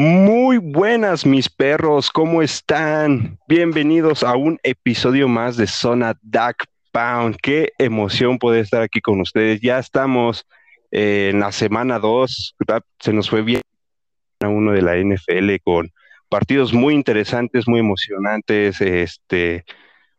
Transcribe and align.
Muy 0.00 0.58
buenas 0.58 1.26
mis 1.26 1.48
perros, 1.48 2.12
¿cómo 2.12 2.40
están? 2.40 3.36
Bienvenidos 3.48 4.22
a 4.22 4.36
un 4.36 4.60
episodio 4.62 5.26
más 5.26 5.56
de 5.56 5.66
Zona 5.66 6.16
Duck 6.22 6.66
Pound. 6.92 7.36
Qué 7.42 7.72
emoción 7.78 8.38
poder 8.38 8.62
estar 8.62 8.80
aquí 8.80 9.00
con 9.00 9.20
ustedes. 9.20 9.60
Ya 9.60 9.80
estamos 9.80 10.46
eh, 10.92 11.30
en 11.32 11.40
la 11.40 11.50
semana 11.50 11.98
2, 11.98 12.54
se 13.00 13.12
nos 13.12 13.28
fue 13.28 13.42
bien 13.42 13.60
a 14.38 14.46
uno 14.46 14.70
de 14.70 14.82
la 14.82 14.94
NFL 14.94 15.56
con 15.64 15.92
partidos 16.28 16.72
muy 16.72 16.94
interesantes, 16.94 17.66
muy 17.66 17.80
emocionantes. 17.80 18.80
Este, 18.80 19.64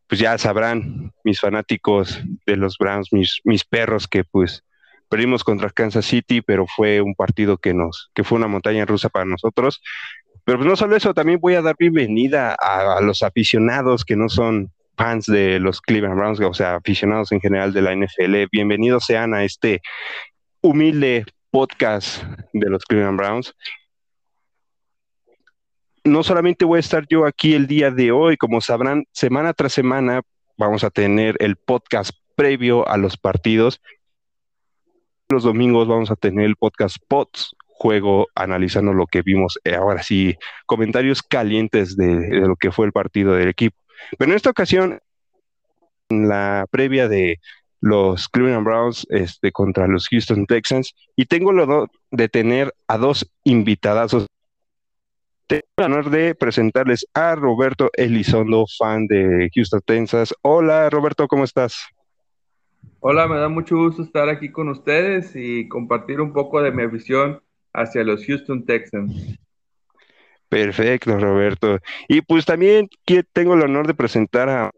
pues 0.08 0.20
ya 0.20 0.38
sabrán 0.38 1.14
mis 1.24 1.40
fanáticos 1.40 2.22
de 2.46 2.58
los 2.58 2.78
Browns, 2.78 3.14
mis, 3.14 3.40
mis 3.46 3.64
perros 3.64 4.10
que 4.10 4.26
pues 4.26 4.62
Perdimos 5.10 5.44
contra 5.44 5.72
Kansas 5.72 6.06
City, 6.06 6.42
pero 6.42 6.68
fue 6.68 7.02
un 7.02 7.16
partido 7.16 7.58
que 7.58 7.74
nos, 7.74 8.12
que 8.14 8.24
fue 8.24 8.38
una 8.38 8.48
montaña 8.48 8.86
rusa 8.86 9.10
para 9.10 9.26
nosotros. 9.26 9.82
Pero 10.44 10.60
pues 10.60 10.68
no 10.68 10.76
solo 10.76 10.96
eso, 10.96 11.16
también 11.16 11.40
voy 11.40 11.56
a 11.56 11.64
dar 11.64 11.76
bienvenida 11.78 12.54
a, 12.54 13.02
los 13.02 13.24
aficionados 13.24 14.06
que 14.06 14.16
no 14.16 14.30
son 14.30 14.72
fans 14.96 15.26
de 15.26 15.60
los 15.60 15.82
Cleveland 15.82 16.16
Browns, 16.16 16.40
o 16.42 16.54
sea, 16.54 16.76
aficionados 16.76 17.32
en 17.32 17.42
general 17.42 17.74
de 17.74 17.82
la 17.82 17.96
NFL. 17.96 18.50
Bienvenidos 18.52 19.06
sean 19.06 19.34
a 19.34 19.44
este 19.44 19.82
humilde 20.62 21.26
podcast 21.50 22.24
de 22.54 22.70
los 22.70 22.84
Cleveland 22.86 23.18
Browns. 23.18 23.56
No 26.04 26.22
solamente 26.22 26.66
voy 26.66 26.78
a 26.78 26.82
estar 26.82 27.08
yo 27.08 27.26
aquí 27.26 27.56
el 27.56 27.66
día 27.66 27.90
de 27.90 28.12
hoy, 28.12 28.38
como 28.38 28.62
sabrán, 28.62 29.06
semana 29.12 29.54
tras 29.54 29.74
semana 29.74 30.22
vamos 30.58 30.84
a 30.84 30.92
tener 30.92 31.36
el 31.40 31.56
podcast 31.56 32.12
previo 32.36 32.88
a 32.88 32.98
los 32.98 33.18
partidos 33.18 33.82
los 35.30 35.44
domingos 35.44 35.88
vamos 35.88 36.10
a 36.10 36.16
tener 36.16 36.46
el 36.46 36.56
podcast 36.56 36.98
POTS, 37.08 37.56
juego 37.68 38.28
analizando 38.34 38.94
lo 38.94 39.06
que 39.06 39.22
vimos, 39.22 39.60
eh, 39.64 39.76
ahora 39.76 40.02
sí, 40.02 40.36
comentarios 40.66 41.22
calientes 41.22 41.96
de, 41.96 42.42
lo 42.42 42.56
que 42.56 42.72
fue 42.72 42.88
el 42.88 42.92
partido 42.92 43.34
del 43.34 43.50
equipo. 43.50 43.78
Pero 44.18 44.32
en 44.32 44.36
esta 44.36 44.50
ocasión, 44.50 45.00
en 46.10 46.28
la 46.28 46.66
previa 46.72 47.08
de 47.08 47.40
los 47.80 48.28
Cleveland 48.28 48.66
Browns 48.66 49.06
este, 49.12 49.52
contra 49.52 49.88
los 49.88 50.08
Houston 50.08 50.48
Texans, 50.48 50.96
y 51.16 51.26
tengo 51.26 51.52
el 51.52 51.60
honor 51.60 51.92
de 52.10 52.28
tener 52.28 52.74
a 52.88 52.98
dos 52.98 53.32
invitadazos. 53.44 54.26
Tengo 55.46 55.64
el 55.78 55.86
honor 55.86 56.10
de 56.10 56.34
presentarles 56.34 57.06
a 57.14 57.36
Roberto 57.36 57.92
Elizondo, 57.94 58.66
fan 58.80 59.06
de 59.06 59.50
Houston 59.54 59.82
Texans. 59.86 60.34
Hola 60.42 60.90
Roberto, 60.90 61.28
¿cómo 61.28 61.44
estás? 61.44 61.88
Hola, 63.02 63.28
me 63.28 63.38
da 63.38 63.48
mucho 63.48 63.78
gusto 63.78 64.04
estar 64.04 64.28
aquí 64.30 64.52
con 64.52 64.70
ustedes 64.70 65.36
y 65.36 65.68
compartir 65.70 66.20
un 66.20 66.34
poco 66.34 66.62
de 66.62 66.72
mi 66.72 66.86
visión 66.88 67.42
hacia 67.74 68.04
los 68.04 68.26
Houston 68.26 68.66
Texans. 68.66 69.40
Perfecto, 70.50 71.18
Roberto. 71.18 71.80
Y 72.08 72.22
pues 72.22 72.46
también 72.46 72.90
tengo 73.34 73.54
el 73.54 73.62
honor 73.62 73.88
de 73.88 73.94
presentar 73.94 74.50
a 74.50 74.72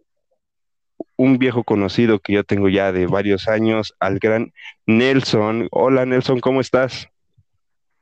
un 1.15 1.37
viejo 1.37 1.63
conocido 1.63 2.19
que 2.19 2.33
yo 2.33 2.43
tengo 2.43 2.67
ya 2.69 2.91
de 2.91 3.07
varios 3.07 3.47
años, 3.47 3.95
al 3.99 4.19
gran 4.19 4.53
Nelson. 4.85 5.67
Hola, 5.71 6.05
Nelson, 6.05 6.39
¿cómo 6.39 6.61
estás? 6.61 7.07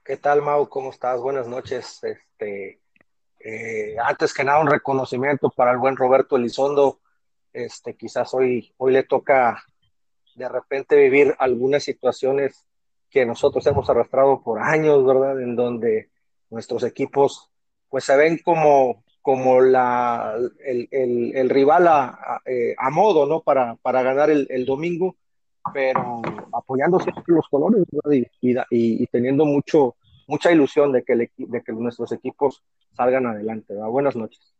¿Qué 0.04 0.18
tal, 0.18 0.42
Mau? 0.42 0.68
¿Cómo 0.68 0.90
estás? 0.90 1.22
Buenas 1.22 1.48
noches. 1.48 2.04
Este, 2.04 2.80
eh, 3.40 3.96
antes 4.04 4.34
que 4.34 4.44
nada, 4.44 4.60
un 4.60 4.70
reconocimiento 4.70 5.50
para 5.50 5.72
el 5.72 5.78
buen 5.78 5.96
Roberto 5.96 6.36
Elizondo. 6.36 7.00
Este, 7.54 7.96
quizás 7.96 8.34
hoy, 8.34 8.74
hoy 8.78 8.94
le 8.94 9.04
toca 9.04 9.64
de 10.40 10.48
repente 10.48 10.96
vivir 10.96 11.36
algunas 11.38 11.84
situaciones 11.84 12.66
que 13.10 13.26
nosotros 13.26 13.66
hemos 13.68 13.90
arrastrado 13.90 14.42
por 14.42 14.60
años, 14.60 15.06
¿verdad? 15.06 15.42
En 15.42 15.56
donde 15.56 16.10
nuestros 16.50 16.84
equipos 16.84 17.50
pues 17.90 18.06
se 18.06 18.16
ven 18.16 18.40
como, 18.44 19.04
como 19.22 19.60
la, 19.60 20.36
el, 20.64 21.50
rival 21.50 21.88
a, 21.88 22.42
eh, 22.46 22.74
a, 22.78 22.90
modo, 22.90 23.26
¿no? 23.26 23.42
Para, 23.42 23.76
para 23.76 24.02
ganar 24.02 24.30
el, 24.30 24.66
domingo, 24.66 25.18
pero 25.74 26.22
apoyándose 26.54 27.12
los 27.26 27.48
colores 27.50 27.84
y, 28.40 28.56
y, 28.70 29.08
teniendo 29.08 29.44
mucho, 29.44 29.98
mucha 30.28 30.52
ilusión 30.52 30.94
de 30.94 31.04
que, 31.04 31.30
de 31.36 31.62
que 31.64 31.72
nuestros 31.74 32.14
equipos 32.14 32.64
salgan 32.94 33.26
adelante. 33.26 33.74
¿verdad? 33.74 33.90
Buenas 33.90 34.16
noches. 34.16 34.54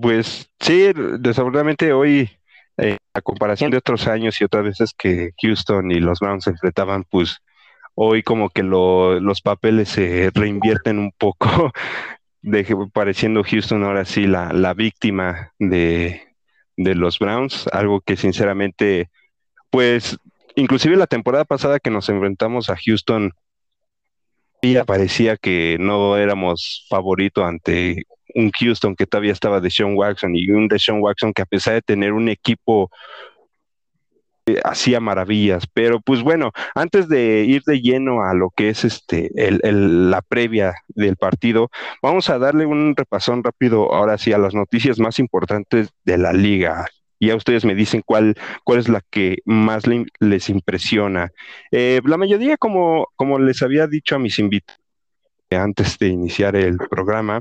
Pues 0.00 0.50
sí, 0.60 0.92
desafortunadamente 1.18 1.92
hoy, 1.92 2.30
eh, 2.76 2.98
a 3.14 3.20
comparación 3.20 3.70
de 3.70 3.78
otros 3.78 4.06
años 4.06 4.40
y 4.40 4.44
otras 4.44 4.64
veces 4.64 4.92
que 4.96 5.32
Houston 5.42 5.90
y 5.90 6.00
los 6.00 6.20
Browns 6.20 6.44
se 6.44 6.50
enfrentaban, 6.50 7.04
pues 7.04 7.38
hoy 7.94 8.22
como 8.22 8.50
que 8.50 8.62
los 8.62 9.42
papeles 9.42 9.88
se 9.88 10.30
reinvierten 10.34 10.98
un 10.98 11.12
poco, 11.12 11.72
pareciendo 12.92 13.42
Houston 13.42 13.84
ahora 13.84 14.04
sí 14.04 14.26
la, 14.26 14.52
la 14.52 14.74
víctima 14.74 15.52
de, 15.58 16.22
de 16.76 16.94
los 16.94 17.18
Browns, 17.18 17.66
algo 17.72 18.00
que 18.00 18.16
sinceramente, 18.16 19.10
pues 19.70 20.18
inclusive 20.54 20.96
la 20.96 21.06
temporada 21.06 21.44
pasada 21.44 21.80
que 21.80 21.90
nos 21.90 22.08
enfrentamos 22.08 22.70
a 22.70 22.76
Houston, 22.76 23.32
ya 24.62 24.84
parecía 24.84 25.36
que 25.36 25.76
no 25.78 26.16
éramos 26.16 26.86
favorito 26.88 27.44
ante 27.44 28.04
un 28.36 28.50
Houston 28.50 28.94
que 28.94 29.06
todavía 29.06 29.32
estaba 29.32 29.60
de 29.60 29.70
Sean 29.70 29.96
Watson 29.96 30.36
y 30.36 30.50
un 30.50 30.68
de 30.68 30.78
Sean 30.78 31.00
Watson 31.00 31.32
que 31.32 31.42
a 31.42 31.46
pesar 31.46 31.74
de 31.74 31.82
tener 31.82 32.12
un 32.12 32.28
equipo 32.28 32.90
eh, 34.46 34.60
hacía 34.62 35.00
maravillas, 35.00 35.66
pero 35.72 36.00
pues 36.00 36.22
bueno, 36.22 36.52
antes 36.74 37.08
de 37.08 37.44
ir 37.44 37.62
de 37.66 37.80
lleno 37.80 38.22
a 38.22 38.34
lo 38.34 38.50
que 38.54 38.68
es 38.68 38.84
este 38.84 39.30
la 39.34 40.22
previa 40.22 40.74
del 40.88 41.16
partido, 41.16 41.70
vamos 42.02 42.28
a 42.28 42.38
darle 42.38 42.66
un 42.66 42.94
repasón 42.94 43.42
rápido 43.42 43.92
ahora 43.94 44.18
sí 44.18 44.32
a 44.32 44.38
las 44.38 44.54
noticias 44.54 45.00
más 45.00 45.18
importantes 45.18 45.88
de 46.04 46.18
la 46.18 46.32
liga. 46.32 46.86
Y 47.18 47.30
a 47.30 47.36
ustedes 47.36 47.64
me 47.64 47.74
dicen 47.74 48.02
cuál, 48.04 48.34
cuál 48.62 48.78
es 48.78 48.90
la 48.90 49.00
que 49.10 49.38
más 49.46 49.84
les 50.20 50.50
impresiona. 50.50 51.30
Eh, 51.70 52.02
la 52.04 52.18
mayoría, 52.18 52.58
como, 52.58 53.08
como 53.16 53.38
les 53.38 53.62
había 53.62 53.86
dicho 53.86 54.16
a 54.16 54.18
mis 54.18 54.38
invitados 54.38 54.78
antes 55.50 55.98
de 55.98 56.08
iniciar 56.08 56.56
el 56.56 56.76
programa, 56.76 57.40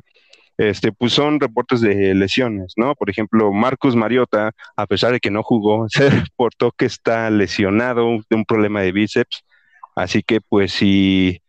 este, 0.57 0.91
pues 0.91 1.13
son 1.13 1.39
reportes 1.39 1.81
de 1.81 2.13
lesiones, 2.15 2.73
¿no? 2.77 2.95
Por 2.95 3.09
ejemplo, 3.09 3.51
Marcus 3.51 3.95
Mariota, 3.95 4.51
a 4.75 4.85
pesar 4.85 5.11
de 5.11 5.19
que 5.19 5.31
no 5.31 5.43
jugó, 5.43 5.87
se 5.89 6.09
reportó 6.09 6.71
que 6.71 6.85
está 6.85 7.29
lesionado 7.29 8.07
de 8.29 8.35
un 8.35 8.45
problema 8.45 8.81
de 8.81 8.91
bíceps, 8.91 9.43
así 9.95 10.23
que 10.23 10.41
pues 10.41 10.71
si, 10.71 11.41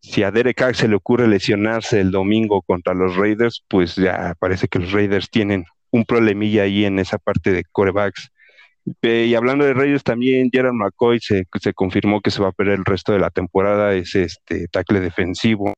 si 0.00 0.22
a 0.22 0.30
Derek 0.30 0.56
Carr 0.56 0.76
se 0.76 0.88
le 0.88 0.96
ocurre 0.96 1.26
lesionarse 1.28 2.00
el 2.00 2.10
domingo 2.10 2.62
contra 2.62 2.94
los 2.94 3.16
Raiders, 3.16 3.64
pues 3.68 3.96
ya 3.96 4.34
parece 4.38 4.68
que 4.68 4.78
los 4.78 4.92
Raiders 4.92 5.30
tienen 5.30 5.64
un 5.90 6.04
problemilla 6.04 6.62
ahí 6.62 6.84
en 6.84 6.98
esa 6.98 7.18
parte 7.18 7.52
de 7.52 7.64
corebacks. 7.64 8.30
Y 9.02 9.34
hablando 9.34 9.64
de 9.64 9.72
Raiders 9.72 10.02
también, 10.04 10.50
Gerald 10.52 10.74
McCoy 10.74 11.18
se, 11.18 11.44
se 11.60 11.72
confirmó 11.72 12.20
que 12.20 12.30
se 12.30 12.42
va 12.42 12.48
a 12.48 12.52
perder 12.52 12.78
el 12.80 12.84
resto 12.84 13.12
de 13.12 13.18
la 13.18 13.30
temporada, 13.30 13.94
es 13.94 14.14
este 14.14 14.68
tackle 14.68 15.00
defensivo 15.00 15.72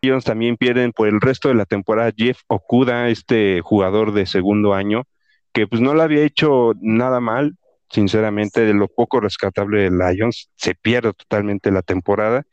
ellos 0.00 0.24
también 0.24 0.56
pierden 0.56 0.92
por 0.92 1.08
el 1.08 1.20
resto 1.20 1.48
de 1.48 1.54
la 1.54 1.64
temporada 1.64 2.12
Jeff 2.16 2.40
Okuda, 2.46 3.08
este 3.08 3.60
jugador 3.62 4.12
de 4.12 4.26
segundo 4.26 4.74
año, 4.74 5.04
que 5.52 5.66
pues 5.66 5.80
no 5.80 5.94
le 5.94 6.02
había 6.02 6.24
hecho 6.24 6.72
nada 6.80 7.20
mal, 7.20 7.56
sinceramente, 7.90 8.64
de 8.64 8.74
lo 8.74 8.88
poco 8.88 9.20
rescatable 9.20 9.82
de 9.82 9.90
Lions, 9.90 10.50
se 10.56 10.74
pierde 10.74 11.12
totalmente 11.14 11.70
la 11.70 11.82
temporada. 11.82 12.44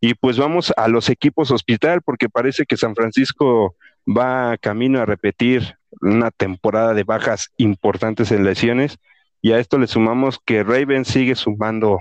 Y 0.00 0.14
pues 0.14 0.38
vamos 0.38 0.72
a 0.76 0.88
los 0.88 1.08
equipos 1.08 1.50
hospital, 1.50 2.02
porque 2.02 2.28
parece 2.28 2.64
que 2.64 2.76
San 2.76 2.94
Francisco 2.94 3.76
va 4.06 4.56
camino 4.58 5.00
a 5.00 5.06
repetir 5.06 5.76
una 6.00 6.30
temporada 6.30 6.94
de 6.94 7.04
bajas 7.04 7.50
importantes 7.56 8.30
en 8.30 8.44
lesiones. 8.44 8.98
Y 9.42 9.52
a 9.52 9.58
esto 9.58 9.78
le 9.78 9.86
sumamos 9.86 10.38
que 10.44 10.62
Raven 10.62 11.04
sigue 11.04 11.34
sumando 11.34 11.98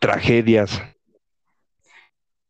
tragedias, 0.00 0.82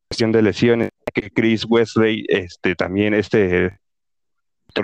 cuestión 0.08 0.32
de 0.32 0.42
lesiones 0.42 0.90
que 1.12 1.30
Chris 1.30 1.64
Wesley, 1.68 2.24
este, 2.28 2.74
también 2.74 3.14
este 3.14 3.78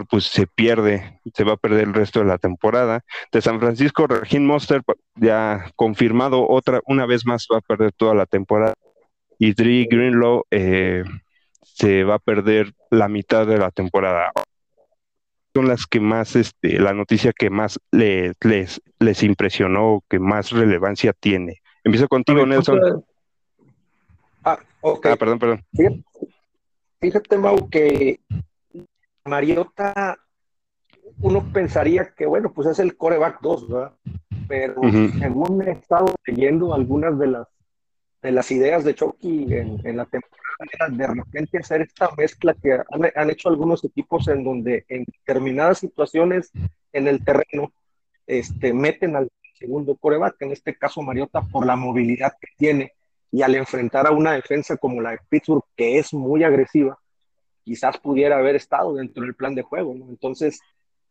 pues 0.08 0.24
se 0.24 0.46
pierde, 0.46 1.20
se 1.34 1.44
va 1.44 1.52
a 1.52 1.56
perder 1.56 1.84
el 1.84 1.94
resto 1.94 2.18
de 2.18 2.24
la 2.24 2.38
temporada. 2.38 3.04
De 3.30 3.40
San 3.40 3.60
Francisco, 3.60 4.06
Regin 4.06 4.44
Monster 4.44 4.82
ya 5.14 5.70
confirmado 5.76 6.48
otra, 6.48 6.80
una 6.86 7.06
vez 7.06 7.24
más 7.26 7.46
va 7.52 7.58
a 7.58 7.60
perder 7.60 7.92
toda 7.92 8.14
la 8.14 8.26
temporada. 8.26 8.74
Y 9.38 9.52
Dre 9.52 9.86
Greenlow 9.88 10.44
eh, 10.50 11.04
se 11.62 12.02
va 12.02 12.16
a 12.16 12.18
perder 12.18 12.72
la 12.90 13.08
mitad 13.08 13.46
de 13.46 13.58
la 13.58 13.70
temporada. 13.70 14.32
Son 15.54 15.68
las 15.68 15.86
que 15.86 16.00
más, 16.00 16.34
este, 16.34 16.80
la 16.80 16.92
noticia 16.92 17.32
que 17.32 17.50
más 17.50 17.78
les, 17.92 18.34
les 18.98 19.22
impresionó, 19.22 20.02
que 20.08 20.18
más 20.18 20.50
relevancia 20.50 21.12
tiene. 21.12 21.60
Empiezo 21.84 22.08
contigo, 22.08 22.44
Nelson. 22.46 23.04
Ah, 24.84 24.90
ok. 24.90 25.06
Ah, 25.06 25.16
perdón, 25.16 25.38
perdón. 25.38 25.64
Fíjate, 27.00 27.38
Mau, 27.38 27.68
que 27.68 28.20
Mariota, 29.24 30.18
uno 31.20 31.52
pensaría 31.52 32.12
que, 32.14 32.26
bueno, 32.26 32.52
pues 32.52 32.68
es 32.68 32.78
el 32.78 32.96
coreback 32.96 33.40
2, 33.40 33.68
¿verdad? 33.68 33.92
Pero 34.46 34.80
según 35.18 35.62
he 35.62 35.72
estado 35.72 36.14
leyendo 36.26 36.74
algunas 36.74 37.18
de 37.18 37.26
las, 37.28 37.48
de 38.22 38.32
las 38.32 38.50
ideas 38.50 38.84
de 38.84 38.94
Chucky 38.94 39.46
en, 39.54 39.80
en 39.86 39.96
la 39.96 40.04
temporada 40.04 40.44
de 40.90 41.06
repente 41.06 41.58
hacer 41.58 41.82
esta 41.82 42.10
mezcla 42.16 42.54
que 42.54 42.78
han, 43.14 43.30
hecho 43.30 43.48
algunos 43.48 43.84
equipos 43.84 44.28
en 44.28 44.44
donde 44.44 44.84
en 44.88 45.04
determinadas 45.04 45.78
situaciones 45.78 46.50
en 46.92 47.08
el 47.08 47.24
terreno 47.24 47.72
este, 48.26 48.72
meten 48.72 49.16
al 49.16 49.28
segundo 49.54 49.96
coreback, 49.96 50.36
en 50.42 50.52
este 50.52 50.76
caso 50.76 51.02
Mariota, 51.02 51.42
por 51.42 51.66
la 51.66 51.76
movilidad 51.76 52.34
que 52.40 52.48
tiene 52.56 52.92
y 53.34 53.42
al 53.42 53.56
enfrentar 53.56 54.06
a 54.06 54.12
una 54.12 54.34
defensa 54.34 54.76
como 54.76 55.02
la 55.02 55.10
de 55.10 55.18
Pittsburgh, 55.28 55.64
que 55.74 55.98
es 55.98 56.14
muy 56.14 56.44
agresiva, 56.44 57.00
quizás 57.64 57.98
pudiera 57.98 58.38
haber 58.38 58.54
estado 58.54 58.94
dentro 58.94 59.24
del 59.24 59.34
plan 59.34 59.56
de 59.56 59.62
juego. 59.62 59.92
Entonces, 59.92 60.60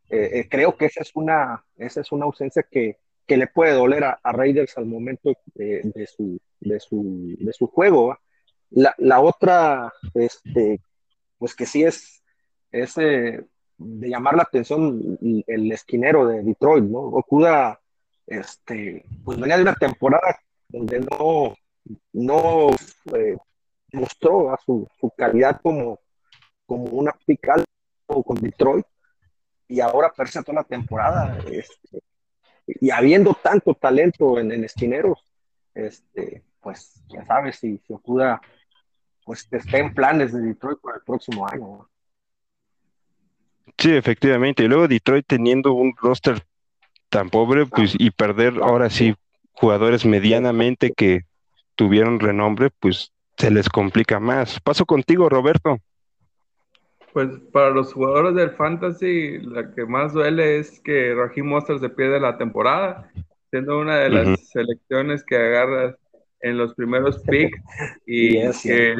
eh, 0.09 0.29
eh, 0.31 0.47
creo 0.49 0.77
que 0.77 0.85
esa 0.85 1.01
es 1.01 1.11
una, 1.15 1.65
esa 1.75 1.99
es 1.99 2.13
una 2.13 2.23
ausencia 2.23 2.63
que, 2.63 2.95
que 3.27 3.35
le 3.35 3.47
puede 3.47 3.73
doler 3.73 4.05
a, 4.05 4.19
Raiders 4.23 4.77
al 4.77 4.85
momento 4.85 5.33
de, 5.53 5.81
de, 5.83 6.07
su, 6.07 6.39
de, 6.61 6.79
su, 6.79 7.35
de 7.39 7.51
su 7.51 7.67
juego. 7.67 8.17
La, 8.69 8.95
la, 8.99 9.19
otra, 9.19 9.91
este, 10.13 10.79
pues 11.37 11.53
que 11.53 11.65
sí 11.65 11.83
es, 11.83 12.23
es 12.71 12.97
eh, 12.99 13.43
de 13.77 14.09
llamar 14.09 14.37
la 14.37 14.43
atención 14.43 15.19
el 15.45 15.71
esquinero 15.73 16.25
de 16.27 16.41
Detroit, 16.41 16.85
¿no? 16.85 16.99
Okuda, 16.99 17.81
este, 18.25 19.03
pues 19.25 19.37
venía 19.37 19.57
de 19.57 19.63
una 19.63 19.75
temporada 19.75 20.39
donde 20.69 21.01
no, 21.01 21.53
no 22.12 22.71
eh, 23.15 23.38
mostró 23.91 24.53
a 24.53 24.57
su, 24.57 24.88
su, 25.00 25.09
calidad 25.12 25.59
como, 25.62 26.00
como 26.65 26.85
una 26.85 27.13
pical 27.25 27.63
con 28.06 28.38
Detroit 28.38 28.85
y 29.68 29.80
ahora 29.80 30.12
perse 30.12 30.44
toda 30.44 30.62
la 30.62 30.63
temporada 30.63 31.38
este, 31.50 32.00
y 32.68 32.91
habiendo 32.91 33.33
tanto 33.33 33.74
talento 33.74 34.39
en, 34.39 34.51
en 34.51 34.63
esquineros, 34.63 35.19
este, 35.74 36.44
pues 36.62 37.03
ya 37.09 37.25
sabes 37.25 37.57
si, 37.57 37.77
si 37.80 37.94
Okuda 37.94 38.41
pues 39.25 39.47
esté 39.51 39.80
en 39.80 39.94
planes 39.94 40.33
de 40.33 40.41
Detroit 40.41 40.80
para 40.80 40.97
el 40.97 41.03
próximo 41.03 41.47
año. 41.47 41.88
Sí, 43.77 43.91
efectivamente. 43.95 44.63
Y 44.63 44.68
luego 44.68 44.88
Detroit 44.88 45.25
teniendo 45.25 45.74
un 45.74 45.95
roster 45.95 46.45
tan 47.09 47.30
pobre, 47.30 47.65
pues, 47.65 47.95
y 47.97 48.12
perder 48.12 48.56
ahora 48.62 48.89
sí 48.89 49.15
jugadores 49.51 50.06
medianamente 50.06 50.91
que 50.91 51.21
tuvieron 51.75 52.19
renombre, 52.19 52.69
pues 52.79 53.11
se 53.37 53.51
les 53.51 53.69
complica 53.69 54.19
más. 54.19 54.59
Paso 54.59 54.85
contigo, 54.85 55.29
Roberto. 55.29 55.77
Pues 57.13 57.29
para 57.51 57.69
los 57.69 57.93
jugadores 57.93 58.35
del 58.35 58.51
Fantasy, 58.51 59.37
la 59.39 59.71
que 59.73 59.85
más 59.85 60.13
duele 60.13 60.57
es 60.57 60.79
que 60.79 61.13
Raheem 61.13 61.45
Monster 61.45 61.79
se 61.79 61.89
pierde 61.89 62.19
la 62.19 62.37
temporada, 62.37 63.11
siendo 63.51 63.79
una 63.79 63.97
de 63.97 64.09
las 64.09 64.49
selecciones 64.49 65.23
que 65.23 65.35
agarras 65.35 65.95
en 66.41 66.57
los 66.57 66.73
primeros 66.73 67.19
picks 67.27 67.59
y 68.07 68.39
que 68.63 68.95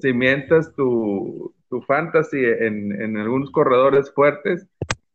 cimientas 0.00 0.74
tu, 0.74 1.54
tu 1.70 1.80
fantasy 1.82 2.44
en, 2.44 3.00
en, 3.00 3.16
algunos 3.16 3.50
corredores 3.50 4.12
fuertes, 4.12 4.66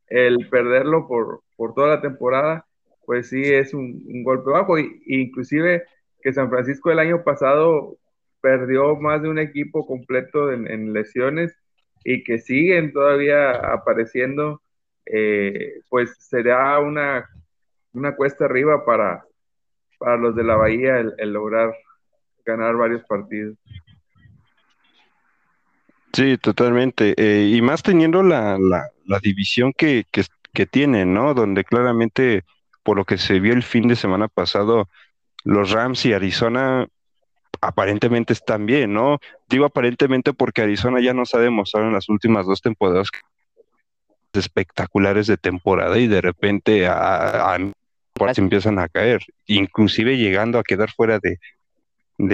el 0.08 0.50
perderlo 0.50 1.08
por, 1.08 1.42
por, 1.56 1.76
toda 1.76 1.96
la 1.96 2.02
temporada, 2.02 2.66
pues 3.06 3.30
sí 3.30 3.44
es 3.44 3.76
un, 3.76 4.04
un 4.08 4.24
golpe 4.24 4.50
bajo. 4.50 4.80
Y, 4.80 5.04
inclusive 5.06 5.84
que 6.28 6.34
San 6.34 6.50
Francisco 6.50 6.92
el 6.92 7.00
año 7.00 7.24
pasado 7.24 7.96
perdió 8.42 8.98
más 8.98 9.22
de 9.22 9.30
un 9.30 9.40
equipo 9.40 9.88
completo 9.88 10.52
en, 10.52 10.92
lesiones 10.92 11.56
y 12.04 12.22
que 12.26 12.40
siguen 12.40 12.92
todavía 12.92 13.52
apareciendo, 13.52 14.62
eh, 15.06 15.76
pues 15.88 16.18
será 16.20 16.80
una, 16.80 17.30
una 17.94 18.14
cuesta 18.18 18.44
arriba 18.44 18.84
para, 18.84 19.24
para 20.00 20.18
los 20.18 20.36
de 20.36 20.44
la 20.44 20.58
Bahía 20.58 21.00
el, 21.00 21.32
lograr 21.32 21.74
ganar 22.46 22.76
varios 22.76 23.06
partidos. 23.06 23.58
Sí, 26.12 26.38
totalmente. 26.38 27.14
Eh, 27.16 27.56
y 27.56 27.62
más 27.62 27.84
teniendo 27.84 28.22
la, 28.22 28.58
la, 28.60 29.20
división 29.20 29.72
que, 29.72 30.04
que, 30.12 30.24
que 30.54 30.66
tienen, 30.66 31.14
¿no? 31.14 31.34
Donde 31.34 31.64
claramente, 31.64 32.44
por 32.84 32.98
lo 32.98 33.06
que 33.06 33.18
se 33.18 33.40
vio 33.40 33.54
el 33.54 33.64
fin 33.64 33.88
de 33.88 33.96
semana 33.96 34.28
pasado, 34.28 34.90
los 35.48 35.72
Rams 35.72 36.06
y 36.06 36.12
Arizona 36.12 36.86
aparentemente 37.62 38.34
están 38.34 38.66
bien, 38.66 38.94
¿no? 38.94 39.20
Digo 39.48 39.64
aparentemente 39.64 40.34
porque 40.34 40.62
Arizona 40.62 41.00
ya 41.00 41.14
nos 41.14 41.34
ha 41.34 41.40
demostrado 41.40 41.88
en 41.88 41.94
las 41.94 42.10
últimas 42.10 42.46
dos 42.46 42.62
temporadas 42.62 43.08
espectaculares 44.34 45.26
de 45.26 45.38
temporada 45.38 45.98
y 45.98 46.08
de 46.08 46.20
repente 46.20 46.86
a, 46.86 47.58
se 48.34 48.42
empiezan 48.42 48.78
a 48.78 48.90
caer, 48.90 49.22
inclusive 49.46 50.18
llegando 50.18 50.60
a 50.60 50.64
quedar 50.64 50.92
fuera 50.92 51.18
de, 51.20 51.40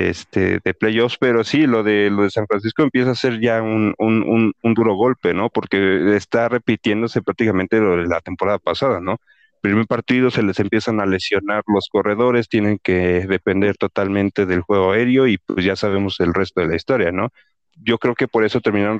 este 0.09 0.59
de 0.63 0.73
playoffs, 0.73 1.17
pero 1.19 1.43
sí, 1.43 1.67
lo 1.67 1.83
de 1.83 2.09
lo 2.09 2.23
de 2.23 2.31
San 2.31 2.47
Francisco 2.47 2.81
empieza 2.81 3.11
a 3.11 3.15
ser 3.15 3.39
ya 3.39 3.61
un, 3.61 3.93
un, 3.99 4.53
un, 4.59 4.73
duro 4.73 4.95
golpe, 4.95 5.35
¿no? 5.35 5.51
Porque 5.51 6.15
está 6.15 6.49
repitiéndose 6.49 7.21
prácticamente 7.21 7.79
lo 7.79 7.97
de 7.97 8.07
la 8.07 8.21
temporada 8.21 8.57
pasada, 8.57 8.99
¿no? 8.99 9.17
Primer 9.63 9.87
partido 9.87 10.29
se 10.29 10.43
les 10.43 10.59
empiezan 10.59 10.99
a 10.99 11.05
lesionar 11.05 11.63
los 11.67 11.87
corredores, 11.89 12.49
tienen 12.49 12.79
que 12.83 13.25
depender 13.25 13.77
totalmente 13.77 14.45
del 14.45 14.59
juego 14.59 14.91
aéreo 14.91 15.25
y 15.25 15.37
pues 15.37 15.63
ya 15.63 15.77
sabemos 15.77 16.19
el 16.19 16.33
resto 16.33 16.59
de 16.59 16.67
la 16.67 16.75
historia, 16.75 17.13
¿no? 17.13 17.29
Yo 17.77 17.97
creo 17.97 18.13
que 18.13 18.27
por 18.27 18.43
eso 18.43 18.59
terminaron 18.59 18.99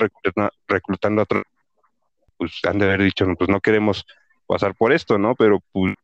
reclutando, 0.69 1.19
a 1.19 1.23
otros, 1.23 1.43
pues 2.37 2.53
han 2.63 2.79
de 2.79 2.85
haber 2.85 3.03
dicho, 3.03 3.25
pues 3.37 3.49
no 3.49 3.59
queremos 3.59 4.05
pasar 4.47 4.73
por 4.73 4.93
esto, 4.93 5.17
¿no? 5.17 5.35
Pero 5.35 5.59
pues 5.73 5.95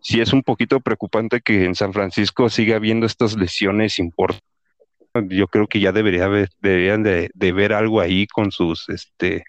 sí 0.00 0.20
es 0.20 0.32
un 0.32 0.44
poquito 0.44 0.78
preocupante 0.78 1.40
que 1.40 1.64
en 1.64 1.74
San 1.74 1.92
Francisco 1.92 2.48
siga 2.48 2.76
habiendo 2.76 3.06
estas 3.06 3.36
lesiones 3.36 3.98
importantes. 3.98 4.46
Yo 5.30 5.48
creo 5.48 5.66
que 5.66 5.80
ya 5.80 5.90
debería 5.90 6.28
deberían 6.60 7.02
de, 7.02 7.28
ver 7.34 7.72
algo 7.72 8.00
ahí 8.00 8.28
con 8.28 8.52
sus 8.52 8.88
este, 8.88 9.42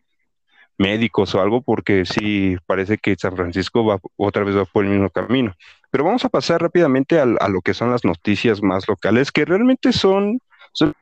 médicos 0.77 1.33
o 1.35 1.41
algo, 1.41 1.61
porque 1.61 2.05
sí 2.05 2.57
parece 2.65 2.97
que 2.97 3.15
San 3.17 3.35
Francisco 3.35 3.85
va 3.85 3.99
otra 4.15 4.43
vez 4.43 4.55
va 4.55 4.65
por 4.65 4.85
el 4.85 4.91
mismo 4.91 5.09
camino. 5.09 5.55
Pero 5.91 6.03
vamos 6.03 6.25
a 6.25 6.29
pasar 6.29 6.61
rápidamente 6.61 7.19
a, 7.19 7.25
lo 7.25 7.61
que 7.61 7.73
son 7.73 7.91
las 7.91 8.03
noticias 8.03 8.61
más 8.61 8.87
locales, 8.87 9.31
que 9.31 9.45
realmente 9.45 9.93
son, 9.93 10.39
son 10.73 10.93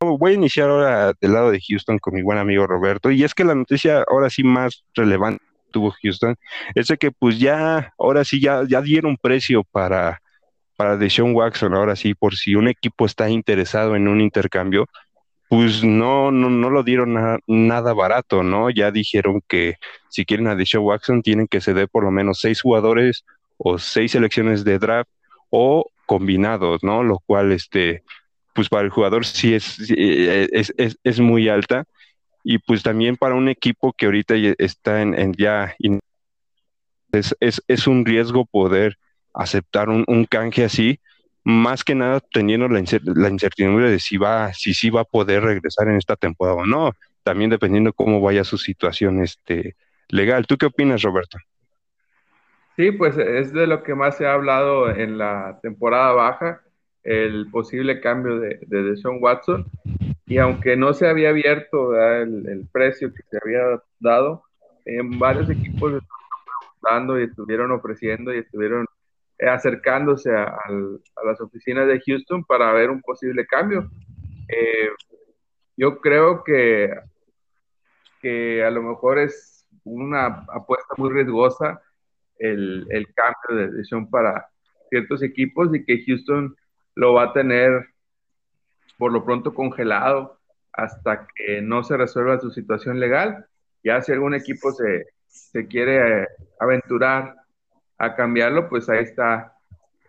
voy 0.00 0.32
a 0.32 0.34
iniciar 0.34 0.70
ahora 0.70 1.12
del 1.20 1.32
lado 1.32 1.50
de 1.50 1.60
Houston 1.60 1.98
con 1.98 2.14
mi 2.14 2.22
buen 2.22 2.38
amigo 2.38 2.66
Roberto, 2.66 3.10
y 3.10 3.24
es 3.24 3.34
que 3.34 3.44
la 3.44 3.54
noticia 3.54 4.04
ahora 4.08 4.30
sí 4.30 4.44
más 4.44 4.84
relevante 4.94 5.42
tuvo 5.70 5.94
Houston, 6.02 6.36
es 6.74 6.86
de 6.86 6.96
que 6.96 7.10
pues 7.10 7.38
ya, 7.38 7.92
ahora 7.98 8.24
sí, 8.24 8.40
ya, 8.40 8.62
ya 8.68 8.80
dieron 8.80 9.16
precio 9.16 9.64
para, 9.64 10.22
para 10.76 10.96
Deshaun 10.96 11.34
Watson, 11.34 11.74
ahora 11.74 11.96
sí, 11.96 12.14
por 12.14 12.36
si 12.36 12.54
un 12.54 12.68
equipo 12.68 13.04
está 13.06 13.28
interesado 13.28 13.96
en 13.96 14.08
un 14.08 14.20
intercambio, 14.20 14.86
pues 15.48 15.84
no, 15.84 16.30
no, 16.30 16.50
no 16.50 16.70
lo 16.70 16.82
dieron 16.82 17.40
nada 17.46 17.92
barato, 17.92 18.42
¿no? 18.42 18.70
Ya 18.70 18.90
dijeron 18.90 19.42
que 19.46 19.76
si 20.08 20.24
quieren 20.24 20.48
a 20.48 20.56
Deshaun 20.56 20.84
Watson 20.84 21.22
tienen 21.22 21.46
que 21.46 21.60
ceder 21.60 21.88
por 21.88 22.04
lo 22.04 22.10
menos 22.10 22.40
seis 22.40 22.60
jugadores 22.60 23.24
o 23.56 23.78
seis 23.78 24.12
selecciones 24.12 24.64
de 24.64 24.78
draft 24.78 25.10
o 25.50 25.90
combinados, 26.06 26.82
¿no? 26.82 27.02
Lo 27.02 27.20
cual, 27.20 27.52
este, 27.52 28.02
pues 28.54 28.68
para 28.68 28.84
el 28.84 28.90
jugador 28.90 29.24
sí 29.24 29.54
es, 29.54 29.78
es, 29.90 30.74
es, 30.76 30.98
es 31.04 31.20
muy 31.20 31.48
alta 31.48 31.84
y 32.48 32.58
pues 32.58 32.84
también 32.84 33.16
para 33.16 33.34
un 33.34 33.48
equipo 33.48 33.92
que 33.92 34.06
ahorita 34.06 34.36
está 34.58 35.02
en, 35.02 35.34
ya 35.34 35.74
es, 37.10 37.34
es, 37.40 37.60
es, 37.66 37.88
un 37.88 38.06
riesgo 38.06 38.46
poder 38.46 38.98
aceptar 39.34 39.88
un, 39.88 40.24
canje 40.26 40.64
así, 40.64 41.00
más 41.46 41.84
que 41.84 41.94
nada 41.94 42.18
teniendo 42.32 42.66
la, 42.66 42.80
incertidumbre 42.80 43.88
de 43.88 44.00
si 44.00 44.16
va, 44.16 44.52
si 44.52 44.74
sí 44.74 44.90
va 44.90 45.02
a 45.02 45.04
poder 45.04 45.44
regresar 45.44 45.86
en 45.86 45.94
esta 45.94 46.16
temporada 46.16 46.56
o 46.56 46.66
no, 46.66 46.90
también 47.22 47.50
dependiendo 47.50 47.92
cómo 47.92 48.20
vaya 48.20 48.42
su 48.42 48.58
situación 48.58 49.22
este, 49.22 49.76
legal. 50.08 50.44
¿Tú 50.48 50.56
qué 50.56 50.66
opinas, 50.66 51.02
Roberto? 51.02 51.38
Sí, 52.74 52.90
pues 52.90 53.16
es 53.16 53.52
de 53.52 53.68
lo 53.68 53.84
que 53.84 53.94
más 53.94 54.16
se 54.16 54.26
ha 54.26 54.32
hablado 54.32 54.90
en 54.90 55.18
la 55.18 55.60
temporada 55.62 56.10
baja, 56.14 56.62
el 57.04 57.48
posible 57.52 58.00
cambio 58.00 58.40
de, 58.40 58.58
de 58.66 59.00
Watson 59.20 59.70
y 60.26 60.38
aunque 60.38 60.76
no 60.76 60.94
se 60.94 61.06
había 61.06 61.28
abierto 61.28 61.94
el, 61.94 62.66
precio 62.72 63.14
que 63.14 63.22
se 63.30 63.38
había 63.40 63.80
dado, 64.00 64.42
en 64.84 65.16
varios 65.16 65.48
equipos 65.48 65.92
estuvieron 65.92 66.08
preguntando 66.80 67.20
y 67.20 67.22
estuvieron 67.22 67.70
ofreciendo 67.70 68.34
y 68.34 68.38
estuvieron 68.38 68.84
acercándose 69.38 70.34
a, 70.34 70.58
las 71.24 71.40
oficinas 71.40 71.86
de 71.86 72.00
Houston 72.00 72.44
para 72.44 72.72
ver 72.72 72.90
un 72.90 73.02
posible 73.02 73.46
cambio. 73.46 73.90
Eh, 74.48 74.88
yo 75.76 76.00
creo 76.00 76.42
que, 76.42 76.90
que 78.20 78.64
a 78.64 78.70
lo 78.70 78.82
mejor 78.82 79.18
es 79.18 79.68
una 79.84 80.44
apuesta 80.48 80.94
muy 80.96 81.12
riesgosa 81.12 81.80
el, 82.38 82.86
el 82.90 83.06
cambio 83.14 83.66
de 83.66 83.72
decisión 83.72 84.10
para 84.10 84.48
ciertos 84.88 85.22
equipos 85.22 85.74
y 85.74 85.84
que 85.84 86.02
Houston 86.06 86.54
lo 86.94 87.14
va 87.14 87.24
a 87.24 87.32
tener 87.32 87.86
por 88.98 89.12
lo 89.12 89.24
pronto 89.24 89.54
congelado 89.54 90.38
hasta 90.72 91.26
que 91.34 91.62
no 91.62 91.82
se 91.82 91.96
resuelva 91.96 92.40
su 92.40 92.50
situación 92.50 93.00
legal. 93.00 93.46
Ya 93.82 94.00
si 94.02 94.12
algún 94.12 94.34
equipo 94.34 94.72
se, 94.72 95.06
quiere 95.68 96.22
eh, 96.22 96.28
aventurar 96.60 97.34
a 97.98 98.14
cambiarlo, 98.14 98.68
pues 98.68 98.88
ahí 98.88 99.02
está 99.02 99.54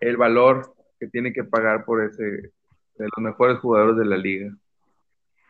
el 0.00 0.16
valor 0.16 0.74
que 0.98 1.06
tiene 1.08 1.32
que 1.32 1.44
pagar 1.44 1.84
por 1.84 2.02
ese, 2.02 2.22
de 2.22 2.50
los 2.98 3.18
mejores 3.18 3.58
jugadores 3.58 3.96
de 3.96 4.04
la 4.04 4.16
liga. 4.16 4.52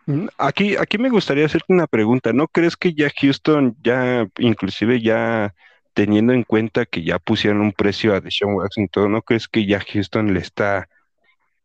Mm, 0.07 0.27
aquí, 0.39 0.77
aquí 0.77 0.99
me 0.99 1.11
gustaría 1.11 1.47
hacerte 1.47 1.73
una 1.73 1.87
pregunta. 1.87 2.33
¿No 2.33 2.49
crees 2.49 2.77
que 2.77 2.95
ya 2.95 3.11
Houston, 3.21 3.77
ya 3.83 4.27
inclusive 4.39 5.01
ya 5.01 5.55
teniendo 5.95 6.33
en 6.33 6.45
cuenta 6.45 6.87
que 6.87 7.03
ya 7.03 7.19
pusieron 7.19 7.61
un 7.61 7.73
precio 7.73 8.15
a 8.15 8.21
Deshaun 8.21 8.55
Watson 8.55 8.85
y 8.85 8.89
todo, 8.89 9.09
¿no 9.09 9.23
crees 9.23 9.49
que 9.49 9.67
ya 9.67 9.81
Houston 9.81 10.33
le 10.33 10.41
está, 10.41 10.89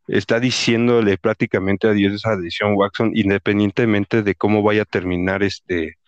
está 0.08 0.40
diciéndole 0.40 1.16
prácticamente 1.18 1.86
adiós 1.86 2.26
a 2.26 2.36
Deshaun 2.36 2.74
Watson 2.74 3.12
independientemente 3.14 4.22
de 4.22 4.34
cómo 4.34 4.62
vaya 4.62 4.82
a 4.82 4.86
terminar 4.86 5.42
este 5.42 5.98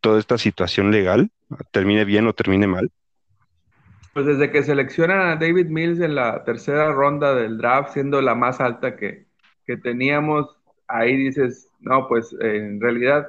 toda 0.00 0.18
esta 0.18 0.38
situación 0.38 0.90
legal, 0.90 1.30
termine 1.70 2.04
bien 2.04 2.26
o 2.26 2.32
termine 2.32 2.66
mal? 2.66 2.90
Pues 4.20 4.36
desde 4.36 4.52
que 4.52 4.62
seleccionan 4.62 5.20
a 5.22 5.36
David 5.36 5.68
Mills 5.68 5.98
en 5.98 6.14
la 6.14 6.44
tercera 6.44 6.92
ronda 6.92 7.34
del 7.34 7.56
draft, 7.56 7.94
siendo 7.94 8.20
la 8.20 8.34
más 8.34 8.60
alta 8.60 8.94
que, 8.94 9.24
teníamos, 9.82 10.58
ahí 10.88 11.16
dices, 11.16 11.70
no, 11.80 12.06
pues 12.06 12.36
en 12.38 12.82
realidad 12.82 13.26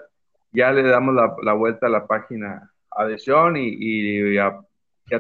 ya 0.52 0.74
le 0.74 0.84
damos 0.84 1.16
la, 1.16 1.54
vuelta 1.54 1.88
a 1.88 1.90
la 1.90 2.08
página 2.08 2.74
a 2.90 3.06
Deshaun 3.06 3.56
y, 3.56 3.70
y, 3.70 4.38
a, 4.38 4.60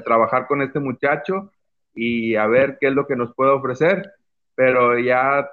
trabajar 0.03 0.45
con 0.47 0.61
este 0.61 0.81
muchacho 0.81 1.53
y 1.95 2.35
a 2.35 2.47
ver 2.47 2.77
qué 2.81 2.87
es 2.87 2.93
lo 2.93 3.07
que 3.07 3.15
nos 3.15 3.33
puede 3.33 3.51
ofrecer. 3.51 4.11
Pero 4.53 4.99
ya 4.99 5.49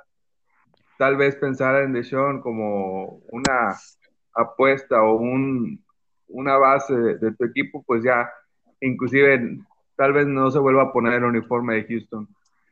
tal 0.99 1.17
vez 1.17 1.37
pensar 1.37 1.81
en 1.85 1.93
Deshaun 1.93 2.41
como 2.41 3.21
una 3.31 3.77
apuesta 4.35 5.01
o 5.01 5.15
un, 5.15 5.81
una 6.27 6.57
base 6.57 6.97
de, 6.97 7.33
tu 7.37 7.45
equipo, 7.45 7.85
pues 7.87 8.03
ya 8.03 8.29
inclusive 8.81 9.61
tal 9.99 10.13
vez 10.13 10.29
no 10.29 10.49
se 10.53 10.61
vuelva 10.61 10.85
a 10.85 10.93
poner 10.93 11.15
el 11.15 11.25
uniforme 11.25 11.75
de 11.75 11.85
Houston 11.85 12.29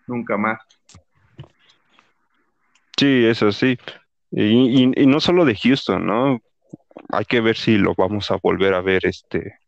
nunca 0.06 0.36
más. 0.36 0.60
Sí, 2.96 3.26
eso 3.26 3.50
sí. 3.50 3.76
Y, 4.30 4.86
no 5.06 5.20
solo 5.20 5.44
de 5.44 5.56
Houston, 5.56 6.06
¿no? 6.06 6.40
Hay 7.10 7.24
que 7.24 7.40
ver 7.40 7.56
si 7.56 7.78
lo 7.78 7.94
vamos 7.96 8.30
a 8.30 8.38
volver 8.40 8.74
a 8.74 8.80
ver 8.80 9.04
este 9.04 9.58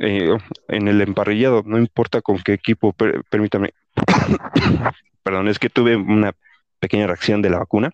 eh, 0.00 0.36
en 0.68 0.88
el 0.88 1.02
emparrillado, 1.02 1.62
no 1.66 1.78
importa 1.78 2.22
con 2.22 2.38
qué 2.38 2.54
equipo, 2.54 2.94
permítame. 2.94 3.74
Perdón, 5.22 5.48
es 5.48 5.58
que 5.58 5.68
tuve 5.68 5.96
una 5.96 6.34
pequeña 6.80 7.06
reacción 7.06 7.42
de 7.42 7.50
la 7.50 7.58
vacuna, 7.58 7.90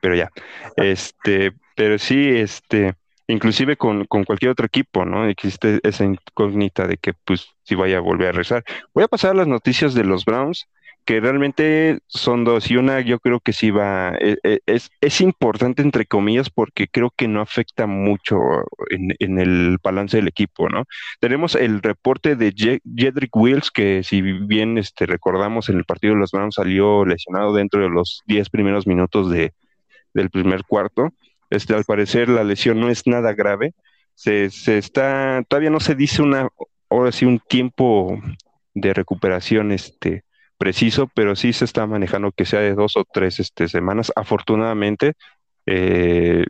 pero 0.00 0.14
ya. 0.14 0.30
Este, 0.76 1.52
pero 1.76 1.98
sí, 1.98 2.28
este, 2.28 2.94
inclusive 3.28 3.76
con, 3.76 4.06
cualquier 4.06 4.50
otro 4.50 4.66
equipo, 4.66 5.04
¿no? 5.04 5.26
Existe 5.26 5.80
esa 5.82 6.04
incógnita 6.04 6.86
de 6.86 6.96
que 6.96 7.12
pues 7.12 7.48
si 7.62 7.74
vaya 7.74 7.98
a 7.98 8.00
volver 8.00 8.28
a 8.28 8.32
rezar. 8.32 8.64
Voy 8.94 9.04
a 9.04 9.08
pasar 9.08 9.32
a 9.32 9.34
las 9.34 9.46
noticias 9.46 9.94
de 9.94 10.04
los 10.04 10.24
Browns, 10.24 10.66
que 11.04 11.20
realmente 11.20 12.00
son 12.06 12.44
dos, 12.44 12.70
y 12.70 12.76
una 12.76 13.00
yo 13.00 13.18
creo 13.18 13.40
que 13.40 13.54
sí 13.54 13.70
va, 13.70 14.14
e, 14.20 14.36
e, 14.42 14.60
es, 14.66 14.90
es, 15.00 15.22
importante 15.22 15.80
entre 15.80 16.04
comillas 16.04 16.50
porque 16.50 16.86
creo 16.86 17.10
que 17.16 17.28
no 17.28 17.40
afecta 17.40 17.86
mucho 17.86 18.38
en, 18.90 19.38
el 19.38 19.78
balance 19.82 20.18
del 20.18 20.28
equipo, 20.28 20.68
¿no? 20.68 20.84
Tenemos 21.18 21.54
el 21.54 21.80
reporte 21.82 22.36
de 22.36 22.52
Jedrick 22.52 23.34
Wills, 23.34 23.70
que 23.70 24.02
si 24.02 24.20
bien 24.20 24.76
este, 24.76 25.06
recordamos 25.06 25.70
en 25.70 25.76
el 25.76 25.84
partido 25.84 26.14
de 26.14 26.20
los 26.20 26.30
Browns 26.30 26.56
salió 26.56 27.06
lesionado 27.06 27.54
dentro 27.54 27.80
de 27.80 27.88
los 27.88 28.22
10 28.26 28.50
primeros 28.50 28.86
minutos 28.86 29.30
de, 29.30 29.54
del 30.12 30.30
primer 30.30 30.64
cuarto. 30.64 31.12
Este, 31.50 31.74
al 31.74 31.84
parecer 31.84 32.28
la 32.28 32.44
lesión 32.44 32.80
no 32.80 32.90
es 32.90 33.06
nada 33.06 33.32
grave. 33.34 33.74
Se, 34.14 34.46
está, 34.66 35.44
todavía 35.48 35.70
no 35.70 35.80
se 35.80 35.94
dice 35.94 36.22
una, 36.22 36.48
ahora 36.90 37.12
sí, 37.12 37.24
un 37.24 37.38
tiempo 37.38 38.20
de 38.74 38.92
recuperación 38.92 39.70
este, 39.72 40.24
preciso, 40.58 41.08
pero 41.14 41.36
sí 41.36 41.52
se 41.52 41.64
está 41.64 41.86
manejando 41.86 42.32
que 42.32 42.44
sea 42.44 42.60
de 42.60 42.74
dos 42.74 42.96
o 42.96 43.04
tres 43.04 43.38
este, 43.38 43.68
semanas. 43.68 44.12
Afortunadamente, 44.16 45.14
eh, 45.66 46.44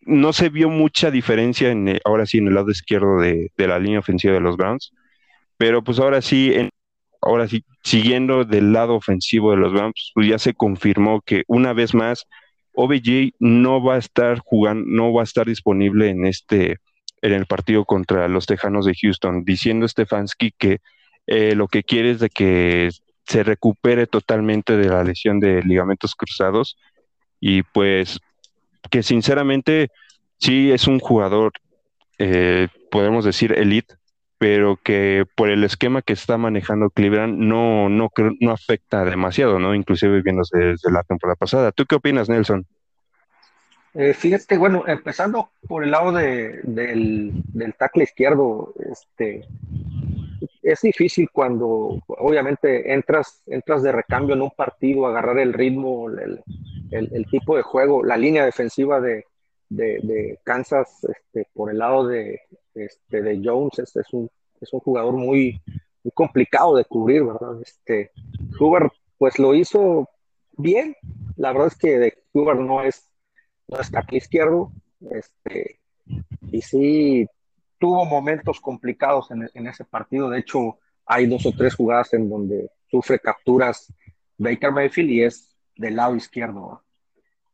no 0.00 0.32
se 0.32 0.48
vio 0.48 0.68
mucha 0.68 1.10
diferencia 1.10 1.70
en, 1.70 1.98
ahora 2.04 2.26
sí 2.26 2.38
en 2.38 2.48
el 2.48 2.54
lado 2.54 2.70
izquierdo 2.70 3.18
de, 3.18 3.52
de, 3.56 3.68
la 3.68 3.78
línea 3.78 4.00
ofensiva 4.00 4.34
de 4.34 4.40
los 4.40 4.56
Browns, 4.56 4.92
pero 5.56 5.82
pues 5.82 5.98
ahora 5.98 6.20
sí, 6.20 6.52
en, 6.54 6.70
ahora 7.22 7.48
sí, 7.48 7.64
siguiendo 7.82 8.44
del 8.44 8.72
lado 8.72 8.94
ofensivo 8.94 9.50
de 9.52 9.56
los 9.56 9.72
Browns, 9.72 10.12
pues 10.14 10.28
ya 10.28 10.38
se 10.38 10.54
confirmó 10.54 11.20
que 11.22 11.44
una 11.46 11.72
vez 11.72 11.94
más 11.94 12.26
OBJ 12.74 13.34
no 13.38 13.82
va 13.82 13.94
a 13.94 13.98
estar 13.98 14.38
jugando, 14.38 14.84
no 14.86 15.12
va 15.12 15.22
a 15.22 15.24
estar 15.24 15.46
disponible 15.46 16.10
en 16.10 16.26
este, 16.26 16.78
en 17.22 17.32
el 17.32 17.46
partido 17.46 17.84
contra 17.84 18.28
los 18.28 18.46
Tejanos 18.46 18.86
de 18.86 18.94
Houston, 19.00 19.44
diciendo 19.44 19.88
Stefanski 19.88 20.52
que 20.58 20.78
eh, 21.26 21.54
lo 21.54 21.68
que 21.68 21.82
quiere 21.82 22.12
es 22.12 22.20
de 22.20 22.28
que 22.28 22.90
se 23.26 23.42
recupere 23.42 24.06
totalmente 24.06 24.76
de 24.76 24.88
la 24.88 25.02
lesión 25.02 25.40
de 25.40 25.62
ligamentos 25.62 26.14
cruzados 26.14 26.76
y 27.40 27.62
pues 27.62 28.20
que 28.90 29.02
sinceramente 29.02 29.88
sí 30.38 30.70
es 30.72 30.86
un 30.86 31.00
jugador, 31.00 31.52
eh, 32.18 32.68
podemos 32.90 33.24
decir 33.24 33.52
elite, 33.52 33.94
pero 34.44 34.76
que 34.76 35.24
por 35.36 35.48
el 35.48 35.64
esquema 35.64 36.02
que 36.02 36.12
está 36.12 36.36
manejando 36.36 36.90
Cleveland 36.90 37.38
no, 37.38 37.88
no, 37.88 38.10
no 38.40 38.50
afecta 38.50 39.02
demasiado, 39.02 39.58
¿no? 39.58 39.74
Inclusive 39.74 40.20
viéndose 40.20 40.58
desde 40.58 40.92
la 40.92 41.02
temporada 41.02 41.34
pasada. 41.34 41.72
¿Tú 41.72 41.86
qué 41.86 41.94
opinas, 41.94 42.28
Nelson? 42.28 42.66
Eh, 43.94 44.12
fíjate, 44.12 44.58
bueno, 44.58 44.84
empezando 44.86 45.48
por 45.66 45.82
el 45.82 45.92
lado 45.92 46.12
de, 46.12 46.60
del, 46.62 47.32
del 47.54 47.72
tackle 47.72 48.02
izquierdo, 48.02 48.74
este, 48.92 49.48
es 50.62 50.82
difícil 50.82 51.30
cuando 51.32 52.02
obviamente 52.06 52.92
entras, 52.92 53.40
entras 53.46 53.82
de 53.82 53.92
recambio 53.92 54.34
en 54.34 54.42
un 54.42 54.50
partido, 54.50 55.06
agarrar 55.06 55.38
el 55.38 55.54
ritmo, 55.54 56.10
el, 56.10 56.42
el, 56.90 57.26
tipo 57.30 57.56
de 57.56 57.62
juego, 57.62 58.04
la 58.04 58.18
línea 58.18 58.44
defensiva 58.44 59.00
de, 59.00 59.24
de, 59.68 60.38
Kansas 60.44 61.04
este, 61.04 61.48
por 61.52 61.70
el 61.70 61.78
lado 61.78 62.06
de, 62.06 62.40
este, 62.74 63.22
de 63.22 63.40
Jones, 63.42 63.78
este 63.78 64.00
es 64.00 64.12
un, 64.12 64.30
es 64.60 64.72
un 64.72 64.80
jugador 64.80 65.14
muy, 65.14 65.60
muy 66.02 66.12
complicado 66.12 66.76
de 66.76 66.84
cubrir, 66.84 67.24
¿verdad? 67.24 67.60
Este, 67.62 68.12
Huber 68.58 68.90
pues 69.18 69.38
lo 69.38 69.54
hizo 69.54 70.08
bien, 70.52 70.96
la 71.36 71.52
verdad 71.52 71.68
es 71.68 71.76
que 71.76 71.98
de 71.98 72.14
no 72.34 72.82
es, 72.82 73.10
no 73.68 73.80
está 73.80 74.00
aquí 74.00 74.16
izquierdo, 74.16 74.72
este, 75.10 75.80
y 76.50 76.60
sí 76.60 77.26
tuvo 77.78 78.04
momentos 78.04 78.60
complicados 78.60 79.30
en, 79.30 79.48
en, 79.54 79.66
ese 79.66 79.84
partido, 79.84 80.30
de 80.30 80.40
hecho 80.40 80.78
hay 81.06 81.26
dos 81.26 81.46
o 81.46 81.52
tres 81.52 81.74
jugadas 81.74 82.12
en 82.14 82.28
donde 82.28 82.70
sufre 82.90 83.18
capturas 83.18 83.92
Baker 84.38 84.72
Mayfield 84.72 85.10
y 85.10 85.22
es 85.22 85.56
del 85.76 85.96
lado 85.96 86.16
izquierdo. 86.16 86.83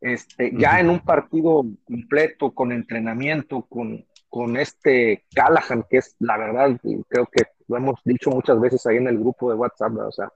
Este, 0.00 0.52
ya 0.56 0.80
en 0.80 0.88
un 0.90 1.00
partido 1.00 1.64
completo, 1.84 2.52
con 2.52 2.72
entrenamiento, 2.72 3.62
con, 3.62 4.06
con 4.28 4.56
este 4.56 5.24
Callahan, 5.34 5.84
que 5.88 5.98
es 5.98 6.16
la 6.20 6.38
verdad, 6.38 6.78
creo 7.08 7.26
que 7.26 7.44
lo 7.68 7.76
hemos 7.76 8.00
dicho 8.04 8.30
muchas 8.30 8.58
veces 8.60 8.86
ahí 8.86 8.96
en 8.96 9.08
el 9.08 9.18
grupo 9.18 9.50
de 9.50 9.56
WhatsApp, 9.56 9.96
o 9.96 10.12
sea, 10.12 10.32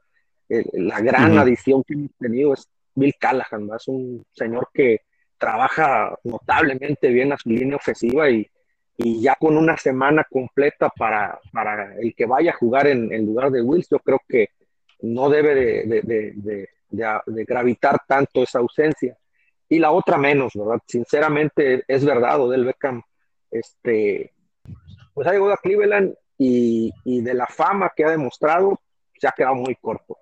la 0.48 1.00
gran 1.00 1.38
adición 1.38 1.82
que 1.82 1.94
hemos 1.94 2.10
tenido 2.18 2.52
es 2.52 2.68
Bill 2.94 3.14
Callahan, 3.18 3.70
es 3.74 3.88
un 3.88 4.24
señor 4.32 4.68
que 4.72 5.00
trabaja 5.38 6.16
notablemente 6.24 7.08
bien 7.08 7.32
a 7.32 7.38
su 7.38 7.48
línea 7.48 7.76
ofensiva 7.76 8.30
y, 8.30 8.48
y 8.96 9.20
ya 9.20 9.34
con 9.34 9.56
una 9.56 9.76
semana 9.76 10.24
completa 10.30 10.88
para, 10.90 11.40
para, 11.52 11.96
el 11.96 12.14
que 12.14 12.26
vaya 12.26 12.52
a 12.52 12.56
jugar 12.56 12.86
en, 12.86 13.12
en 13.12 13.26
lugar 13.26 13.50
de 13.50 13.62
Wills, 13.62 13.88
yo 13.90 13.98
creo 13.98 14.20
que 14.28 14.50
no 15.02 15.28
debe 15.28 15.54
de, 15.54 16.02
de, 16.02 16.32
de, 16.36 16.68
de, 17.26 17.44
gravitar 17.44 18.00
tanto 18.06 18.42
esa 18.42 18.60
ausencia. 18.60 19.16
Y 19.68 19.78
la 19.78 19.90
otra 19.92 20.18
menos, 20.18 20.52
¿verdad? 20.54 20.78
Sinceramente 20.86 21.84
es 21.88 22.04
verdad, 22.04 22.40
Odell 22.40 22.64
Beckham 22.64 23.02
este, 23.50 24.32
pues 25.14 25.26
ha 25.26 25.32
llegado 25.32 25.52
a 25.52 25.58
Cleveland 25.58 26.14
y, 26.36 26.92
y, 27.04 27.20
de 27.20 27.34
la 27.34 27.46
fama 27.46 27.92
que 27.94 28.04
ha 28.04 28.10
demostrado, 28.10 28.80
se 29.18 29.28
ha 29.28 29.32
quedado 29.32 29.54
muy 29.54 29.76
corto. 29.76 30.18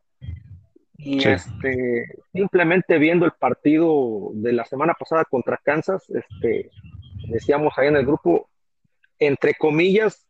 Y 0.99 1.27
este, 1.27 2.07
simplemente 2.33 2.99
viendo 2.99 3.27
el 3.27 3.33
partido 3.33 4.31
de 4.35 4.53
la 4.53 4.65
semana 4.65 4.95
pasada 4.95 5.25
contra 5.25 5.57
Kansas, 5.57 6.09
este, 6.11 6.71
decíamos 7.29 7.73
ahí 7.77 7.89
en 7.89 7.97
el 7.97 8.07
grupo, 8.07 8.49
entre 9.19 9.55
comillas, 9.55 10.29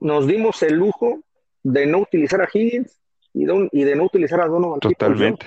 nos 0.00 0.26
dimos 0.26 0.62
el 0.62 0.74
lujo 0.74 1.20
de 1.62 1.86
no 1.86 1.98
utilizar 1.98 2.40
a 2.40 2.48
Higgins 2.52 3.00
y 3.32 3.44
de, 3.44 3.68
y 3.70 3.84
de 3.84 3.94
no 3.94 4.04
utilizar 4.04 4.40
a 4.40 4.46
Donovan. 4.46 4.80
Totalmente. 4.80 5.46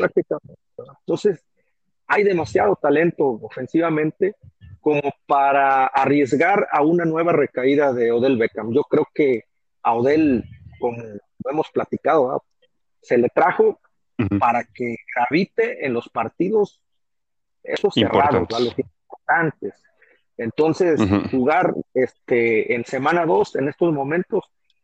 Entonces, 0.99 1.43
hay 2.07 2.23
demasiado 2.23 2.75
talento 2.75 3.39
ofensivamente 3.41 4.35
como 4.79 5.01
para 5.25 5.87
arriesgar 5.87 6.67
a 6.71 6.83
una 6.83 7.05
nueva 7.05 7.33
recaída 7.33 7.91
de 7.91 8.11
Odell 8.11 8.37
Beckham. 8.37 8.71
Yo 8.71 8.83
creo 8.83 9.07
que 9.13 9.45
a 9.81 9.93
Odell, 9.93 10.43
como 10.79 10.97
lo 10.97 11.51
hemos 11.51 11.69
platicado, 11.71 12.43
se 13.01 13.17
le 13.17 13.29
trajo 13.29 13.79
para 14.39 14.63
que 14.63 14.95
gravite 15.15 15.85
en 15.85 15.93
los 15.93 16.07
partidos 16.09 16.81
esos 17.63 17.93
cerrados, 17.93 18.47
los 18.51 18.77
importantes. 18.77 19.73
Entonces, 20.37 20.99
jugar 21.31 21.73
este, 21.93 22.75
en 22.75 22.85
semana 22.85 23.25
2 23.25 23.55
en 23.55 23.69
estos 23.69 23.93
momentos 23.93 24.43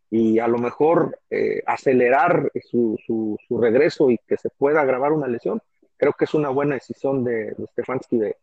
y 0.10 0.40
a 0.40 0.48
lo 0.48 0.58
mejor 0.58 1.20
eh, 1.30 1.62
acelerar 1.66 2.52
su, 2.70 2.98
su, 3.06 3.38
su 3.48 3.58
regreso 3.60 4.10
y 4.10 4.18
que 4.28 4.38
se 4.38 4.50
pueda 4.50 4.84
grabar 4.84 5.12
una 5.12 5.28
lesión, 5.28 5.62
creo 6.02 6.14
que 6.14 6.26
es 6.26 6.34
una 6.34 6.50
buena 6.50 6.74
decisión 6.74 7.24
de, 7.24 7.56
Stefanski 7.74 8.18
de, 8.18 8.36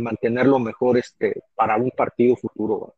mantenerlo 0.00 0.58
mejor 0.58 0.98
este, 0.98 1.44
para 1.54 1.76
un 1.76 1.92
partido 1.92 2.34
futuro. 2.34 2.96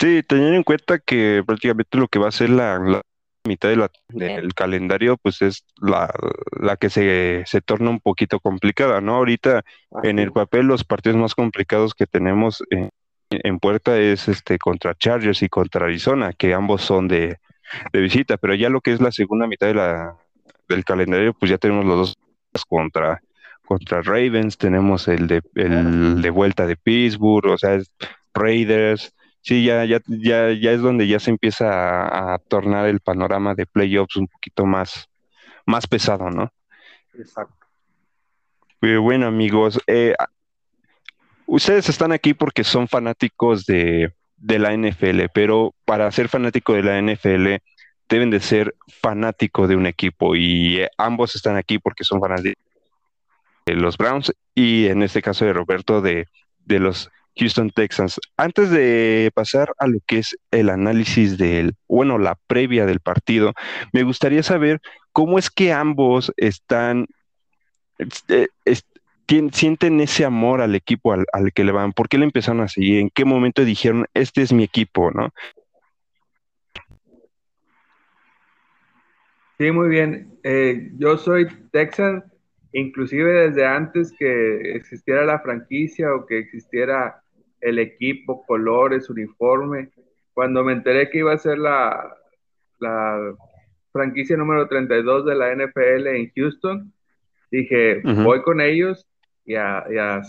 Sí, 0.00 0.22
teniendo 0.26 0.56
en 0.56 0.62
cuenta 0.62 0.98
que 0.98 1.42
prácticamente 1.46 1.98
lo 1.98 2.08
que 2.08 2.18
va 2.18 2.28
a 2.28 2.32
ser 2.32 2.48
la, 2.48 3.02
mitad 3.44 3.68
del 3.68 4.54
calendario, 4.54 5.18
pues 5.18 5.42
es 5.42 5.66
la, 5.82 6.10
que 6.80 6.88
se, 6.88 7.42
se, 7.44 7.60
torna 7.60 7.90
un 7.90 8.00
poquito 8.00 8.40
complicada, 8.40 9.02
¿no? 9.02 9.16
Ahorita 9.16 9.62
en 10.02 10.18
el 10.18 10.32
papel 10.32 10.66
los 10.66 10.84
partidos 10.84 11.18
más 11.18 11.34
complicados 11.34 11.92
que 11.94 12.06
tenemos 12.06 12.62
en 13.30 13.58
puerta 13.58 13.98
es 13.98 14.28
este 14.28 14.58
contra 14.58 14.94
Chargers 14.94 15.42
y 15.42 15.50
contra 15.50 15.84
Arizona, 15.84 16.32
que 16.32 16.54
ambos 16.54 16.80
son 16.80 17.08
de, 17.08 17.36
de 17.92 18.00
visita, 18.00 18.38
pero 18.38 18.54
ya 18.54 18.70
lo 18.70 18.80
que 18.80 18.92
es 18.92 19.02
la 19.02 19.12
segunda 19.12 19.46
mitad 19.46 19.66
de 19.66 19.74
la, 19.74 20.16
del 20.68 20.84
calendario, 20.84 21.34
pues 21.34 21.50
ya 21.50 21.58
tenemos 21.58 21.84
los 21.84 22.16
dos 22.52 22.64
contra, 22.64 23.20
contra 23.64 24.02
Ravens, 24.02 24.56
tenemos 24.56 25.08
el 25.08 25.26
de, 25.26 25.42
el 25.54 26.22
de 26.22 26.30
vuelta 26.30 26.66
de 26.66 26.76
Pittsburgh, 26.76 27.52
o 27.52 27.58
sea, 27.58 27.78
Raiders, 28.34 29.14
sí, 29.40 29.64
ya, 29.64 29.84
ya, 29.84 30.00
ya, 30.06 30.52
ya 30.52 30.72
es 30.72 30.80
donde 30.80 31.06
ya 31.06 31.20
se 31.20 31.30
empieza 31.30 32.34
a, 32.34 32.38
tornar 32.38 32.86
el 32.86 33.00
panorama 33.00 33.54
de 33.54 33.66
playoffs 33.66 34.16
un 34.16 34.28
poquito 34.28 34.66
más, 34.66 35.08
más 35.66 35.86
pesado, 35.86 36.30
¿no? 36.30 36.52
Exacto. 37.14 37.54
bueno, 38.80 39.26
amigos, 39.26 39.80
eh, 39.86 40.14
ustedes 41.46 41.88
están 41.88 42.12
aquí 42.12 42.34
porque 42.34 42.64
son 42.64 42.88
fanáticos 42.88 43.66
de, 43.66 44.12
de 44.36 44.58
la 44.58 44.72
NFL, 44.76 45.26
pero 45.32 45.74
para 45.84 46.10
ser 46.12 46.28
fanático 46.28 46.74
de 46.74 46.82
la 46.82 47.00
NFL 47.00 47.56
deben 48.08 48.30
de 48.30 48.40
ser 48.40 48.74
fanático 49.02 49.66
de 49.68 49.76
un 49.76 49.86
equipo 49.86 50.34
y 50.34 50.78
eh, 50.78 50.90
ambos 50.96 51.34
están 51.34 51.56
aquí 51.56 51.78
porque 51.78 52.04
son 52.04 52.20
fanáticos 52.20 52.62
de 53.66 53.74
los 53.74 53.98
Browns 53.98 54.32
y 54.54 54.86
en 54.86 55.02
este 55.02 55.20
caso 55.20 55.44
de 55.44 55.52
Roberto 55.52 56.00
de, 56.00 56.26
de 56.64 56.78
los 56.78 57.10
Houston 57.38 57.70
Texans. 57.70 58.20
Antes 58.36 58.70
de 58.70 59.30
pasar 59.34 59.72
a 59.78 59.86
lo 59.86 59.98
que 60.06 60.18
es 60.18 60.36
el 60.50 60.70
análisis 60.70 61.38
del, 61.38 61.74
bueno, 61.88 62.18
la 62.18 62.36
previa 62.46 62.86
del 62.86 63.00
partido, 63.00 63.52
me 63.92 64.02
gustaría 64.02 64.42
saber 64.42 64.80
cómo 65.12 65.38
es 65.38 65.50
que 65.50 65.72
ambos 65.72 66.32
están, 66.36 67.06
este, 67.98 68.48
sienten 69.52 70.00
ese 70.00 70.24
amor 70.24 70.60
al 70.60 70.74
equipo 70.74 71.12
al, 71.12 71.52
que 71.52 71.64
le 71.64 71.72
van? 71.72 71.92
¿Por 71.92 72.08
qué 72.08 72.18
le 72.18 72.24
empezaron 72.24 72.62
a 72.62 72.68
seguir? 72.68 73.00
¿En 73.00 73.10
qué 73.10 73.24
momento 73.24 73.64
dijeron, 73.64 74.06
este 74.14 74.42
es 74.42 74.52
mi 74.52 74.64
equipo, 74.64 75.10
no? 75.10 75.30
Sí, 79.58 79.72
muy 79.72 79.88
bien. 79.88 80.38
Eh, 80.44 80.92
yo 80.98 81.18
soy 81.18 81.48
Texan, 81.72 82.24
inclusive 82.72 83.48
desde 83.48 83.66
antes 83.66 84.12
que 84.16 84.76
existiera 84.76 85.24
la 85.24 85.40
franquicia 85.40 86.14
o 86.14 86.26
que 86.26 86.38
existiera 86.38 87.22
el 87.60 87.78
equipo, 87.78 88.46
colores, 88.46 89.10
uniforme. 89.10 89.90
Cuando 90.32 90.62
me 90.62 90.72
enteré 90.72 91.10
que 91.10 91.18
iba 91.18 91.32
a 91.32 91.38
ser 91.38 91.58
la, 91.58 92.16
la 92.78 93.34
franquicia 93.92 94.36
número 94.36 94.68
32 94.68 95.26
de 95.26 95.34
la 95.34 95.52
NFL 95.52 96.06
en 96.06 96.30
Houston, 96.36 96.92
dije, 97.50 98.00
voy 98.04 98.42
con 98.42 98.60
ellos 98.60 99.06
y 99.44 99.54
a, 99.54 100.22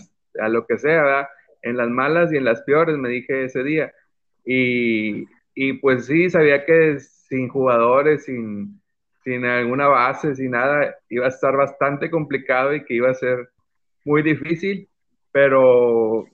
lo 0.50 0.66
que 0.66 0.78
sea, 0.78 1.04
¿verdad? 1.04 1.28
En 1.62 1.78
las 1.78 1.90
malas 1.90 2.32
y 2.32 2.38
en 2.38 2.46
las 2.46 2.62
peores, 2.62 2.98
me 2.98 3.10
dije 3.10 3.44
ese 3.44 3.64
día. 3.64 3.94
Y, 4.46 5.28
pues 5.82 6.06
sí, 6.06 6.30
sabía 6.30 6.66
que 6.66 7.00
sin 7.00 7.50
jugadores, 7.50 8.26
sin, 8.26 8.79
sin 9.30 9.46
alguna 9.46 9.88
base, 9.88 10.36
sin 10.36 10.52
nada, 10.52 10.96
iba 11.08 11.28
a 11.28 11.30
estar 11.30 11.56
bastante 11.56 12.10
complicado 12.10 12.74
y 12.74 12.84
que 12.84 12.96
iba 12.96 13.12
a 13.12 13.14
ser 13.14 13.50
muy 14.04 14.24
difícil, 14.24 14.90
pero 15.32 16.26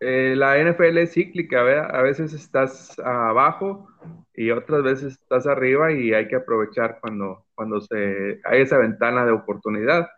eh, 0.00 0.34
la 0.34 0.56
NFL 0.56 0.96
es 0.96 1.12
cíclica, 1.12 1.62
¿verdad? 1.62 1.94
A 1.94 2.00
veces 2.00 2.32
estás 2.32 2.98
abajo 2.98 3.86
y 4.34 4.50
otras 4.50 4.82
veces 4.82 5.12
estás 5.12 5.46
arriba 5.46 5.92
y 5.92 6.14
hay 6.14 6.26
que 6.26 6.36
aprovechar 6.36 7.00
cuando, 7.02 7.44
cuando 7.54 7.82
se, 7.82 8.40
hay 8.44 8.62
esa 8.62 8.78
ventana 8.78 9.26
de 9.26 9.32
oportunidad. 9.32 10.08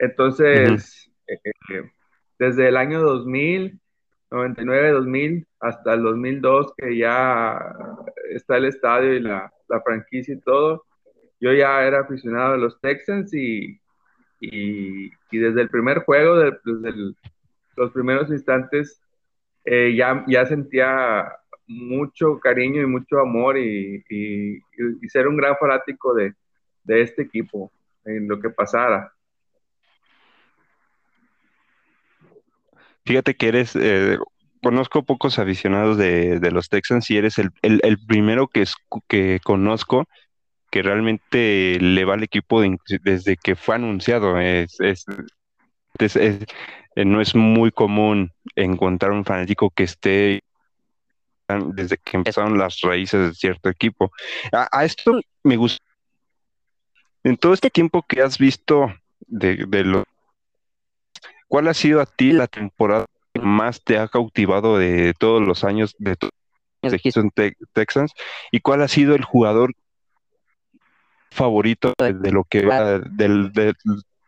Entonces, 0.00 1.08
eh, 1.28 1.90
desde 2.40 2.68
el 2.68 2.76
año 2.76 3.00
2000, 3.00 3.80
99, 4.32 4.90
2000, 4.90 5.46
hasta 5.60 5.94
el 5.94 6.02
2002, 6.02 6.74
que 6.76 6.96
ya 6.96 7.56
está 8.30 8.56
el 8.56 8.64
estadio 8.64 9.14
y 9.14 9.20
la, 9.20 9.52
franquicia 9.84 10.34
y 10.34 10.40
todo, 10.40 10.84
yo 11.42 11.52
ya 11.52 11.82
era 11.82 12.00
aficionado 12.00 12.54
a 12.54 12.56
los 12.56 12.80
Texans 12.80 13.34
y, 13.34 13.80
y, 14.38 15.10
desde 15.32 15.62
el 15.62 15.68
primer 15.68 16.04
juego, 16.04 16.38
desde 16.38 17.14
los 17.76 17.90
primeros 17.92 18.30
instantes, 18.30 19.02
eh, 19.64 19.92
ya, 19.96 20.24
ya 20.28 20.46
sentía 20.46 21.32
mucho 21.66 22.38
cariño 22.38 22.80
y 22.82 22.86
mucho 22.86 23.18
amor 23.18 23.58
y, 23.58 24.04
y, 24.08 25.08
ser 25.08 25.26
un 25.26 25.36
gran 25.36 25.56
fanático 25.58 26.14
de, 26.14 26.32
de 26.84 27.02
este 27.02 27.22
equipo 27.22 27.72
en 28.04 28.28
lo 28.28 28.40
que 28.40 28.50
pasara. 28.50 29.12
Fíjate 33.04 33.34
que 33.34 33.48
eres, 33.48 33.74
eh, 33.74 34.16
conozco 34.62 35.02
pocos 35.02 35.40
aficionados 35.40 35.98
de, 35.98 36.38
los 36.52 36.68
Texans 36.68 37.10
y 37.10 37.16
eres 37.16 37.34
el, 37.38 37.50
primero 38.06 38.46
que, 38.46 38.64
que 39.08 39.40
conozco 39.42 40.06
que 40.72 40.82
realmente 40.82 41.78
le 41.80 42.04
va 42.06 42.14
al 42.14 42.22
equipo 42.22 42.62
desde 43.02 43.36
que 43.36 43.54
fue 43.54 43.74
anunciado. 43.74 44.40
Es, 44.40 44.80
es, 44.80 45.04
eh, 46.16 46.46
no 46.96 47.20
es 47.20 47.34
muy 47.34 47.70
común 47.70 48.32
encontrar 48.56 49.12
un 49.12 49.26
fanático 49.26 49.68
que 49.70 49.84
esté 49.84 50.42
desde 51.74 51.98
que 51.98 52.16
empezaron 52.16 52.56
las 52.56 52.80
raíces 52.80 53.28
de 53.28 53.34
cierto 53.34 53.68
equipo. 53.68 54.10
A, 54.50 54.66
a 54.72 54.86
esto 54.86 55.20
me 55.44 55.58
gusta. 55.58 55.84
En 57.22 57.36
todo 57.36 57.52
este 57.52 57.68
tiempo 57.68 58.02
que 58.08 58.22
has 58.22 58.38
visto 58.38 58.94
de, 59.26 59.66
de 59.68 59.84
los 59.84 60.04
¿Cuál 61.48 61.68
ha 61.68 61.74
sido 61.74 62.00
a 62.00 62.06
ti 62.06 62.32
la 62.32 62.46
temporada 62.46 63.04
que 63.34 63.42
más 63.42 63.84
te 63.84 63.98
ha 63.98 64.08
cautivado 64.08 64.78
de 64.78 65.12
todos 65.12 65.46
los 65.46 65.64
años 65.64 65.94
de, 65.98 66.16
de 66.80 66.98
Houston 66.98 67.30
Texans? 67.74 68.14
¿Y 68.50 68.60
cuál 68.60 68.80
ha 68.80 68.88
sido 68.88 69.14
el 69.14 69.22
jugador 69.22 69.74
favorito 71.32 71.94
de, 71.98 72.30
lo 72.30 72.44
que 72.44 72.64
va 72.64 72.98
de, 72.98 73.74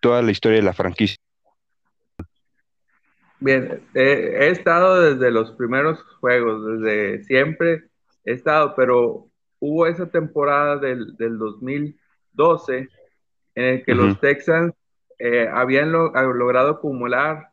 toda 0.00 0.22
la 0.22 0.30
historia 0.30 0.58
de 0.58 0.64
la 0.64 0.72
franquicia? 0.72 1.18
Bien, 3.40 3.82
he 3.94 4.48
estado 4.48 5.02
desde 5.02 5.30
los 5.30 5.52
primeros 5.52 6.02
juegos, 6.20 6.80
desde 6.80 7.24
siempre 7.24 7.84
he 8.24 8.32
estado, 8.32 8.74
pero 8.74 9.28
hubo 9.58 9.86
esa 9.86 10.10
temporada 10.10 10.78
del, 10.78 11.14
2012 11.18 12.88
en 13.54 13.64
el 13.64 13.84
que 13.84 13.94
los 13.94 14.18
Texans 14.20 14.72
eh, 15.18 15.48
habían 15.52 15.92
logrado 15.92 16.70
acumular 16.70 17.48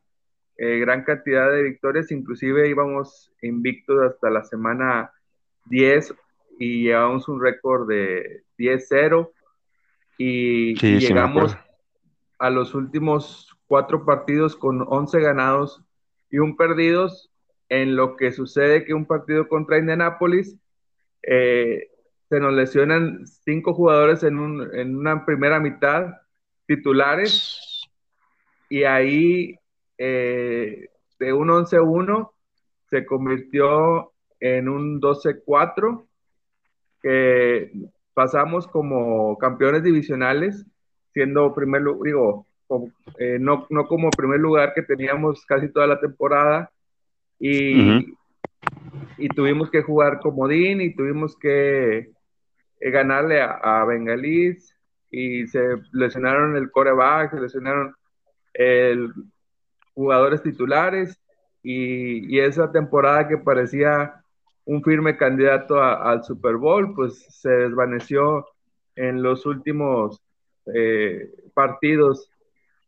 eh, 0.57 0.79
gran 0.79 1.03
cantidad 1.03 1.51
de 1.51 1.63
victorias, 1.63 2.11
inclusive 2.11 2.69
íbamos 2.69 3.33
invictos 3.41 4.01
hasta 4.01 4.29
la 4.29 4.43
semana 4.43 5.11
10 5.65 6.13
y 6.59 6.83
llevamos 6.83 7.27
un 7.27 7.41
récord 7.41 7.87
de 7.87 8.43
10-0 8.57 9.31
y, 10.17 10.75
llegamos 10.75 11.57
a 12.39 12.49
los 12.49 12.73
últimos 12.73 13.55
cuatro 13.67 14.05
partidos 14.05 14.55
con 14.55 14.85
11 14.87 15.19
ganados 15.21 15.81
y 16.29 16.39
un 16.39 16.57
perdidos 16.57 17.31
en 17.69 17.95
lo 17.95 18.17
que 18.17 18.31
sucede 18.31 18.83
que 18.83 18.93
un 18.93 19.05
partido 19.05 19.47
contra 19.47 19.77
Indianapolis 19.77 20.57
eh, 21.23 21.89
se 22.29 22.39
nos 22.39 22.53
lesionan 22.53 23.25
cinco 23.25 23.73
jugadores 23.73 24.23
en, 24.23 24.39
un, 24.39 24.75
en 24.75 24.95
una 24.95 25.25
primera 25.25 25.59
mitad 25.59 26.07
titulares 26.65 27.81
y 28.69 28.83
ahí 28.83 29.55
eh, 29.97 30.87
de 31.19 31.33
un 31.33 31.49
11-1 31.49 32.31
se 32.89 33.05
convirtió 33.05 34.13
en 34.39 34.67
un 34.67 35.01
12-4 35.01 36.07
que 37.01 37.71
pasamos 38.13 38.67
como 38.67 39.37
campeones 39.37 39.83
divisionales 39.83 40.65
siendo 41.13 41.53
primer 41.53 41.81
lugar, 41.81 42.03
digo, 42.05 42.47
eh, 43.19 43.37
no, 43.39 43.67
no, 43.69 43.87
como 43.87 44.09
primer 44.11 44.39
lugar 44.39 44.73
que 44.73 44.81
teníamos 44.81 45.45
casi 45.45 45.69
toda 45.69 45.87
la 45.87 45.99
temporada 45.99 46.71
y, 47.37 48.15
y 49.17 49.27
tuvimos 49.35 49.69
que 49.69 49.81
jugar 49.81 50.19
comodín 50.19 50.79
y 50.79 50.95
tuvimos 50.95 51.37
que 51.37 52.11
eh, 52.79 52.91
ganarle 52.91 53.41
a, 53.41 53.51
a 53.51 53.85
Bengalís 53.85 54.73
y 55.09 55.47
se 55.47 55.77
lesionaron 55.91 56.55
el 56.55 56.71
coreback, 56.71 57.31
se 57.31 57.41
lesionaron 57.41 57.93
el 58.53 59.13
jugadores 59.93 60.41
titulares 60.41 61.19
y, 61.63 62.39
esa 62.39 62.71
temporada 62.71 63.27
que 63.27 63.37
parecía 63.37 64.20
un 64.65 64.83
firme 64.83 65.17
candidato 65.17 65.81
al 65.81 66.23
Super 66.23 66.57
Bowl, 66.57 66.93
pues 66.93 67.25
se 67.29 67.49
desvaneció 67.49 68.45
en 68.95 69.23
los 69.23 69.45
últimos 69.45 70.21
eh, 70.73 71.29
partidos 71.53 72.29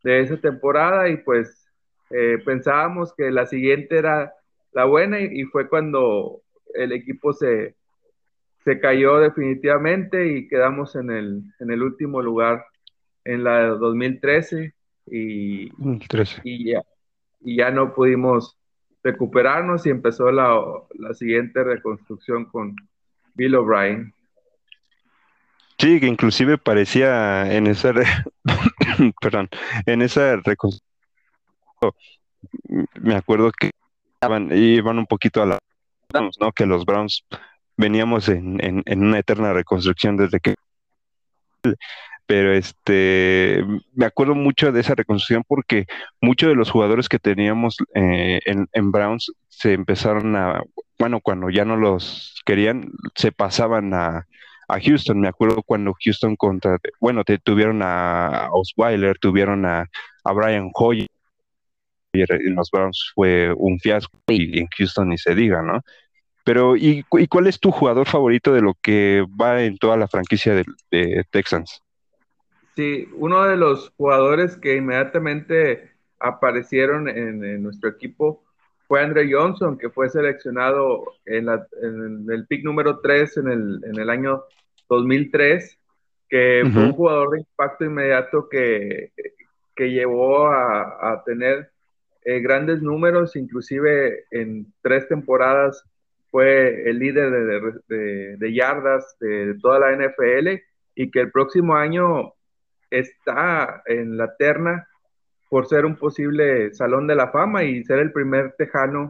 de 0.03 0.21
esa 0.21 0.37
temporada 0.37 1.09
y 1.09 1.17
pues 1.17 1.67
eh, 2.09 2.37
pensábamos 2.45 3.13
que 3.15 3.31
la 3.31 3.45
siguiente 3.45 3.97
era 3.97 4.33
la 4.73 4.85
buena 4.85 5.19
y, 5.19 5.43
fue 5.45 5.69
cuando 5.69 6.41
el 6.73 6.91
equipo 6.91 7.33
se, 7.33 7.75
se 8.63 8.79
cayó 8.79 9.19
definitivamente 9.19 10.27
y 10.27 10.47
quedamos 10.47 10.95
en 10.95 11.09
el, 11.09 11.43
en 11.59 11.71
el 11.71 11.81
último 11.81 12.21
lugar 12.21 12.65
en 13.23 13.43
la 13.43 13.67
2013 13.67 14.73
y, 15.07 15.71
y, 16.43 16.71
ya, 16.71 16.81
y 17.41 17.57
ya 17.57 17.71
no 17.71 17.93
pudimos 17.93 18.57
recuperarnos 19.03 19.85
y 19.85 19.89
empezó 19.89 20.31
la, 20.31 20.59
la 20.95 21.13
siguiente 21.13 21.63
reconstrucción 21.63 22.45
con 22.45 22.75
Bill 23.35 23.55
O'Brien. 23.55 24.13
Sí, 25.77 25.99
que 25.99 26.07
inclusive 26.07 26.57
parecía 26.57 27.51
en 27.53 27.67
esa, 27.67 27.93
perdón, 29.21 29.49
en 29.85 30.01
esa 30.01 30.37
reconstrucción, 30.37 30.83
me 33.01 33.15
acuerdo 33.15 33.51
que 33.51 33.71
iban, 34.21 34.97
un 34.97 35.05
poquito 35.05 35.41
a 35.41 35.45
la. 35.45 35.59
Que 36.55 36.65
los 36.65 36.85
Browns 36.85 37.25
veníamos 37.75 38.29
en, 38.29 38.59
en 38.61 39.03
una 39.03 39.19
eterna 39.19 39.51
reconstrucción 39.51 40.15
desde 40.15 40.39
que 40.39 40.53
pero 42.25 42.53
este 42.53 43.63
me 43.93 44.05
acuerdo 44.05 44.35
mucho 44.35 44.71
de 44.71 44.81
esa 44.81 44.95
reconstrucción 44.95 45.43
porque 45.47 45.85
muchos 46.21 46.49
de 46.49 46.55
los 46.55 46.71
jugadores 46.71 47.09
que 47.09 47.19
teníamos 47.19 47.77
eh, 47.95 48.39
en, 48.45 48.91
Browns 48.91 49.31
se 49.49 49.73
empezaron 49.73 50.35
a, 50.35 50.63
bueno, 50.99 51.19
cuando 51.21 51.49
ya 51.49 51.65
no 51.65 51.77
los 51.77 52.41
querían, 52.45 52.91
se 53.15 53.31
pasaban 53.31 53.93
a, 53.93 54.25
Houston. 54.83 55.19
Me 55.19 55.27
acuerdo 55.27 55.61
cuando 55.63 55.93
Houston 56.03 56.35
contra, 56.35 56.77
bueno, 56.99 57.23
te, 57.23 57.37
tuvieron 57.37 57.81
a 57.83 58.49
Osweiler, 58.51 59.19
tuvieron 59.19 59.65
a, 59.65 59.85
Brian 60.33 60.71
Hoyer. 60.73 61.07
En 62.13 62.55
los 62.55 62.71
Browns 62.71 63.11
fue 63.13 63.53
un 63.55 63.79
fiasco 63.79 64.17
y 64.27 64.59
en 64.59 64.67
Houston 64.77 65.09
ni 65.09 65.17
se 65.17 65.35
diga, 65.35 65.61
¿no? 65.61 65.81
Pero, 66.43 66.75
¿y, 66.75 67.03
cuál 67.03 67.47
es 67.47 67.59
tu 67.59 67.71
jugador 67.71 68.07
favorito 68.07 68.53
de 68.53 68.61
lo 68.61 68.75
que 68.81 69.25
va 69.39 69.63
en 69.63 69.77
toda 69.77 69.97
la 69.97 70.07
franquicia 70.07 70.53
de 70.55 71.23
Texans? 71.31 71.82
Sí, 72.75 73.07
uno 73.13 73.43
de 73.43 73.55
los 73.55 73.91
jugadores 73.97 74.57
que 74.57 74.75
inmediatamente 74.75 75.91
aparecieron 76.19 77.07
en, 77.07 77.61
nuestro 77.61 77.89
equipo 77.89 78.43
fue 78.87 79.01
Andre 79.01 79.31
Johnson, 79.31 79.77
que 79.77 79.89
fue 79.89 80.09
seleccionado 80.09 81.03
en, 81.25 81.47
el 81.49 82.47
pick 82.47 82.63
número 82.63 82.99
3 82.99 83.37
en 83.37 83.47
el, 83.99 84.09
año 84.09 84.43
2003, 84.89 85.77
que 86.29 86.63
fue 86.73 86.83
un 86.85 86.93
jugador 86.93 87.31
de 87.31 87.39
impacto 87.39 87.85
inmediato 87.85 88.49
que, 88.49 89.11
que 89.75 89.91
llevó 89.91 90.47
a, 90.47 91.21
tener 91.25 91.69
eh, 92.25 92.39
grandes 92.39 92.81
números, 92.81 93.35
inclusive 93.35 94.25
en 94.31 94.73
tres 94.81 95.07
temporadas 95.07 95.83
fue 96.31 96.89
el 96.89 96.97
líder 96.97 97.29
de, 97.87 98.37
de 98.37 98.53
yardas 98.53 99.15
de 99.19 99.55
toda 99.61 99.79
la 99.79 99.91
NFL 99.95 100.59
y 100.95 101.11
que 101.11 101.19
el 101.19 101.31
próximo 101.31 101.75
año 101.75 102.33
está 102.93 103.81
en 103.85 104.17
la 104.17 104.35
terna 104.35 104.87
por 105.49 105.67
ser 105.67 105.85
un 105.85 105.95
posible 105.95 106.73
salón 106.73 107.07
de 107.07 107.15
la 107.15 107.29
fama 107.29 107.63
y 107.63 107.83
ser 107.83 107.99
el 107.99 108.11
primer 108.11 108.53
tejano 108.57 109.07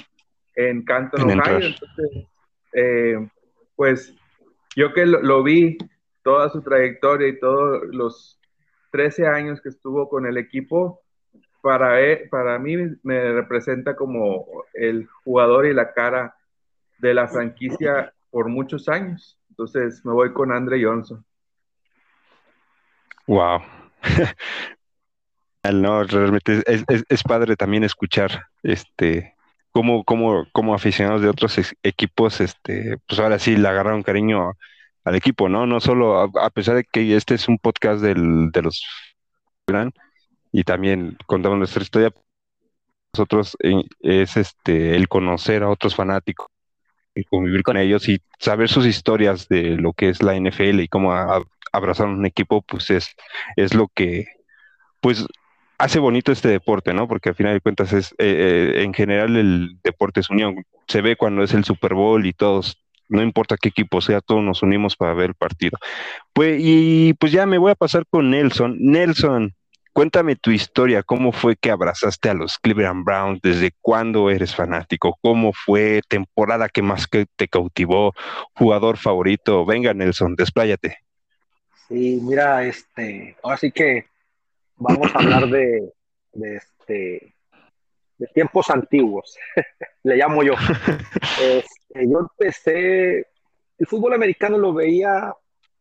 en 0.56 0.84
Canton, 0.84 1.24
Ohio. 1.24 1.68
Entonces, 1.68 2.28
eh, 2.74 3.30
pues 3.76 4.16
yo 4.76 4.94
que 4.94 5.06
lo, 5.06 5.44
vi 5.44 5.78
toda 6.24 6.50
su 6.50 6.62
trayectoria 6.62 7.28
y 7.28 7.40
todos 7.40 7.84
los 7.92 8.40
13 8.92 9.28
años 9.28 9.62
que 9.62 9.70
estuvo 9.70 10.10
con 10.10 10.26
el 10.26 10.38
equipo, 10.38 11.02
para, 11.62 12.02
e, 12.02 12.28
para 12.30 12.60
mí 12.60 12.76
me 13.04 13.32
representa 13.32 13.96
como 13.96 14.46
el 14.74 15.08
jugador 15.24 15.66
y 15.66 15.74
la 15.74 15.94
cara 15.94 16.36
de 17.00 17.14
la 17.14 17.28
franquicia 17.28 18.14
por 18.32 18.50
muchos 18.50 18.90
años. 18.90 19.40
Entonces 19.50 20.04
me 20.06 20.12
voy 20.12 20.34
con 20.34 20.52
Andre 20.52 20.84
Johnson. 20.84 21.24
Wow. 23.28 23.62
no, 25.74 26.04
realmente 26.04 26.64
es, 26.68 27.24
padre 27.24 27.56
también 27.56 27.84
escuchar 27.84 28.48
este 28.64 29.36
cómo, 29.72 30.04
cómo, 30.04 30.46
cómo 30.52 30.76
aficionados 30.76 31.22
de 31.22 31.30
otros 31.30 31.58
equipos, 31.82 32.42
este, 32.42 32.98
pues 33.08 33.20
ahora 33.20 33.40
sí 33.40 33.56
le 33.56 33.68
agarraron 33.68 34.04
cariño 34.04 34.54
al 35.04 35.16
equipo, 35.16 35.50
¿no? 35.50 35.66
No 35.66 35.80
solo, 35.80 36.20
a, 36.20 36.50
pesar 36.50 36.76
de 36.76 36.84
que 36.84 37.16
este 37.16 37.36
es 37.36 37.48
un 37.48 37.58
podcast 37.58 38.02
del, 38.02 38.52
de 38.52 38.62
los 38.62 38.84
y 40.52 40.64
también 40.64 41.18
contamos 41.26 41.58
nuestra 41.58 41.84
historia, 41.84 42.14
nosotros 43.14 43.56
eh, 43.64 43.84
es 44.02 44.38
este 44.38 44.96
el 44.96 45.08
conocer 45.08 45.64
a 45.64 45.70
otros 45.70 45.96
fanáticos 45.96 46.48
y 47.16 47.24
convivir 47.26 47.64
con 47.64 47.78
ellos 47.78 48.10
y 48.10 48.22
saber 48.40 48.70
sus 48.70 48.86
historias 48.86 49.48
de 49.48 49.78
lo 49.78 49.94
que 49.94 50.10
es 50.10 50.22
la 50.22 50.36
NFL 50.36 50.82
y 50.82 50.88
cómo 50.88 51.14
abrazar 51.74 52.08
un 52.08 52.26
equipo, 52.26 52.62
pues 52.62 52.90
es, 52.92 53.16
es 53.58 53.74
lo 53.74 53.90
que, 53.94 54.28
pues, 55.02 55.26
hace 55.78 56.00
bonito 56.00 56.32
este 56.32 56.48
deporte, 56.48 56.94
¿no? 56.94 57.08
Porque 57.08 57.30
al 57.30 57.36
final 57.36 57.54
de 57.54 57.62
cuentas 57.62 57.92
es, 57.94 58.14
eh, 58.14 58.76
eh, 58.78 58.84
en 58.84 58.94
general 58.94 59.36
el 59.36 59.78
deporte 59.84 60.22
es 60.22 60.30
unión. 60.30 60.64
Se 60.88 61.02
ve 61.02 61.16
cuando 61.18 61.44
es 61.44 61.54
el 61.54 61.66
Super 61.66 61.94
Bowl 61.94 62.26
y 62.26 62.34
todos, 62.34 62.78
no 63.10 63.22
importa 63.22 63.58
qué 63.58 63.70
equipo 63.70 64.00
sea, 64.02 64.22
todos 64.22 64.44
nos 64.44 64.64
unimos 64.64 64.96
para 64.96 65.14
ver 65.14 65.32
el 65.32 65.36
partido. 65.36 65.78
Pues, 66.34 66.58
y 66.60 67.14
pues 67.16 67.32
ya 67.32 67.46
me 67.46 67.58
voy 67.58 67.72
a 67.72 67.76
pasar 67.76 68.06
con 68.10 68.32
Nelson. 68.32 68.78
Nelson, 68.80 69.54
cuéntame 69.94 70.36
tu 70.36 70.52
historia, 70.52 71.04
cómo 71.04 71.32
fue 71.32 71.56
que 71.56 71.72
abrazaste 71.72 72.30
a 72.30 72.34
los 72.34 72.58
Cleveland 72.60 73.04
Browns, 73.04 73.42
desde 73.42 73.72
cuándo 73.82 74.30
eres 74.30 74.56
fanático, 74.56 75.18
cómo 75.22 75.54
fue, 75.54 76.02
temporada 76.08 76.70
que 76.70 76.82
más 76.82 77.08
que 77.08 77.26
te 77.36 77.48
cautivó, 77.48 78.14
jugador 78.56 78.98
favorito. 78.98 79.66
Venga, 79.66 79.94
Nelson, 79.94 80.36
despláyate. 80.36 81.03
Sí, 81.88 82.20
mira, 82.22 82.64
este, 82.66 83.36
ahora 83.44 83.58
sí 83.58 83.72
que 83.72 84.06
vamos 84.78 85.14
a 85.14 85.20
hablar 85.20 85.48
de, 85.48 85.94
este, 86.34 87.36
de 88.18 88.28
tiempos 88.34 88.70
antiguos, 88.70 89.38
le 90.04 90.16
llamo 90.16 90.44
yo. 90.44 90.54
Este, 91.42 92.10
yo 92.10 92.20
empecé, 92.20 93.28
el 93.78 93.88
fútbol 93.88 94.14
americano 94.14 94.58
lo 94.58 94.74
veía 94.74 95.34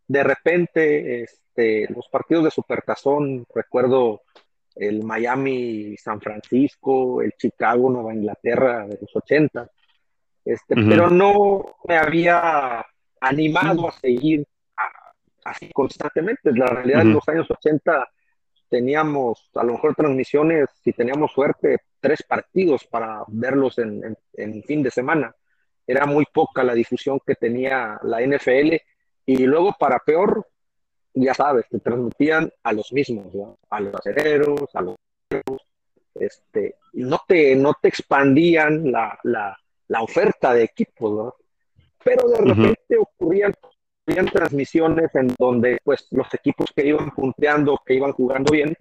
de 0.08 0.22
repente, 0.22 1.22
este, 1.22 1.86
los 1.92 2.08
partidos 2.08 2.44
de 2.44 2.50
Supertazón, 2.50 3.46
recuerdo 3.54 4.22
el 4.74 5.04
Miami, 5.04 5.96
San 5.96 6.20
Francisco, 6.20 7.22
el 7.22 7.32
Chicago, 7.32 7.90
Nueva 7.90 8.14
Inglaterra 8.14 8.86
de 8.86 8.98
los 9.00 9.14
80, 9.14 9.70
este, 10.44 10.74
pero 10.74 11.08
no 11.08 11.76
me 11.86 11.96
había 11.96 12.84
animado 13.20 13.88
a 13.88 13.92
seguir 13.92 14.46
así 15.44 15.70
constantemente. 15.72 16.52
La 16.52 16.66
realidad, 16.66 17.02
en 17.02 17.14
los 17.14 17.28
años 17.28 17.50
80 17.50 18.08
teníamos 18.68 19.50
a 19.54 19.64
lo 19.64 19.74
mejor 19.74 19.94
transmisiones, 19.94 20.68
si 20.82 20.92
teníamos 20.92 21.32
suerte, 21.32 21.78
tres 22.00 22.22
partidos 22.22 22.84
para 22.84 23.22
verlos 23.28 23.78
en, 23.78 24.16
en, 24.32 24.62
fin 24.62 24.82
de 24.82 24.90
semana. 24.90 25.34
Era 25.86 26.06
muy 26.06 26.24
poca 26.32 26.64
la 26.64 26.74
difusión 26.74 27.20
que 27.26 27.34
tenía 27.34 27.98
la 28.02 28.20
NFL 28.22 28.76
y 29.26 29.46
luego 29.46 29.74
para 29.78 29.98
peor, 29.98 30.48
ya 31.12 31.34
sabes, 31.34 31.68
te 31.68 31.80
transmitían 31.80 32.50
a 32.62 32.72
los 32.72 32.92
mismos, 32.92 33.26
a 33.68 33.80
los 33.80 33.94
acereros, 33.94 34.74
a 34.74 34.80
los 34.80 34.96
este, 36.14 36.76
no 36.94 37.20
te, 37.26 37.54
no 37.56 37.74
te 37.80 37.88
expandían 37.88 38.90
la, 38.90 39.18
la, 39.22 39.58
la 39.88 40.02
oferta 40.02 40.54
de 40.54 40.64
equipos, 40.64 41.34
pero 42.02 42.28
de 42.28 42.38
repente 42.38 42.96
ocurrían 42.98 43.52
habían 44.06 44.26
transmisiones 44.26 45.14
en 45.14 45.34
donde 45.38 45.78
pues 45.84 46.06
los 46.10 46.32
equipos 46.34 46.70
que 46.74 46.86
iban 46.86 47.10
punteando, 47.10 47.80
que 47.84 47.94
iban 47.94 48.12
jugando 48.12 48.52
bien, 48.52 48.74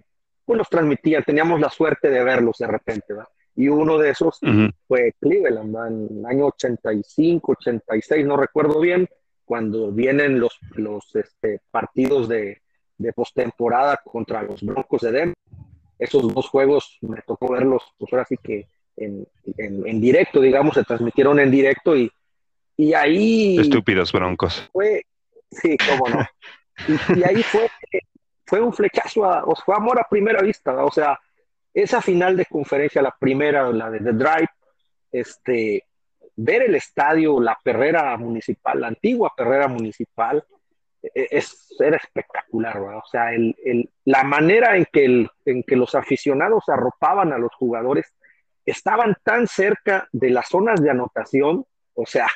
pues 0.44 0.58
los 0.58 0.68
transmitían, 0.68 1.22
teníamos 1.24 1.60
la 1.60 1.70
suerte 1.70 2.10
de 2.10 2.24
verlos 2.24 2.58
de 2.58 2.66
repente, 2.66 3.04
¿verdad? 3.08 3.28
Y 3.54 3.68
uno 3.68 3.98
de 3.98 4.10
esos 4.10 4.40
fue 4.88 5.14
Cleveland, 5.20 5.76
en 5.86 6.18
el 6.18 6.26
año 6.26 6.46
85, 6.46 7.52
86, 7.52 8.24
no 8.24 8.36
recuerdo 8.38 8.80
bien, 8.80 9.06
cuando 9.44 9.92
vienen 9.92 10.40
los, 10.40 10.58
los 10.74 11.14
este, 11.14 11.60
partidos 11.70 12.28
de, 12.28 12.62
de 12.96 13.12
postemporada 13.12 14.00
contra 14.02 14.42
los 14.42 14.62
Broncos 14.62 15.02
de 15.02 15.12
Denver. 15.12 15.36
Esos 15.98 16.32
dos 16.32 16.48
juegos 16.48 16.96
me 17.02 17.20
tocó 17.20 17.52
verlos, 17.52 17.82
pues 17.98 18.10
ahora 18.12 18.24
sí 18.24 18.36
que 18.42 18.68
en, 18.96 19.26
en, 19.58 19.86
en 19.86 20.00
directo, 20.00 20.40
digamos, 20.40 20.74
se 20.74 20.84
transmitieron 20.84 21.38
en 21.38 21.50
directo 21.50 21.94
y, 21.94 22.10
y 22.76 22.94
ahí... 22.94 23.58
Estúpidos 23.58 24.12
Broncos. 24.12 24.68
Fue, 24.72 25.04
Sí, 25.52 25.76
cómo 25.88 26.08
no. 26.08 26.26
Y, 27.14 27.22
ahí 27.22 27.42
fue, 27.42 27.68
fue 28.46 28.60
un 28.60 28.72
flechazo, 28.72 29.24
a, 29.24 29.44
o 29.44 29.54
fue 29.54 29.76
amor 29.76 30.00
a 30.00 30.08
primera 30.08 30.42
vista, 30.42 30.84
o 30.84 30.90
sea, 30.90 31.18
esa 31.72 32.00
final 32.00 32.36
de 32.36 32.46
conferencia, 32.46 33.02
la 33.02 33.14
primera, 33.18 33.70
la 33.70 33.90
de 33.90 34.00
The 34.00 34.12
Drive, 34.12 34.48
este, 35.10 35.84
ver 36.36 36.62
el 36.62 36.74
estadio, 36.74 37.40
la 37.40 37.58
perrera 37.62 38.16
municipal, 38.16 38.80
la 38.80 38.88
antigua 38.88 39.32
perrera 39.36 39.68
municipal, 39.68 40.44
e, 41.02 41.28
es, 41.30 41.74
era 41.78 41.96
espectacular, 41.96 42.78
o 42.78 43.04
sea, 43.10 43.32
el, 43.32 43.54
el, 43.64 43.90
la 44.04 44.24
manera 44.24 44.76
en 44.76 44.86
que, 44.90 45.04
el, 45.04 45.30
en 45.44 45.62
que 45.62 45.76
los 45.76 45.94
aficionados 45.94 46.68
arropaban 46.68 47.32
a 47.32 47.38
los 47.38 47.54
jugadores 47.54 48.12
estaban 48.64 49.16
tan 49.22 49.46
cerca 49.46 50.08
de 50.12 50.30
las 50.30 50.48
zonas 50.48 50.80
de 50.82 50.90
anotación, 50.90 51.66
o 51.94 52.06
sea, 52.06 52.28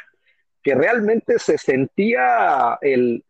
que 0.67 0.75
realmente 0.75 1.39
se 1.39 1.59
sentía 1.59 2.77
el, 2.81 3.25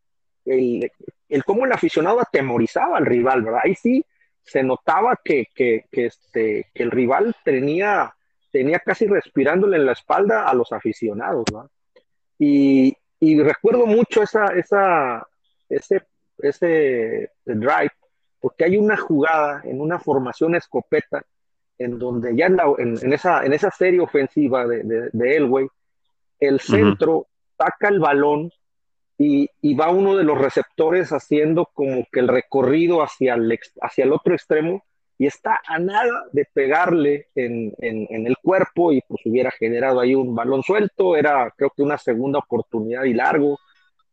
el, 0.47 0.91
el 1.29 1.45
cómo 1.45 1.67
el 1.67 1.73
aficionado 1.73 2.19
atemorizaba 2.19 2.97
al 2.97 3.05
rival, 3.05 3.43
¿verdad? 3.43 3.61
Ahí 3.63 3.75
sí 3.75 4.03
se 4.43 4.63
notaba 4.63 5.21
que, 5.23 5.45
que, 5.55 5.85
que, 5.93 6.07
este, 6.07 6.71
que 6.73 6.83
el 6.83 6.91
rival 6.91 7.37
tenía, 7.45 8.17
tenía 8.51 8.79
casi 8.79 9.07
respirándole 9.07 9.77
en 9.77 9.85
la 9.85 9.93
espalda 9.93 10.49
a 10.49 10.55
los 10.55 10.73
aficionados, 10.73 11.45
¿verdad? 11.53 11.69
Y, 12.39 12.97
y 13.21 13.43
recuerdo 13.43 13.85
mucho 13.85 14.23
esa, 14.23 14.47
esa, 14.55 15.29
ese, 15.69 16.07
ese 16.39 17.33
drive, 17.45 17.93
porque 18.41 18.65
hay 18.65 18.79
una 18.79 18.97
jugada 18.97 19.61
en 19.65 19.83
una 19.83 19.99
formación 19.99 20.55
escopeta, 20.55 21.23
en 21.77 21.99
donde 21.99 22.35
ya 22.35 22.47
en, 22.47 22.97
en, 23.03 23.13
esa, 23.13 23.45
en 23.45 23.53
esa 23.53 23.71
serie 23.71 24.01
ofensiva 24.01 24.67
de, 24.67 25.11
de 25.13 25.37
Elway, 25.37 25.69
el 26.41 26.61
centro 26.61 27.27
saca 27.57 27.89
el 27.89 27.99
balón 27.99 28.51
y, 29.19 29.49
y, 29.63 29.75
va 29.75 29.91
uno 29.91 30.17
de 30.17 30.25
los 30.25 30.39
receptores 30.39 31.11
haciendo 31.11 31.71
como 31.73 32.05
que 32.13 32.21
el 32.21 32.29
recorrido 32.29 33.03
hacia 33.03 33.35
el, 33.35 33.59
hacia 33.81 34.05
el 34.05 34.13
otro 34.13 34.35
extremo 34.35 34.85
y 35.19 35.27
está 35.27 35.61
a 35.67 35.79
nada 35.79 36.27
de 36.33 36.47
pegarle 36.53 37.29
en, 37.35 37.73
en, 37.79 38.07
en, 38.11 38.27
el 38.27 38.37
cuerpo 38.43 38.93
y 38.93 39.01
pues 39.09 39.23
hubiera 39.25 39.51
generado 39.51 40.01
ahí 40.01 40.15
un 40.15 40.35
balón 40.35 40.63
suelto, 40.63 41.17
era 41.17 41.51
creo 41.57 41.73
que 41.75 41.83
una 41.83 41.97
segunda 41.97 42.41
oportunidad 42.41 43.05
y 43.05 43.15
largo, 43.15 43.59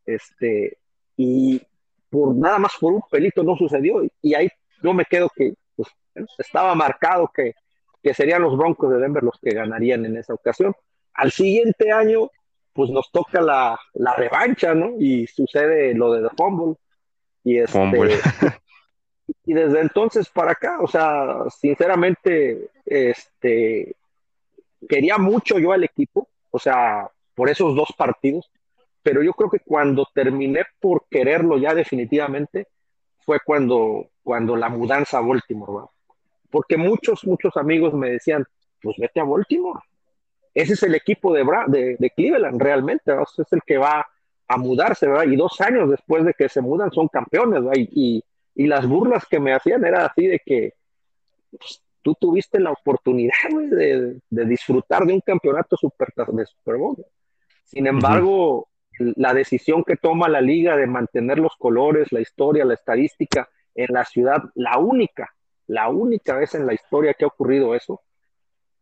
este, 0.06 0.78
y 1.16 1.60
por 2.08 2.34
nada 2.34 2.58
más 2.58 2.72
por 2.80 2.92
un 2.92 3.02
pelito 3.10 3.42
no 3.42 3.56
sucedió. 3.56 4.02
Y 4.22 4.34
ahí 4.34 4.48
yo 4.82 4.94
me 4.94 5.04
quedo 5.04 5.28
que 5.34 5.54
pues, 5.76 5.88
estaba 6.38 6.74
marcado 6.74 7.30
que, 7.34 7.52
que 8.02 8.14
serían 8.14 8.42
los 8.42 8.56
Broncos 8.56 8.90
de 8.90 8.98
Denver 8.98 9.22
los 9.22 9.38
que 9.40 9.54
ganarían 9.54 10.06
en 10.06 10.16
esa 10.16 10.34
ocasión. 10.34 10.74
Al 11.14 11.30
siguiente 11.30 11.92
año, 11.92 12.30
pues 12.72 12.90
nos 12.90 13.10
toca 13.10 13.40
la, 13.40 13.78
la 13.94 14.14
revancha, 14.14 14.74
¿no? 14.74 14.92
Y 14.98 15.26
sucede 15.26 15.94
lo 15.94 16.12
de 16.12 16.28
The 16.28 16.34
Fumble. 16.36 16.76
Y 17.44 17.58
este, 17.58 17.72
Fumble. 17.72 18.18
y 19.46 19.54
desde 19.54 19.80
entonces 19.80 20.28
para 20.28 20.52
acá, 20.52 20.78
o 20.80 20.86
sea, 20.86 21.44
sinceramente, 21.50 22.70
este, 22.84 23.94
quería 24.88 25.18
mucho 25.18 25.58
yo 25.58 25.72
al 25.72 25.84
equipo, 25.84 26.28
o 26.50 26.58
sea, 26.58 27.08
por 27.34 27.48
esos 27.48 27.74
dos 27.74 27.88
partidos, 27.96 28.50
pero 29.02 29.22
yo 29.22 29.32
creo 29.34 29.50
que 29.50 29.60
cuando 29.60 30.08
terminé 30.14 30.64
por 30.80 31.06
quererlo 31.10 31.58
ya 31.58 31.74
definitivamente, 31.74 32.68
fue 33.20 33.38
cuando, 33.44 34.08
cuando 34.22 34.56
la 34.56 34.68
mudanza 34.68 35.18
a 35.18 35.20
Baltimore, 35.22 35.72
¿verdad? 35.72 35.88
porque 36.54 36.76
muchos, 36.76 37.26
muchos 37.26 37.56
amigos 37.56 37.94
me 37.94 38.10
decían, 38.10 38.44
pues 38.80 38.96
vete 38.96 39.18
a 39.18 39.24
Baltimore, 39.24 39.80
ese 40.54 40.74
es 40.74 40.82
el 40.84 40.94
equipo 40.94 41.34
de, 41.34 41.44
de, 41.68 41.96
de 41.98 42.10
Cleveland 42.10 42.60
realmente, 42.60 43.10
¿verdad? 43.10 43.26
es 43.36 43.52
el 43.52 43.62
que 43.62 43.76
va 43.76 44.06
a 44.46 44.56
mudarse, 44.56 45.06
¿verdad? 45.06 45.24
Y 45.24 45.36
dos 45.36 45.60
años 45.60 45.90
después 45.90 46.24
de 46.24 46.34
que 46.34 46.48
se 46.48 46.60
mudan 46.60 46.92
son 46.92 47.08
campeones, 47.08 47.64
¿verdad? 47.64 47.76
Y, 47.76 47.88
y, 47.92 48.24
y 48.54 48.66
las 48.66 48.86
burlas 48.86 49.26
que 49.26 49.40
me 49.40 49.52
hacían 49.52 49.84
era 49.84 50.06
así 50.06 50.26
de 50.26 50.40
que 50.44 50.74
pues, 51.50 51.82
tú 52.02 52.14
tuviste 52.14 52.60
la 52.60 52.70
oportunidad 52.70 53.32
de, 53.52 54.20
de, 54.28 54.44
disfrutar 54.44 55.04
de 55.06 55.14
un 55.14 55.20
campeonato 55.20 55.76
super, 55.76 56.08
de 56.14 56.46
Super 56.46 56.76
Bowl. 56.76 57.04
Sin 57.64 57.86
embargo, 57.86 58.58
uh 58.58 58.66
-huh. 58.98 59.14
la 59.16 59.34
decisión 59.34 59.82
que 59.82 59.96
toma 59.96 60.28
la 60.28 60.40
liga 60.40 60.76
de 60.76 60.86
mantener 60.86 61.38
los 61.38 61.56
colores, 61.56 62.12
la 62.12 62.20
historia, 62.20 62.64
la 62.64 62.74
estadística 62.74 63.48
en 63.74 63.92
la 63.92 64.04
ciudad, 64.04 64.42
la 64.54 64.78
única, 64.78 65.34
la 65.66 65.88
única 65.88 66.36
vez 66.36 66.54
en 66.54 66.66
la 66.66 66.74
historia 66.74 67.14
que 67.14 67.24
ha 67.24 67.28
ocurrido 67.28 67.74
eso, 67.74 68.02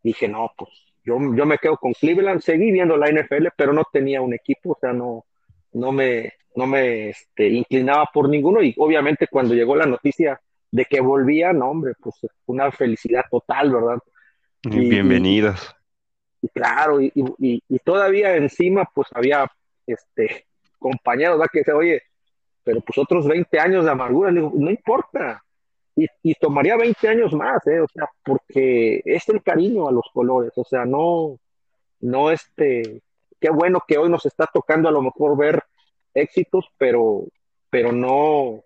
dije, 0.03 0.27
no, 0.27 0.51
pues 0.57 0.92
yo, 1.03 1.17
yo 1.35 1.45
me 1.45 1.57
quedo 1.57 1.77
con 1.77 1.93
Cleveland, 1.93 2.41
seguí 2.41 2.71
viendo 2.71 2.97
la 2.97 3.09
NFL, 3.09 3.47
pero 3.55 3.73
no 3.73 3.83
tenía 3.91 4.21
un 4.21 4.33
equipo, 4.33 4.71
o 4.71 4.77
sea, 4.79 4.93
no, 4.93 5.25
no 5.73 5.91
me, 5.91 6.33
no 6.55 6.65
me 6.65 7.09
este, 7.09 7.49
inclinaba 7.49 8.09
por 8.13 8.29
ninguno 8.29 8.61
y 8.61 8.73
obviamente 8.77 9.27
cuando 9.27 9.53
llegó 9.53 9.75
la 9.75 9.85
noticia 9.85 10.39
de 10.71 10.85
que 10.85 11.01
volvía, 11.01 11.53
no 11.53 11.69
hombre, 11.69 11.93
pues 11.99 12.15
una 12.45 12.71
felicidad 12.71 13.25
total, 13.29 13.71
¿verdad? 13.71 13.99
Y, 14.63 14.89
Bienvenidos. 14.89 15.75
Y, 16.41 16.47
y 16.47 16.49
claro, 16.49 17.01
y, 17.01 17.11
y, 17.13 17.79
todavía 17.79 18.35
encima 18.35 18.89
pues 18.93 19.07
había 19.13 19.47
este 19.85 20.45
compañeros, 20.79 21.37
¿verdad? 21.37 21.51
Que 21.51 21.59
dice, 21.59 21.73
oye, 21.73 22.01
pero 22.63 22.81
pues 22.81 22.97
otros 22.97 23.27
20 23.27 23.59
años 23.59 23.85
de 23.85 23.91
amargura, 23.91 24.31
le 24.31 24.41
digo, 24.41 24.51
no 24.55 24.69
importa, 24.69 25.43
y, 25.95 26.33
tomaría 26.35 26.75
20 26.75 27.07
años 27.07 27.33
más, 27.33 27.65
¿eh? 27.67 27.79
o 27.79 27.87
sea, 27.87 28.09
porque 28.23 29.01
es 29.05 29.27
el 29.29 29.43
cariño 29.43 29.87
a 29.87 29.91
los 29.91 30.05
colores, 30.13 30.51
o 30.55 30.63
sea, 30.63 30.85
no, 30.85 31.39
no 31.99 32.31
este, 32.31 33.01
qué 33.39 33.49
bueno 33.49 33.83
que 33.87 33.97
hoy 33.97 34.09
nos 34.09 34.25
está 34.25 34.49
tocando 34.51 34.89
a 34.89 34.91
lo 34.91 35.01
mejor 35.01 35.37
ver 35.37 35.63
éxitos, 36.13 36.65
pero, 36.77 37.25
pero 37.69 37.91
no, 37.91 38.63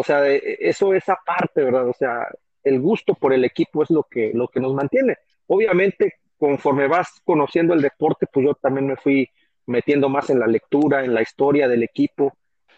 o 0.00 0.04
sea, 0.04 0.26
eso 0.28 0.94
es 0.94 1.08
aparte, 1.08 1.64
¿verdad? 1.64 1.88
O 1.88 1.92
sea, 1.92 2.28
el 2.62 2.80
gusto 2.80 3.14
por 3.14 3.32
el 3.32 3.44
equipo 3.44 3.82
es 3.82 3.90
lo 3.90 4.04
que, 4.04 4.32
lo 4.32 4.48
que 4.48 4.60
nos 4.60 4.74
mantiene. 4.74 5.16
Obviamente, 5.46 6.14
conforme 6.38 6.86
vas 6.86 7.20
conociendo 7.24 7.74
el 7.74 7.82
deporte, 7.82 8.26
pues 8.32 8.46
yo 8.46 8.54
también 8.54 8.86
me 8.86 8.96
fui 8.96 9.28
metiendo 9.66 10.08
más 10.08 10.30
en 10.30 10.40
la 10.40 10.46
lectura, 10.46 11.04
en 11.04 11.14
la 11.14 11.22
historia 11.22 11.68
del 11.68 11.82
equipo, 11.82 12.32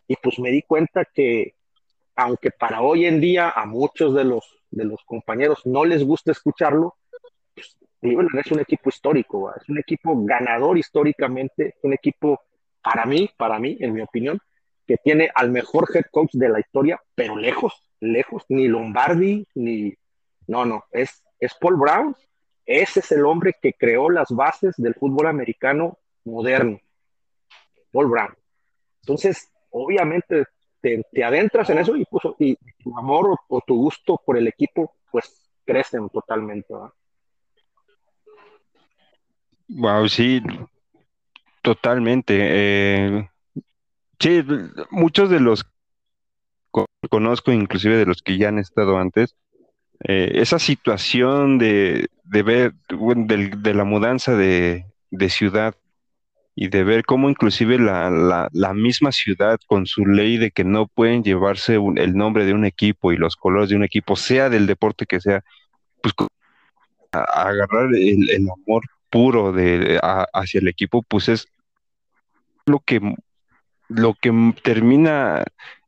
y 0.09 0.17
pues 0.17 0.39
me 0.39 0.51
di 0.51 0.63
cuenta 0.63 1.05
que, 1.05 1.55
aunque 2.21 2.51
para 2.51 2.83
hoy 2.83 3.07
en 3.07 3.21
día 3.21 3.51
a 3.51 3.65
muchos 3.65 4.15
de 4.15 4.25
los, 4.25 4.45
de 4.71 4.85
los 4.85 5.03
compañeros 5.05 5.65
no 5.65 5.85
les 5.85 6.05
gusta 6.05 6.33
escucharlo, 6.33 6.97
pues, 7.55 7.77
Cleveland 8.01 8.39
es 8.39 8.53
un 8.53 8.61
equipo 8.61 8.91
histórico, 8.91 9.43
¿va? 9.43 9.55
es 9.61 9.69
un 9.69 9.79
equipo 9.79 10.15
ganador 10.25 10.77
históricamente, 10.77 11.77
un 11.83 11.95
equipo 11.95 12.41
para 12.83 13.07
mí, 13.07 13.31
para 13.37 13.59
mí, 13.59 13.77
en 13.81 13.95
mi 13.95 14.03
opinión, 14.03 14.39
que 14.87 14.97
tiene 14.99 15.31
al 15.35 15.51
mejor 15.51 15.89
head 15.95 16.05
coach 16.11 16.33
de 16.33 16.49
la 16.49 16.61
historia, 16.61 17.01
pero 17.15 17.37
lejos, 17.37 17.83
lejos, 18.01 18.45
ni 18.49 18.69
Lombardi, 18.69 19.47
ni, 19.55 19.95
no, 20.47 20.65
no, 20.65 20.85
es, 20.91 21.23
es 21.39 21.55
Paul 21.55 21.77
Brown, 21.77 22.15
ese 22.67 23.01
es 23.01 23.13
el 23.13 23.25
hombre 23.25 23.57
que 23.61 23.73
creó 23.73 24.11
las 24.11 24.29
bases 24.31 24.75
del 24.77 24.95
fútbol 24.95 25.27
americano 25.27 25.99
moderno, 26.25 26.81
Paul 27.93 28.09
Brown. 28.09 28.35
Entonces, 29.03 29.51
obviamente, 29.71 30.45
te, 30.81 31.25
adentras 31.25 31.71
en 31.71 31.79
eso 31.79 31.97
y, 31.97 32.05
pues, 32.05 32.25
y 32.39 32.57
tu 32.83 32.97
amor 32.97 33.39
o, 33.49 33.61
tu 33.61 33.77
gusto 33.77 34.21
por 34.25 34.37
el 34.37 34.49
equipo, 34.49 34.95
pues, 35.11 35.51
crecen 35.65 36.09
totalmente. 36.09 36.75
Wow, 39.69 40.09
sí, 40.09 40.43
totalmente. 41.63 42.37
Eh, 42.39 43.29
sí, 44.19 44.43
muchos 44.91 45.31
de 45.31 45.41
los 45.41 45.65
conozco, 47.09 47.53
inclusive 47.53 47.97
de 47.97 48.07
los 48.07 48.23
que 48.23 48.37
ya 48.37 48.49
han 48.49 48.59
estado 48.59 48.99
antes, 48.99 49.35
eh, 50.05 50.33
esa 50.35 50.59
situación 50.59 51.59
de, 51.59 52.09
de 52.25 52.43
ver, 52.43 52.75
de, 52.89 53.51
de, 53.57 53.75
la 53.75 53.85
mudanza 53.85 54.35
de, 54.35 54.87
de, 55.11 55.29
ciudad 55.29 55.75
y 56.55 56.69
de 56.69 56.85
ver 56.85 57.05
cómo 57.05 57.31
inclusive 57.31 57.79
la, 57.79 58.11
la, 58.11 58.49
la, 58.53 58.75
misma 58.75 59.13
ciudad 59.13 59.59
con 59.67 59.87
su 59.87 60.05
ley 60.07 60.37
de 60.37 60.51
que 60.51 60.65
no 60.65 60.87
pueden 60.87 61.23
llevarse 61.23 61.79
un, 61.79 61.99
el 61.99 62.17
nombre 62.17 62.45
de 62.45 62.55
un 62.55 62.65
equipo 62.65 63.13
y 63.13 63.17
los 63.17 63.37
colores 63.37 63.71
de 63.71 63.77
un 63.77 63.85
equipo, 63.85 64.17
sea 64.17 64.51
del 64.51 64.67
deporte 64.67 65.07
que 65.07 65.21
sea, 65.21 65.43
pues 66.03 66.15
a, 67.13 67.19
a 67.19 67.49
agarrar 67.49 67.95
el, 67.95 68.31
el, 68.31 68.49
amor 68.51 68.83
puro 69.11 69.53
de, 69.53 69.99
a, 70.03 70.27
hacia 70.33 70.61
el 70.61 70.69
equipo, 70.69 71.03
pues 71.03 71.29
es 71.29 71.47
lo 72.67 72.81
que, 72.81 73.01
lo 73.89 74.15
que 74.15 74.33
termina 74.63 75.45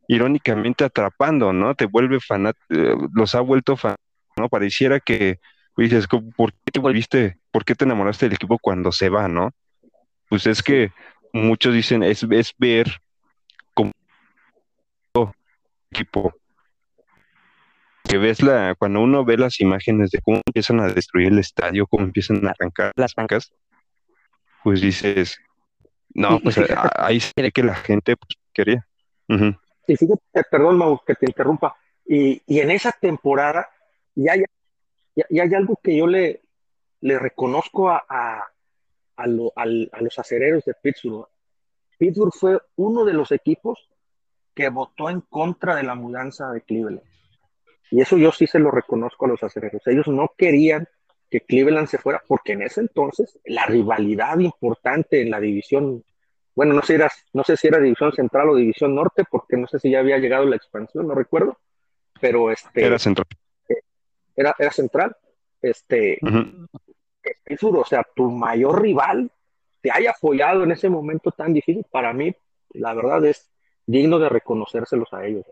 irónicamente 0.08 0.84
atrapando, 0.84 1.52
¿no? 1.52 1.74
Te 1.74 1.86
vuelve 1.86 2.20
fanat, 2.20 2.56
los 2.68 3.34
ha 3.34 3.40
vuelto 3.40 3.76
fan, 3.76 3.96
¿no? 4.36 4.48
Pareciera 4.48 5.00
que 5.00 5.38
dices, 5.76 6.06
¿por 6.36 6.52
qué 6.52 6.72
te 6.72 6.80
volviste, 6.80 7.38
por 7.50 7.64
qué 7.64 7.74
te 7.74 7.84
enamoraste 7.84 8.26
del 8.26 8.34
equipo 8.34 8.58
cuando 8.58 8.92
se 8.92 9.08
va, 9.08 9.28
¿no? 9.28 9.52
Pues 10.32 10.46
es 10.46 10.62
que 10.62 10.92
muchos 11.34 11.74
dicen, 11.74 12.02
es, 12.02 12.22
es 12.30 12.54
ver 12.56 12.86
como 13.74 13.92
equipo 15.90 16.32
que 18.02 18.16
ves 18.16 18.42
la, 18.42 18.74
cuando 18.78 19.02
uno 19.02 19.26
ve 19.26 19.36
las 19.36 19.60
imágenes 19.60 20.10
de 20.10 20.22
cómo 20.22 20.40
empiezan 20.46 20.80
a 20.80 20.88
destruir 20.88 21.28
el 21.28 21.38
estadio, 21.38 21.86
cómo 21.86 22.04
empiezan 22.04 22.46
a 22.46 22.52
arrancar 22.52 22.92
las 22.96 23.14
bancas, 23.14 23.52
pues 24.64 24.80
dices, 24.80 25.38
no, 26.14 26.40
pues 26.40 26.54
fíjate, 26.54 26.88
ahí 26.94 27.20
se 27.20 27.32
ve 27.36 27.52
que 27.52 27.64
la 27.64 27.74
gente 27.74 28.16
pues, 28.16 28.38
quería. 28.54 28.86
Uh 29.28 29.34
-huh. 29.34 29.60
Y 29.86 29.96
fíjate, 29.98 30.44
perdón, 30.50 30.78
Mau, 30.78 30.98
que 31.06 31.14
te 31.14 31.26
interrumpa, 31.26 31.76
y, 32.06 32.40
y 32.46 32.60
en 32.60 32.70
esa 32.70 32.90
temporada 32.90 33.68
ya 34.14 34.32
hay, 34.32 34.44
ya, 35.14 35.26
ya 35.28 35.42
hay, 35.42 35.52
algo 35.52 35.78
que 35.82 35.94
yo 35.94 36.06
le, 36.06 36.40
le 37.02 37.18
reconozco 37.18 37.90
a, 37.90 38.02
a, 38.08 38.51
a, 39.16 39.26
lo, 39.26 39.52
a, 39.56 39.66
los 39.66 40.18
acereros 40.18 40.64
de 40.64 40.74
Pittsburgh. 40.74 41.26
Pittsburgh 41.98 42.32
fue 42.32 42.58
uno 42.76 43.04
de 43.04 43.12
los 43.12 43.32
equipos 43.32 43.88
que 44.54 44.68
votó 44.68 45.08
en 45.08 45.20
contra 45.22 45.76
de 45.76 45.82
la 45.82 45.94
mudanza 45.94 46.50
de 46.52 46.62
Cleveland. 46.62 47.02
Y 47.90 48.00
eso 48.00 48.16
yo 48.16 48.32
sí 48.32 48.46
se 48.46 48.58
lo 48.58 48.70
reconozco 48.70 49.26
a 49.26 49.28
los 49.28 49.42
acereros. 49.42 49.82
Ellos 49.86 50.08
no 50.08 50.32
querían 50.36 50.88
que 51.30 51.40
Cleveland 51.40 51.88
se 51.88 51.98
fuera 51.98 52.22
porque 52.26 52.52
en 52.52 52.62
ese 52.62 52.80
entonces 52.80 53.38
la 53.44 53.64
rivalidad 53.66 54.38
importante 54.38 55.22
en 55.22 55.30
la 55.30 55.40
división, 55.40 56.04
bueno, 56.54 56.74
no 56.74 56.82
sé, 56.82 56.94
era, 56.94 57.10
no 57.32 57.44
sé 57.44 57.56
si 57.56 57.68
era 57.68 57.78
división 57.78 58.12
central 58.12 58.50
o 58.50 58.56
división 58.56 58.94
norte, 58.94 59.24
porque 59.30 59.56
no 59.56 59.66
sé 59.66 59.78
si 59.78 59.90
ya 59.90 60.00
había 60.00 60.18
llegado 60.18 60.44
la 60.44 60.56
expansión, 60.56 61.06
no 61.06 61.14
recuerdo, 61.14 61.58
pero 62.20 62.50
este... 62.50 62.84
Era 62.84 62.98
central. 62.98 63.26
Era, 64.36 64.54
era 64.58 64.70
central. 64.70 65.16
Este, 65.60 66.14
es 66.14 66.20
duro, 67.60 67.80
o 67.80 67.84
sea, 67.84 68.06
tu 68.14 68.30
mayor 68.30 68.82
rival 68.82 69.30
te 69.80 69.90
haya 69.90 70.12
apoyado 70.12 70.62
en 70.62 70.72
ese 70.72 70.88
momento 70.88 71.32
tan 71.32 71.52
difícil, 71.52 71.84
para 71.90 72.12
mí, 72.12 72.34
la 72.70 72.94
verdad 72.94 73.24
es 73.26 73.50
digno 73.86 74.18
de 74.18 74.28
reconocérselos 74.28 75.12
a 75.12 75.26
ellos. 75.26 75.44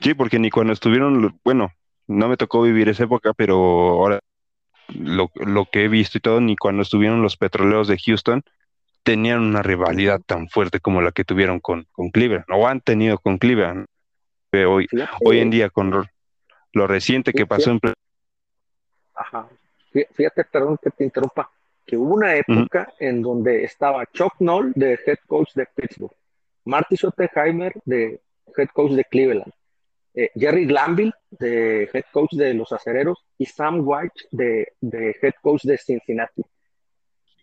Sí, 0.00 0.14
porque 0.14 0.38
ni 0.38 0.50
cuando 0.50 0.72
estuvieron, 0.72 1.38
bueno, 1.44 1.72
no 2.06 2.28
me 2.28 2.36
tocó 2.36 2.62
vivir 2.62 2.88
esa 2.88 3.04
época, 3.04 3.32
pero 3.34 3.56
ahora 3.56 4.20
lo, 4.88 5.28
que 5.70 5.84
he 5.84 5.88
visto 5.88 6.18
y 6.18 6.20
todo, 6.20 6.40
ni 6.40 6.56
cuando 6.56 6.82
estuvieron 6.82 7.22
los 7.22 7.36
petroleros 7.36 7.88
de 7.88 7.98
Houston, 7.98 8.42
tenían 9.02 9.40
una 9.40 9.62
rivalidad 9.62 10.20
tan 10.24 10.48
fuerte 10.48 10.80
como 10.80 11.02
la 11.02 11.12
que 11.12 11.24
tuvieron 11.24 11.60
con, 11.60 11.86
con 11.92 12.10
Cleveland, 12.10 12.44
o 12.50 12.66
han 12.66 12.80
tenido 12.80 13.18
con 13.18 13.38
Cleveland. 13.38 13.86
Hoy, 14.52 14.88
hoy 15.22 15.38
en 15.40 15.50
día, 15.50 15.68
con 15.68 15.90
lo, 16.72 16.86
reciente 16.86 17.34
que 17.34 17.46
pasó 17.46 17.72
en... 17.72 17.80
Ajá. 19.14 19.48
Fíjate, 20.12 20.44
perdón 20.44 20.78
que 20.82 20.90
te 20.90 21.04
interrumpa, 21.04 21.50
que 21.84 21.96
hubo 21.96 22.14
una 22.14 22.34
época 22.34 22.92
en 22.98 23.22
donde 23.22 23.64
estaba 23.64 24.04
Chuck 24.06 24.34
Noll 24.40 24.72
de 24.74 24.98
head 25.06 25.18
coach 25.26 25.54
de 25.54 25.66
Pittsburgh, 25.66 26.14
Marty 26.64 26.96
Schottenheimer 26.96 27.72
de 27.84 28.20
head 28.56 28.68
coach 28.72 28.92
de 28.92 29.04
Cleveland, 29.04 29.52
eh, 30.14 30.30
Jerry 30.34 30.66
Glanville 30.66 31.12
de 31.30 31.88
head 31.92 32.04
coach 32.10 32.32
de 32.32 32.54
los 32.54 32.72
Acereros 32.72 33.24
y 33.38 33.46
Sam 33.46 33.82
White 33.86 34.28
de, 34.30 34.72
head 35.22 35.34
coach 35.40 35.62
de 35.62 35.78
Cincinnati. 35.78 36.42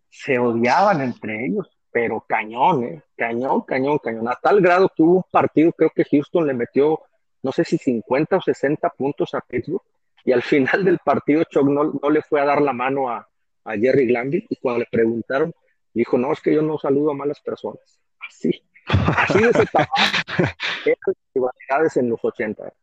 Se 0.10 0.38
odiaban 0.38 1.02
entre 1.02 1.46
ellos, 1.46 1.70
pero 1.92 2.26
cañón, 2.28 2.84
¿eh? 2.84 3.04
cañón, 3.16 3.62
cañón, 3.62 4.00
cañón, 4.00 4.28
a 4.28 4.36
tal 4.36 4.60
grado 4.62 4.90
que 4.90 5.04
hubo 5.04 5.18
un 5.18 5.24
partido, 5.32 5.72
creo 5.72 5.92
que 5.92 6.04
Houston 6.04 6.46
le 6.46 6.54
metió, 6.54 7.00
no 7.42 7.52
sé 7.52 7.64
si 7.64 7.78
50 7.78 8.38
o 8.38 8.42
60 8.42 8.90
puntos 8.90 9.34
a 9.34 9.42
Pittsburgh, 9.42 9.82
y 10.26 10.32
al 10.32 10.42
final 10.42 10.86
del 10.86 11.00
partido 11.00 11.44
Chuck 11.44 11.68
no, 11.68 12.00
no 12.02 12.10
le 12.10 12.22
fue 12.22 12.42
a 12.42 12.46
dar 12.46 12.62
la 12.62 12.74
mano 12.74 13.10
a, 13.10 13.28
a 13.66 13.78
Jerry 13.78 14.08
Glanville 14.08 14.48
y 14.50 14.56
cuando 14.58 14.80
le 14.80 14.88
preguntaron, 14.90 15.54
dijo, 15.94 16.18
no, 16.18 16.32
es 16.32 16.42
que 16.42 16.54
yo 16.54 16.62
no 16.62 16.78
saludo 16.78 17.12
a 17.12 17.16
malas 17.16 17.40
personas. 17.42 18.00
Así, 18.28 18.64
así 18.88 19.40
de 19.40 19.50
ese 19.50 19.66
tamaño, 19.66 19.92
esas 20.86 21.16
rivalidades 21.34 21.98
en 21.98 22.10
los 22.10 22.20
80. 22.24 22.74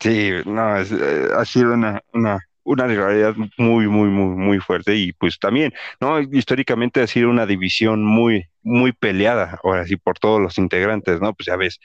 Sí, 0.00 0.30
no, 0.44 0.80
eh, 0.80 1.28
ha 1.36 1.44
sido 1.44 1.72
una, 1.72 2.02
una, 2.12 2.40
una 2.64 2.86
rivalidad 2.86 3.34
muy, 3.56 3.86
muy, 3.86 4.08
muy, 4.08 4.36
muy 4.36 4.58
fuerte 4.58 4.96
y 4.96 5.12
pues 5.12 5.38
también, 5.38 5.72
¿no? 6.00 6.20
Históricamente 6.20 7.00
ha 7.00 7.06
sido 7.06 7.30
una 7.30 7.46
división 7.46 8.04
muy, 8.04 8.48
muy 8.62 8.92
peleada, 8.92 9.60
ahora 9.62 9.86
sí, 9.86 9.96
por 9.96 10.18
todos 10.18 10.40
los 10.40 10.58
integrantes, 10.58 11.20
¿no? 11.20 11.32
Pues 11.32 11.46
ya 11.46 11.56
ves, 11.56 11.80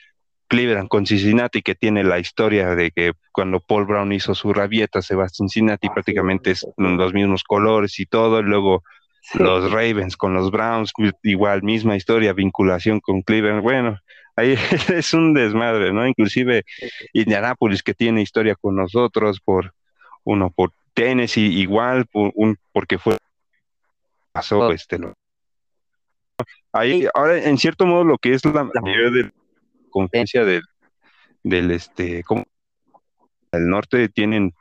Cleveland 0.50 0.88
con 0.88 1.06
Cincinnati, 1.06 1.62
que 1.62 1.76
tiene 1.76 2.02
la 2.02 2.18
historia 2.18 2.74
de 2.74 2.90
que 2.90 3.12
cuando 3.30 3.60
Paul 3.60 3.86
Brown 3.86 4.12
hizo 4.12 4.34
su 4.34 4.52
rabieta 4.52 5.00
se 5.00 5.14
va 5.14 5.26
a 5.26 5.28
Cincinnati, 5.28 5.88
prácticamente 5.88 6.50
es 6.50 6.66
los 6.76 7.14
mismos 7.14 7.44
colores 7.44 8.00
y 8.00 8.06
todo, 8.06 8.42
luego 8.42 8.82
los 9.34 9.70
Ravens 9.70 10.16
con 10.16 10.34
los 10.34 10.50
Browns, 10.50 10.92
igual 11.22 11.62
misma 11.62 11.94
historia, 11.94 12.32
vinculación 12.32 12.98
con 12.98 13.22
Cleveland, 13.22 13.62
bueno, 13.62 13.96
ahí 14.34 14.56
es 14.92 15.14
un 15.14 15.34
desmadre, 15.34 15.92
¿no? 15.92 16.04
Inclusive 16.04 16.64
Indianapolis 17.12 17.84
que 17.84 17.94
tiene 17.94 18.20
historia 18.20 18.56
con 18.56 18.74
nosotros 18.74 19.38
por 19.38 19.72
uno 20.24 20.50
por 20.50 20.72
Tennessee 20.94 21.60
igual 21.60 22.06
por 22.06 22.32
un 22.34 22.58
porque 22.72 22.98
fue 22.98 23.16
pasó 24.32 24.58
oh. 24.58 24.72
este 24.72 24.98
ahí 26.72 27.06
ahora 27.14 27.38
en 27.38 27.56
cierto 27.56 27.86
modo 27.86 28.04
lo 28.04 28.18
que 28.18 28.34
es 28.34 28.44
la 28.44 28.64
mayoría 28.64 29.10
de 29.10 29.39
confianza 29.90 30.44
del, 30.44 30.62
del 31.42 31.70
este, 31.70 32.22
como 32.24 32.44
el 33.52 33.68
norte 33.68 34.08
tienen 34.08 34.54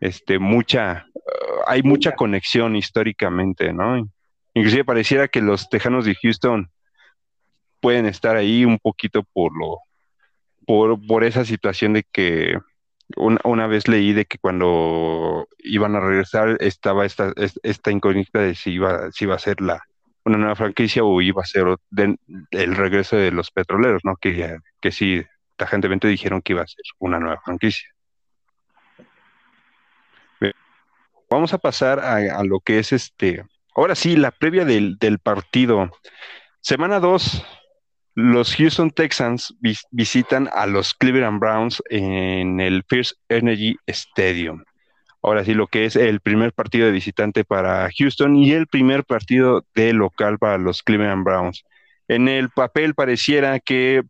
este 0.00 0.38
mucha, 0.38 1.06
uh, 1.14 1.62
hay 1.66 1.82
mucha 1.82 2.12
conexión 2.12 2.76
históricamente, 2.76 3.72
¿no? 3.72 4.06
Inclusive 4.54 4.84
pareciera 4.84 5.28
que 5.28 5.40
los 5.40 5.68
tejanos 5.68 6.04
de 6.04 6.14
Houston 6.14 6.70
pueden 7.80 8.06
estar 8.06 8.36
ahí 8.36 8.64
un 8.64 8.78
poquito 8.78 9.22
por 9.32 9.56
lo, 9.58 9.78
por, 10.66 11.04
por 11.06 11.24
esa 11.24 11.44
situación 11.44 11.94
de 11.94 12.04
que 12.04 12.58
una, 13.16 13.40
una, 13.44 13.66
vez 13.66 13.88
leí 13.88 14.12
de 14.12 14.24
que 14.24 14.38
cuando 14.38 15.46
iban 15.58 15.94
a 15.94 16.00
regresar 16.00 16.56
estaba 16.60 17.04
esta, 17.04 17.32
esta 17.62 17.90
incógnita 17.90 18.40
de 18.40 18.54
si 18.54 18.72
iba, 18.72 19.10
si 19.12 19.24
iba 19.24 19.34
a 19.34 19.38
ser 19.38 19.60
la, 19.60 19.82
una 20.24 20.38
nueva 20.38 20.56
franquicia 20.56 21.04
o 21.04 21.20
iba 21.20 21.42
a 21.42 21.46
ser 21.46 21.66
el 22.50 22.76
regreso 22.76 23.16
de 23.16 23.30
los 23.30 23.50
petroleros, 23.50 24.02
¿no? 24.04 24.16
Que, 24.16 24.58
que 24.80 24.90
sí, 24.90 25.22
tajantemente 25.56 26.08
dijeron 26.08 26.40
que 26.42 26.54
iba 26.54 26.62
a 26.62 26.66
ser 26.66 26.84
una 26.98 27.18
nueva 27.18 27.40
franquicia. 27.44 27.88
Vamos 31.30 31.52
a 31.52 31.58
pasar 31.58 32.00
a, 32.00 32.44
lo 32.44 32.60
que 32.60 32.78
es 32.78 32.92
este, 32.92 33.44
ahora 33.74 33.94
sí, 33.94 34.14
la 34.16 34.30
previa 34.30 34.64
del, 34.64 35.18
partido. 35.22 35.90
Semana 36.60 37.00
2, 37.00 37.44
los 38.14 38.54
Houston 38.54 38.90
Texans 38.90 39.54
visitan 39.90 40.48
a 40.52 40.66
los 40.66 40.94
Cleveland 40.94 41.40
Browns 41.40 41.82
en 41.90 42.60
el 42.60 42.84
First 42.88 43.18
Energy 43.28 43.76
Stadium 43.86 44.62
ahora 45.24 45.42
sí 45.42 45.54
lo 45.54 45.68
que 45.68 45.86
es 45.86 45.96
el 45.96 46.20
primer 46.20 46.52
partido 46.52 46.84
de 46.84 46.92
visitante 46.92 47.44
para 47.44 47.88
Houston 47.98 48.36
y 48.36 48.52
el 48.52 48.66
primer 48.66 49.04
partido 49.04 49.64
de 49.74 49.94
local 49.94 50.38
para 50.38 50.58
los 50.58 50.82
Cleveland 50.82 51.24
Browns. 51.24 51.64
En 52.08 52.28
el 52.28 52.50
papel 52.50 52.94
pareciera 52.94 53.58
que 53.58 54.02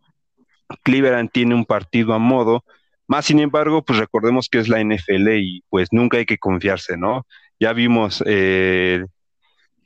Cleveland 0.82 1.30
tiene 1.30 1.54
un 1.54 1.66
partido 1.66 2.14
a 2.14 2.18
modo, 2.18 2.64
más 3.06 3.26
sin 3.26 3.38
embargo, 3.38 3.84
pues 3.84 4.00
recordemos 4.00 4.48
que 4.48 4.58
es 4.58 4.68
la 4.68 4.82
NFL 4.82 5.28
y 5.36 5.62
pues 5.70 5.88
nunca 5.92 6.16
hay 6.16 6.26
que 6.26 6.38
confiarse, 6.38 6.96
¿no? 6.96 7.26
Ya 7.60 7.72
vimos 7.72 8.20
eh, 8.26 9.04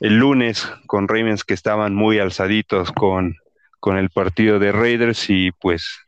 el 0.00 0.16
lunes 0.16 0.66
con 0.86 1.08
Ravens 1.08 1.44
que 1.44 1.52
estaban 1.52 1.94
muy 1.94 2.18
alzaditos 2.18 2.90
con, 2.92 3.36
con 3.80 3.98
el 3.98 4.08
partido 4.08 4.58
de 4.58 4.72
Raiders 4.72 5.28
y 5.28 5.50
pues 5.52 5.98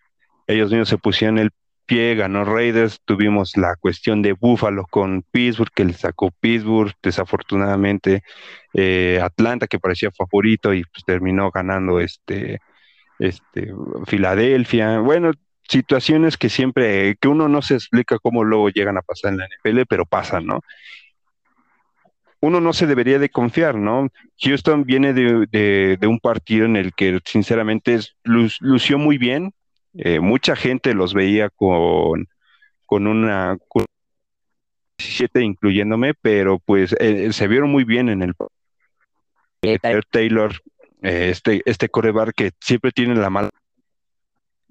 ellos 0.47 0.71
mismos 0.71 0.89
se 0.89 0.97
pusieron 0.97 1.39
el 1.39 1.51
ganó 1.97 2.45
Raiders, 2.45 3.01
tuvimos 3.05 3.57
la 3.57 3.75
cuestión 3.77 4.23
de 4.23 4.33
Buffalo 4.33 4.87
con 4.89 5.23
Pittsburgh, 5.31 5.73
que 5.75 5.85
le 5.85 5.93
sacó 5.93 6.31
Pittsburgh, 6.31 6.93
desafortunadamente 7.03 8.23
eh, 8.75 9.21
Atlanta, 9.23 9.67
que 9.67 9.79
parecía 9.79 10.11
favorito 10.13 10.73
y 10.73 10.85
pues 10.85 11.05
terminó 11.05 11.51
ganando 11.51 12.01
este, 12.01 12.61
este, 13.19 13.73
Filadelfia. 14.07 15.01
Bueno, 15.01 15.33
situaciones 15.69 16.37
que 16.37 16.49
siempre, 16.49 17.17
que 17.21 17.29
uno 17.29 17.49
no 17.49 17.63
se 17.63 17.75
explica 17.75 18.19
cómo 18.19 18.45
luego 18.45 18.71
llegan 18.71 18.97
a 18.97 19.03
pasar 19.03 19.33
en 19.33 19.39
la 19.39 19.47
NFL, 19.47 19.83
pero 19.89 20.07
pasan, 20.07 20.47
¿no? 20.47 20.61
Uno 22.41 22.61
no 22.61 22.73
se 22.73 22.87
debería 22.87 23.19
de 23.19 23.29
confiar, 23.29 23.75
¿no? 23.75 24.09
Houston 24.39 24.85
viene 24.85 25.13
de, 25.13 25.47
de, 25.99 26.07
un 26.07 26.21
partido 26.21 26.65
en 26.65 26.77
el 26.77 26.95
que 26.95 27.21
sinceramente 27.25 27.99
lució 28.25 28.99
muy 28.99 29.19
bien, 29.19 29.53
eh, 29.95 30.21
mucha 30.21 30.57
gente 30.57 30.95
los 30.95 31.15
veía 31.15 31.51
con, 31.51 32.29
con 32.87 33.07
una 33.07 33.59
17, 34.99 35.43
incluyéndome, 35.43 36.15
pero 36.15 36.59
pues 36.59 36.95
eh, 37.01 37.33
se 37.33 37.49
vieron 37.49 37.71
muy 37.71 37.85
bien 37.85 38.09
en 38.09 38.23
el 38.23 38.35
Taylor, 40.11 40.53
eh, 41.03 41.31
este, 41.31 41.63
este 41.65 41.89
corebar 41.89 42.35
que 42.35 42.53
siempre 42.61 42.93
tiene 42.93 43.15
la 43.15 43.31
mala 43.31 43.51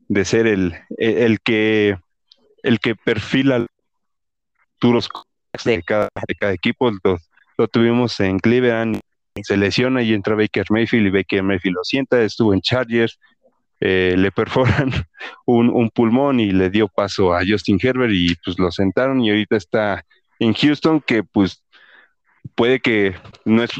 de 0.08 0.26
ser 0.26 0.48
el, 0.48 0.76
el, 0.98 1.40
que 1.42 1.98
el 2.64 2.80
que 2.80 2.96
perfila 2.96 3.68
duros 4.82 5.10
de 5.66 5.84
cada, 5.84 6.10
de 6.28 6.36
cada 6.36 6.54
equipo. 6.54 6.92
Lo, 7.04 7.18
lo, 7.58 7.68
tuvimos 7.68 8.20
en 8.20 8.40
Cleveland, 8.40 9.00
se 9.44 9.58
lesiona 9.58 10.02
y 10.02 10.14
entra 10.14 10.36
Baker 10.36 10.66
Mayfield 10.70 11.08
y 11.08 11.12
Baker 11.12 11.44
Mayfield 11.44 11.76
lo 11.76 11.84
sienta, 11.84 12.22
estuvo 12.24 12.54
en 12.54 12.62
Chargers, 12.62 13.20
eh, 13.82 14.16
le 14.18 14.32
perforan 14.32 14.92
un, 15.46 15.90
pulmón 15.90 16.40
y 16.40 16.52
le 16.52 16.70
dio 16.70 16.88
paso 16.88 17.34
a 17.34 17.42
Justin 17.48 17.80
Herbert 17.82 18.14
y 18.14 18.36
pues 18.36 18.60
lo 18.60 18.72
sentaron 18.72 19.22
y 19.22 19.30
ahorita 19.30 19.56
está 19.56 20.06
en 20.40 20.54
Houston 20.54 21.02
que 21.02 21.24
pues 21.24 21.64
puede 22.56 22.80
que 22.80 23.16
no 23.46 23.64
es 23.64 23.72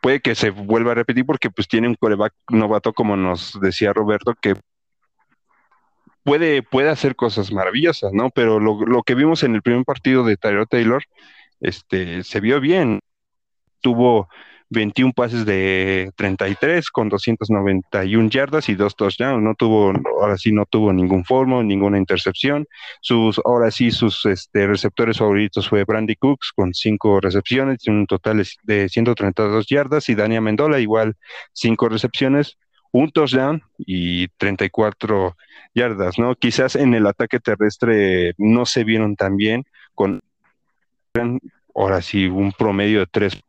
puede 0.00 0.20
que 0.20 0.34
se 0.34 0.50
vuelva 0.50 0.92
a 0.92 0.94
repetir 0.94 1.26
porque 1.26 1.50
pues 1.50 1.68
tiene 1.68 1.88
un 1.88 1.94
coreback 1.94 2.32
novato 2.48 2.92
como 2.92 3.16
nos 3.16 3.58
decía 3.60 3.92
Roberto 3.92 4.34
que 4.40 4.54
puede, 6.24 6.62
puede 6.62 6.90
hacer 6.90 7.16
cosas 7.16 7.52
maravillosas, 7.52 8.12
¿no? 8.12 8.30
Pero 8.30 8.60
lo, 8.60 8.84
lo 8.84 9.02
que 9.02 9.14
vimos 9.14 9.42
en 9.42 9.54
el 9.54 9.62
primer 9.62 9.84
partido 9.84 10.24
de 10.24 10.36
Tyler 10.36 10.66
Taylor, 10.66 11.02
este, 11.60 12.24
se 12.24 12.40
vio 12.40 12.60
bien. 12.60 13.00
Tuvo 13.80 14.28
21 14.70 15.12
pases 15.12 15.44
de 15.44 16.12
33 16.16 16.90
con 16.90 17.08
291 17.08 18.30
yardas 18.30 18.68
y 18.68 18.76
dos 18.76 18.94
touchdowns. 18.94 19.42
No 19.42 19.54
tuvo, 19.56 19.92
ahora 20.20 20.38
sí 20.38 20.52
no 20.52 20.64
tuvo 20.64 20.92
ningún 20.92 21.24
formo, 21.24 21.62
ninguna 21.62 21.98
intercepción. 21.98 22.66
Sus, 23.00 23.40
ahora 23.44 23.70
sí, 23.72 23.90
sus 23.90 24.24
este, 24.26 24.66
receptores 24.68 25.18
favoritos 25.18 25.68
fue 25.68 25.84
Brandy 25.84 26.14
Cooks 26.14 26.52
con 26.54 26.72
cinco 26.72 27.20
recepciones, 27.20 27.86
un 27.88 28.06
total 28.06 28.46
de 28.62 28.88
132 28.88 29.66
yardas 29.66 30.08
y 30.08 30.14
Dania 30.14 30.40
Mendola 30.40 30.78
igual 30.78 31.16
cinco 31.52 31.88
recepciones, 31.88 32.56
un 32.92 33.10
touchdown 33.10 33.62
y 33.78 34.28
34 34.38 35.36
yardas, 35.74 36.18
¿no? 36.18 36.36
Quizás 36.36 36.76
en 36.76 36.94
el 36.94 37.06
ataque 37.08 37.40
terrestre 37.40 38.34
no 38.38 38.66
se 38.66 38.84
vieron 38.84 39.16
tan 39.16 39.36
bien 39.36 39.64
con 39.94 40.20
ahora 41.74 42.02
sí 42.02 42.26
un 42.26 42.52
promedio 42.52 43.00
de 43.00 43.06
tres 43.06 43.42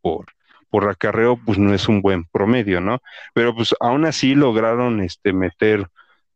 por, 0.00 0.26
por 0.70 0.88
acarreo, 0.88 1.38
pues 1.44 1.58
no 1.58 1.74
es 1.74 1.88
un 1.88 2.00
buen 2.02 2.24
promedio, 2.24 2.80
¿no? 2.80 3.00
Pero 3.34 3.54
pues 3.54 3.74
aún 3.80 4.04
así 4.04 4.34
lograron 4.34 5.00
este, 5.00 5.32
meter 5.32 5.86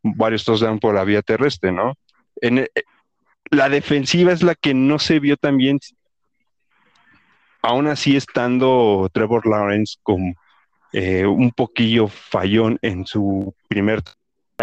varios 0.03 0.45
touchdowns 0.45 0.81
por 0.81 0.95
la 0.95 1.05
vía 1.05 1.23
terrestre, 1.23 1.73
¿no? 1.73 1.95
En 2.41 2.59
eh, 2.59 2.69
la 3.51 3.69
defensiva 3.69 4.33
es 4.33 4.43
la 4.43 4.55
que 4.55 4.75
no 4.75 4.99
se 4.99 5.21
vio 5.21 5.37
tan 5.37 5.57
bien, 5.57 5.79
aún 7.63 7.87
así 7.87 8.17
estando 8.17 9.09
Trevor 9.13 9.47
Lawrence 9.47 9.97
con 10.03 10.35
eh, 10.93 11.27
un 11.27 11.51
poquillo 11.51 12.09
fallón 12.09 12.79
en 12.83 13.07
su 13.07 13.55
primer 13.69 14.03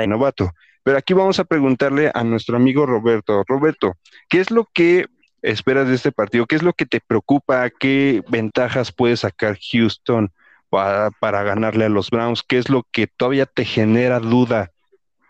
novato. 0.08 0.52
Pero 0.84 0.98
aquí 0.98 1.14
vamos 1.14 1.40
a 1.40 1.44
preguntarle 1.44 2.12
a 2.14 2.24
nuestro 2.24 2.58
amigo 2.58 2.86
Roberto. 2.86 3.44
Roberto, 3.48 3.96
¿qué 4.30 4.40
es 4.40 4.50
lo 4.50 4.68
que 4.74 5.06
esperas 5.42 5.88
de 5.88 5.96
este 5.96 6.12
partido? 6.12 6.46
¿Qué 6.46 6.56
es 6.56 6.64
lo 6.64 6.74
que 6.74 6.86
te 6.86 7.00
preocupa? 7.00 7.70
¿Qué 7.70 8.24
ventajas 8.30 8.92
puede 8.92 9.18
sacar 9.18 9.58
Houston 9.72 10.32
para, 10.70 11.44
ganarle 11.44 11.86
a 11.86 11.90
los 11.90 12.10
Browns? 12.10 12.44
¿Qué 12.44 12.58
es 12.58 12.70
lo 12.70 12.84
que 12.92 13.08
todavía 13.08 13.46
te 13.46 13.66
genera 13.66 14.20
duda 14.20 14.72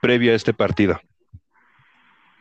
previo 0.01 0.31
a 0.31 0.35
este 0.35 0.53
partido? 0.53 0.99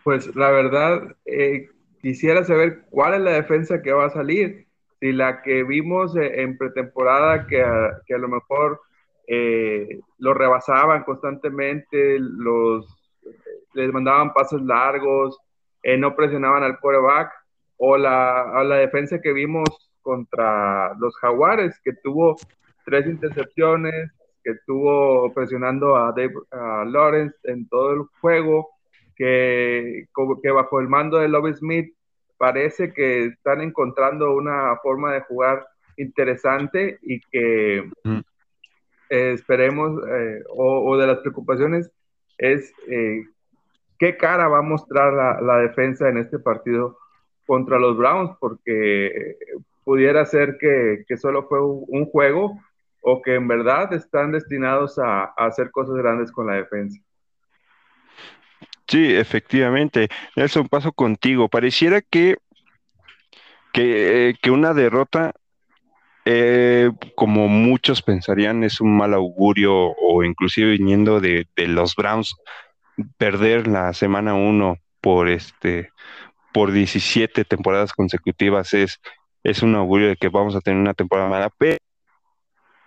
Pues 0.04 0.34
la 0.34 0.50
verdad, 0.50 1.16
eh, 1.26 1.68
quisiera 2.00 2.44
saber 2.44 2.82
cuál 2.90 3.14
es 3.14 3.20
la 3.20 3.32
defensa 3.32 3.82
que 3.82 3.92
va 3.92 4.06
a 4.06 4.10
salir. 4.10 4.66
Si 4.98 5.12
la 5.12 5.42
que 5.42 5.62
vimos 5.62 6.16
eh, 6.16 6.42
en 6.42 6.58
pretemporada, 6.58 7.46
que 7.46 7.62
a, 7.62 8.18
lo 8.18 8.28
mejor 8.28 8.80
eh, 9.26 10.00
lo 10.18 10.34
rebasaban 10.34 11.04
constantemente, 11.04 12.18
los, 12.18 12.86
les 13.74 13.92
mandaban 13.92 14.32
pasos 14.32 14.60
largos, 14.62 15.38
no 15.98 16.14
presionaban 16.14 16.62
al 16.62 16.78
quarterback, 16.78 17.32
o 17.83 17.97
la, 17.97 18.62
la 18.62 18.76
defensa 18.76 19.22
que 19.22 19.33
vimos 19.33 19.68
contra 20.03 20.95
los 20.99 21.16
Jaguares, 21.16 21.81
que 21.83 21.95
tuvo 21.95 22.37
tres 22.85 23.07
intercepciones, 23.07 24.12
que 24.45 24.51
estuvo 24.53 25.33
presionando 25.33 25.97
a, 25.97 26.12
Dave, 26.12 26.35
Lawrence 26.53 27.37
en 27.45 27.66
todo 27.68 27.95
el 27.95 28.03
juego, 28.20 28.68
que, 29.16 30.09
que 30.43 30.51
bajo 30.51 30.78
el 30.81 30.89
mando 30.89 31.18
de 31.18 31.28
Love 31.28 31.57
Smith 31.57 31.95
parece 32.37 32.93
que 32.93 33.26
están 33.26 33.62
encontrando 33.62 34.35
una 34.35 34.76
forma 34.83 35.14
de 35.14 35.22
jugar 35.22 35.66
interesante 35.97 36.99
y 37.03 37.20
que 37.31 37.91
esperemos, 39.09 40.03
eh, 40.07 40.43
o, 40.55 40.97
de 40.99 41.07
las 41.07 41.18
preocupaciones 41.20 41.91
es 42.37 42.72
eh, 42.89 43.24
qué 43.99 44.18
cara 44.18 44.49
va 44.49 44.59
a 44.59 44.62
mostrar 44.62 45.14
la, 45.14 45.41
la 45.41 45.59
defensa 45.59 46.11
en 46.11 46.18
este 46.18 46.39
partido 46.39 46.99
contra 47.51 47.80
los 47.80 47.96
Browns, 47.96 48.30
porque 48.38 49.36
pudiera 49.82 50.24
ser 50.24 50.57
que, 50.61 51.05
solo 51.16 51.48
fue 51.48 51.61
un 51.61 52.07
juego 52.07 52.61
o 53.01 53.20
que 53.22 53.34
en 53.34 53.48
verdad 53.48 53.92
están 53.92 54.30
destinados 54.30 55.01
a, 55.01 55.24
hacer 55.36 55.72
cosas 55.72 55.96
grandes 55.96 56.30
con 56.30 56.46
la 56.46 56.55
defensa. 56.55 57.01
Sí, 58.86 59.16
efectivamente. 59.16 60.09
Nelson, 60.36 60.68
paso 60.68 60.92
contigo. 60.92 61.48
Pareciera 61.48 62.01
que, 62.03 62.36
que, 63.72 64.36
una 64.48 64.72
derrota, 64.72 65.32
eh, 66.26 66.92
como 67.16 67.48
muchos 67.48 68.01
pensarían, 68.01 68.62
es 68.62 68.80
un 68.80 68.96
mal 68.96 69.12
augurio 69.12 69.74
o 69.74 70.22
inclusive 70.22 70.70
viniendo 70.70 71.20
de, 71.20 71.48
de 71.57 71.66
los 71.66 71.96
Browns, 71.96 72.36
perder 73.18 73.66
la 73.66 73.92
semana 73.92 74.34
uno 74.34 74.76
por 75.01 75.28
este 75.28 75.90
por 76.53 76.72
17 76.72 77.44
temporadas 77.44 77.92
consecutivas 77.92 78.74
es, 78.74 79.01
es 79.42 79.62
un 79.62 79.74
augurio 79.74 80.09
de 80.09 80.16
que 80.16 80.28
vamos 80.28 80.55
a 80.57 80.61
tener 80.61 80.80
una 80.80 80.94
temporada 80.94 81.28
mala, 81.28 81.51
pero 81.59 81.78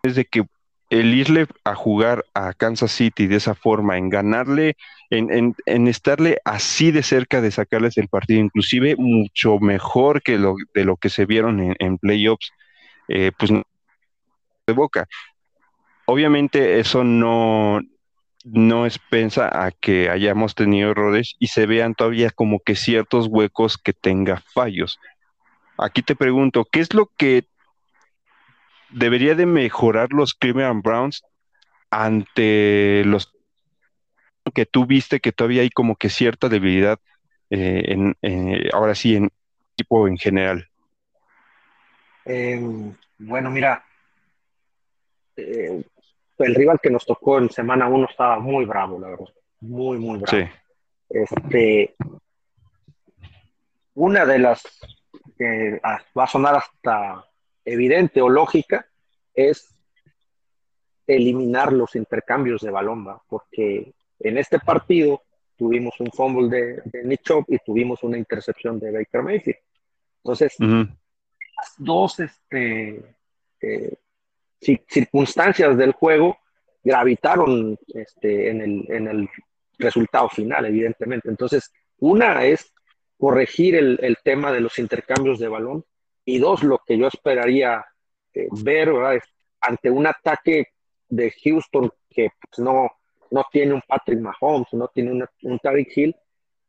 es 0.04 0.16
de 0.16 0.26
que 0.26 0.44
el 0.90 1.14
irle 1.14 1.48
a 1.64 1.74
jugar 1.74 2.24
a 2.36 2.54
Kansas 2.54 2.92
City 2.92 3.26
de 3.26 3.38
esa 3.38 3.56
forma, 3.56 3.98
en 3.98 4.10
ganarle, 4.10 4.76
en, 5.10 5.56
en, 5.66 5.88
estarle 5.88 6.38
así 6.46 6.92
de 6.92 7.02
cerca 7.02 7.42
de 7.42 7.50
sacarles 7.50 7.98
el 7.98 8.10
partido, 8.10 8.40
inclusive 8.40 8.96
mucho 8.98 9.60
mejor 9.60 10.22
que 10.22 10.38
lo, 10.38 10.56
de 10.74 10.86
lo 10.86 10.98
que 10.98 11.10
se 11.10 11.26
vieron 11.26 11.60
en, 11.62 11.76
en 11.80 11.98
playoffs, 11.98 12.52
eh, 13.08 13.32
pues 13.38 13.52
de 13.52 14.74
boca. 14.74 15.08
Obviamente 16.06 16.80
eso 16.80 17.04
no, 17.04 17.80
no 18.44 18.86
es 18.86 19.00
pensa 19.00 19.50
a 19.66 19.72
que 19.72 20.10
hayamos 20.10 20.56
tenido 20.56 20.92
errores 20.92 21.36
y 21.40 21.48
se 21.48 21.66
vean 21.66 21.96
todavía 21.96 22.30
como 22.30 22.60
que 22.60 22.76
ciertos 22.76 23.28
huecos 23.28 23.78
que 23.78 23.94
tenga 23.94 24.44
fallos. 24.54 25.00
Aquí 25.78 26.02
te 26.02 26.16
pregunto, 26.16 26.66
¿qué 26.70 26.82
es 26.82 26.94
lo 26.94 27.10
que 27.18 27.46
debería 28.90 29.36
de 29.36 29.46
mejorar 29.46 30.12
los 30.12 30.34
Cleveland 30.34 30.84
Browns 30.84 31.24
ante 31.90 33.04
los 33.06 33.34
que 34.54 34.66
tú 34.66 34.86
viste 34.86 35.20
que 35.20 35.32
todavía 35.32 35.62
hay 35.62 35.70
como 35.70 35.96
que 35.96 36.10
cierta 36.10 36.50
debilidad 36.50 37.00
eh, 37.50 37.84
en, 37.88 38.16
eh, 38.22 38.70
ahora 38.74 38.94
sí 38.94 39.16
en 39.16 39.32
equipo 39.74 40.08
en 40.08 40.18
general? 40.18 40.68
Em, 42.26 42.94
bueno, 43.18 43.52
mira, 43.52 43.84
eh, 45.36 45.84
el 46.40 46.56
rival 46.56 46.80
que 46.82 46.90
nos 46.90 47.06
tocó 47.06 47.38
en 47.38 47.50
semana 47.50 47.88
uno 47.88 48.08
estaba 48.10 48.40
muy 48.40 48.66
bravo, 48.66 49.00
la 49.00 49.10
verdad. 49.10 49.34
Muy, 49.62 49.98
muy 49.98 50.20
bravo. 50.20 50.50
Este, 51.10 51.96
una 53.96 54.26
de 54.26 54.40
las 54.40 54.64
que 55.38 55.80
ah, 55.84 56.00
va 56.18 56.24
a 56.24 56.28
sonar 56.28 56.56
hasta 56.56 57.26
evidente 57.66 58.22
o 58.22 58.30
lógica 58.30 58.86
es 59.34 59.70
eliminar 61.06 61.74
los 61.74 61.96
intercambios 61.96 62.62
de 62.62 62.72
balón, 62.72 63.06
porque 63.28 63.94
en 64.20 64.38
este 64.38 64.60
partido 64.60 65.22
tuvimos 65.58 66.00
un 66.00 66.12
fumble 66.12 66.50
de, 66.50 66.82
de 66.86 67.04
Nick 67.04 67.24
Chop 67.24 67.46
y 67.48 67.58
tuvimos 67.60 68.04
una 68.04 68.18
intercepción 68.18 68.80
de 68.80 68.92
Baker 68.92 69.22
Mayfield. 69.22 69.60
Entonces, 70.24 70.56
las 70.60 71.74
dos 71.78 72.20
este, 72.20 73.16
eh, 73.62 73.94
circunstancias 74.88 75.78
del 75.78 75.94
juego 75.94 76.38
gravitaron 76.84 77.78
este, 77.94 78.50
en, 78.50 78.62
el, 78.62 78.86
en 78.90 79.08
el 79.08 79.30
resultado 79.78 80.30
final, 80.30 80.66
evidentemente. 80.66 81.30
Entonces, 81.30 81.72
una 82.00 82.46
es 82.46 82.74
corregir 83.18 83.76
el, 83.76 84.00
el, 84.02 84.18
tema 84.24 84.52
de 84.52 84.60
los 84.60 84.78
intercambios 84.80 85.40
de 85.40 85.48
balón 85.48 85.86
y 86.26 86.40
dos, 86.40 86.64
lo 86.64 86.80
que 86.86 86.98
yo 86.98 87.08
esperaría 87.08 87.86
eh, 88.34 88.48
ver 88.64 88.92
ante 89.62 89.90
un 89.90 90.08
ataque 90.08 90.68
de 91.08 91.32
Houston 91.44 91.92
que 92.10 92.30
pues, 92.40 92.60
no, 92.60 92.90
no 93.32 93.46
tiene 93.52 93.74
un 93.74 93.82
Patrick 93.88 94.20
Mahomes, 94.20 94.68
no 94.74 94.88
tiene 94.90 95.26
un 95.44 95.60
Tariq 95.60 95.98
Hill, 95.98 96.16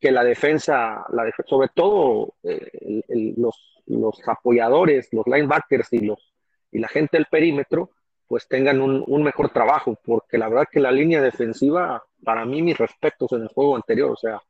que 0.00 0.12
la 0.12 0.22
defensa, 0.22 1.04
la 1.12 1.32
sobre 1.46 1.68
todo 1.74 2.34
eh, 2.42 3.02
los, 3.36 3.82
los 3.86 4.20
apoyadores, 4.28 5.08
los 5.12 5.26
linebackers 5.26 5.92
y 5.92 6.00
los 6.00 6.33
y 6.74 6.80
la 6.80 6.88
gente 6.88 7.16
del 7.16 7.26
perímetro, 7.26 7.90
pues 8.26 8.48
tengan 8.48 8.80
un, 8.80 9.22
mejor 9.22 9.50
trabajo, 9.50 9.96
porque 10.04 10.36
la 10.36 10.48
verdad 10.48 10.66
que 10.70 10.80
la 10.80 10.90
línea 10.90 11.22
defensiva, 11.22 12.02
para 12.24 12.44
mí, 12.44 12.62
mis 12.62 12.76
respetos 12.76 13.32
en 13.32 13.42
el 13.42 13.48
juego 13.48 13.76
anterior, 13.76 14.10
o 14.10 14.16
sea, 14.16 14.42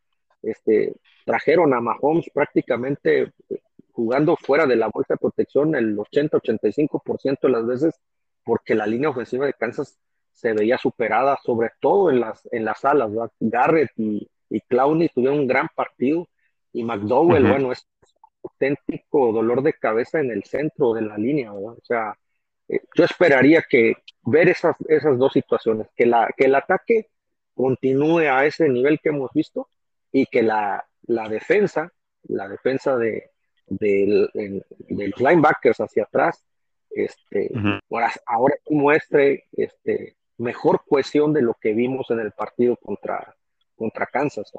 este, 0.42 0.94
trajeron 1.26 1.74
a 1.74 1.80
Mahomes 1.80 2.30
prácticamente 2.32 3.32
jugando 3.92 4.36
fuera 4.36 4.66
de 4.66 4.76
la 4.76 4.88
bolsa 4.88 5.14
de 5.14 5.18
protección 5.18 5.74
el 5.74 5.96
80-85% 5.96 7.40
de 7.42 7.48
las 7.50 7.66
veces, 7.66 7.94
porque 8.42 8.74
la 8.74 8.86
línea 8.86 9.10
ofensiva 9.10 9.44
de 9.44 9.52
Kansas 9.52 9.98
se 10.32 10.54
veía 10.54 10.78
superada, 10.78 11.38
sobre 11.44 11.72
todo 11.78 12.10
en 12.10 12.20
las, 12.20 12.48
en 12.52 12.64
las 12.64 12.86
alas, 12.86 13.10
Garrett 13.38 13.90
y, 13.96 14.26
y 14.48 14.60
Clowney 14.62 15.10
tuvieron 15.10 15.40
un 15.40 15.46
gran 15.46 15.68
partido, 15.74 16.26
y 16.72 16.82
McDowell, 16.82 17.46
bueno, 17.48 17.70
es 17.70 17.86
auténtico 18.44 19.32
dolor 19.32 19.62
de 19.62 19.72
cabeza 19.74 20.20
en 20.20 20.30
el 20.30 20.44
centro 20.44 20.94
de 20.94 21.02
la 21.02 21.16
línea, 21.16 21.52
O 21.52 21.78
sea, 21.82 22.16
eh, 22.68 22.80
yo 22.94 23.04
esperaría 23.04 23.64
que 23.68 23.94
ver 24.22 24.48
esas, 24.48 24.76
esas 24.88 25.18
dos 25.18 25.32
situaciones, 25.32 25.88
que, 25.96 26.06
la, 26.06 26.28
que 26.36 26.44
el 26.44 26.54
ataque 26.54 27.08
continúe 27.54 28.28
a 28.30 28.44
ese 28.46 28.68
nivel 28.68 29.00
que 29.00 29.10
hemos 29.10 29.30
visto 29.32 29.68
y 30.12 30.26
que 30.26 30.42
la, 30.42 30.86
la 31.06 31.28
defensa, 31.28 31.92
la 32.24 32.48
defensa 32.48 32.96
de, 32.96 33.30
de, 33.66 34.30
los 34.88 35.20
linebackers 35.20 35.80
hacia 35.80 36.04
atrás, 36.04 36.44
este, 36.90 37.50
ahora, 38.26 38.54
muestre 38.68 39.44
este, 39.52 40.16
mejor 40.38 40.82
cohesión 40.88 41.32
de 41.32 41.42
lo 41.42 41.54
que 41.54 41.72
vimos 41.72 42.10
en 42.10 42.20
el 42.20 42.32
partido 42.32 42.76
contra, 42.76 43.34
contra 43.76 44.06
Kansas. 44.06 44.52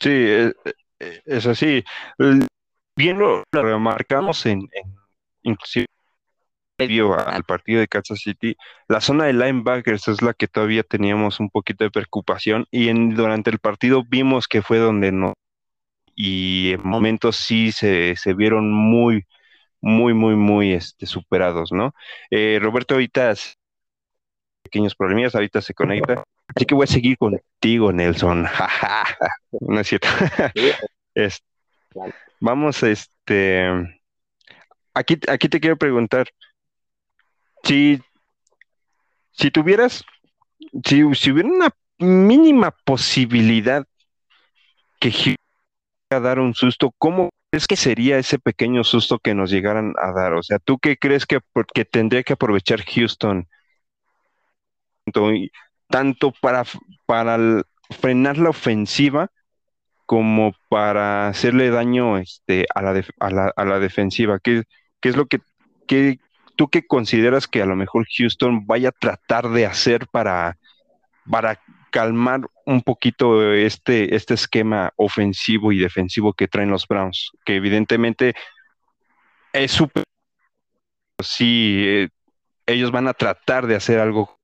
Sí, 0.00 0.10
eh, 0.10 0.52
eh, 0.64 0.72
es, 1.24 1.46
así. 1.46 1.84
Bien 2.96 3.18
lo, 3.18 3.44
remarcamos 3.52 4.46
en, 4.46 4.68
inclusive 5.42 5.86
al 6.78 7.44
partido 7.44 7.80
de 7.80 7.88
Kansas 7.88 8.20
City, 8.20 8.56
la 8.88 9.00
zona 9.00 9.24
de 9.24 9.32
linebackers 9.32 10.08
es 10.08 10.22
la 10.22 10.34
que 10.34 10.48
todavía 10.48 10.82
teníamos 10.82 11.38
un 11.38 11.48
poquito 11.48 11.84
de 11.84 11.90
preocupación 11.90 12.66
y 12.70 12.88
en, 12.88 13.14
durante 13.14 13.50
el 13.50 13.60
partido 13.60 14.02
vimos 14.08 14.48
que 14.48 14.60
fue 14.60 14.78
donde 14.78 15.12
no 15.12 15.34
y 16.16 16.72
en 16.72 16.82
momentos 16.84 17.36
sí 17.36 17.72
se, 17.72 18.16
se 18.16 18.34
vieron 18.34 18.72
muy, 18.72 19.26
muy, 19.80 20.14
muy, 20.14 20.36
muy 20.36 20.72
este, 20.72 21.06
superados, 21.06 21.72
¿no? 21.72 21.94
Eh, 22.30 22.58
Roberto, 22.60 22.94
ahorita 22.94 23.34
pequeños 24.62 24.94
problemas, 24.94 25.34
ahorita 25.34 25.60
se 25.60 25.74
conecta, 25.74 26.24
así 26.54 26.64
que 26.66 26.74
voy 26.74 26.84
a 26.84 26.88
seguir 26.88 27.16
contigo, 27.18 27.92
Nelson. 27.92 28.44
no 29.60 29.80
es 29.80 29.86
cierto. 29.86 30.08
vamos, 32.40 32.82
este, 32.82 33.68
aquí, 34.92 35.18
aquí 35.28 35.48
te 35.48 35.60
quiero 35.60 35.76
preguntar, 35.76 36.28
si, 37.62 38.00
si 39.32 39.50
tuvieras, 39.50 40.04
si, 40.84 41.02
si 41.14 41.30
hubiera 41.30 41.48
una 41.48 41.70
mínima 41.98 42.70
posibilidad 42.84 43.84
que 45.00 45.36
a 46.10 46.20
dar 46.20 46.38
un 46.38 46.54
susto, 46.54 46.92
¿cómo 46.98 47.30
crees 47.50 47.66
que 47.66 47.76
sería 47.76 48.18
ese 48.18 48.38
pequeño 48.38 48.84
susto 48.84 49.18
que 49.18 49.34
nos 49.34 49.50
llegaran 49.50 49.94
a 50.00 50.12
dar? 50.12 50.34
O 50.34 50.42
sea, 50.42 50.58
¿tú 50.58 50.78
qué 50.78 50.96
crees 50.96 51.26
que, 51.26 51.40
que 51.74 51.84
tendría 51.84 52.22
que 52.22 52.34
aprovechar 52.34 52.82
Houston 52.84 53.48
tanto 55.88 56.32
para, 56.40 56.64
para 57.06 57.62
frenar 57.90 58.38
la 58.38 58.50
ofensiva 58.50 59.30
como 60.06 60.54
para 60.68 61.28
hacerle 61.28 61.70
daño 61.70 62.18
este, 62.18 62.66
a, 62.74 62.82
la 62.82 63.02
a, 63.20 63.30
la, 63.30 63.52
a 63.56 63.64
la 63.64 63.78
defensiva? 63.78 64.38
¿Qué, 64.38 64.64
¿Qué, 65.00 65.08
es 65.08 65.16
lo 65.16 65.26
que, 65.26 65.40
qué, 65.86 66.18
¿tú 66.56 66.68
qué 66.68 66.86
consideras 66.86 67.48
que 67.48 67.62
a 67.62 67.66
lo 67.66 67.76
mejor 67.76 68.06
Houston 68.16 68.66
vaya 68.66 68.90
a 68.90 68.98
tratar 68.98 69.48
de 69.50 69.66
hacer 69.66 70.06
para, 70.08 70.58
para 71.30 71.60
calmar 71.90 72.40
un 72.66 72.82
poquito 72.82 73.52
este, 73.52 74.14
este 74.14 74.34
esquema 74.34 74.92
ofensivo 74.96 75.72
y 75.72 75.78
defensivo 75.78 76.32
que 76.32 76.48
traen 76.48 76.70
los 76.70 76.86
Browns? 76.86 77.30
Que 77.44 77.56
evidentemente 77.56 78.34
es 79.52 79.70
súper... 79.70 80.04
Sí, 81.22 81.82
eh, 81.86 82.08
ellos 82.66 82.90
van 82.90 83.08
a 83.08 83.14
tratar 83.14 83.66
de 83.66 83.76
hacer 83.76 84.00
algo 84.00 84.38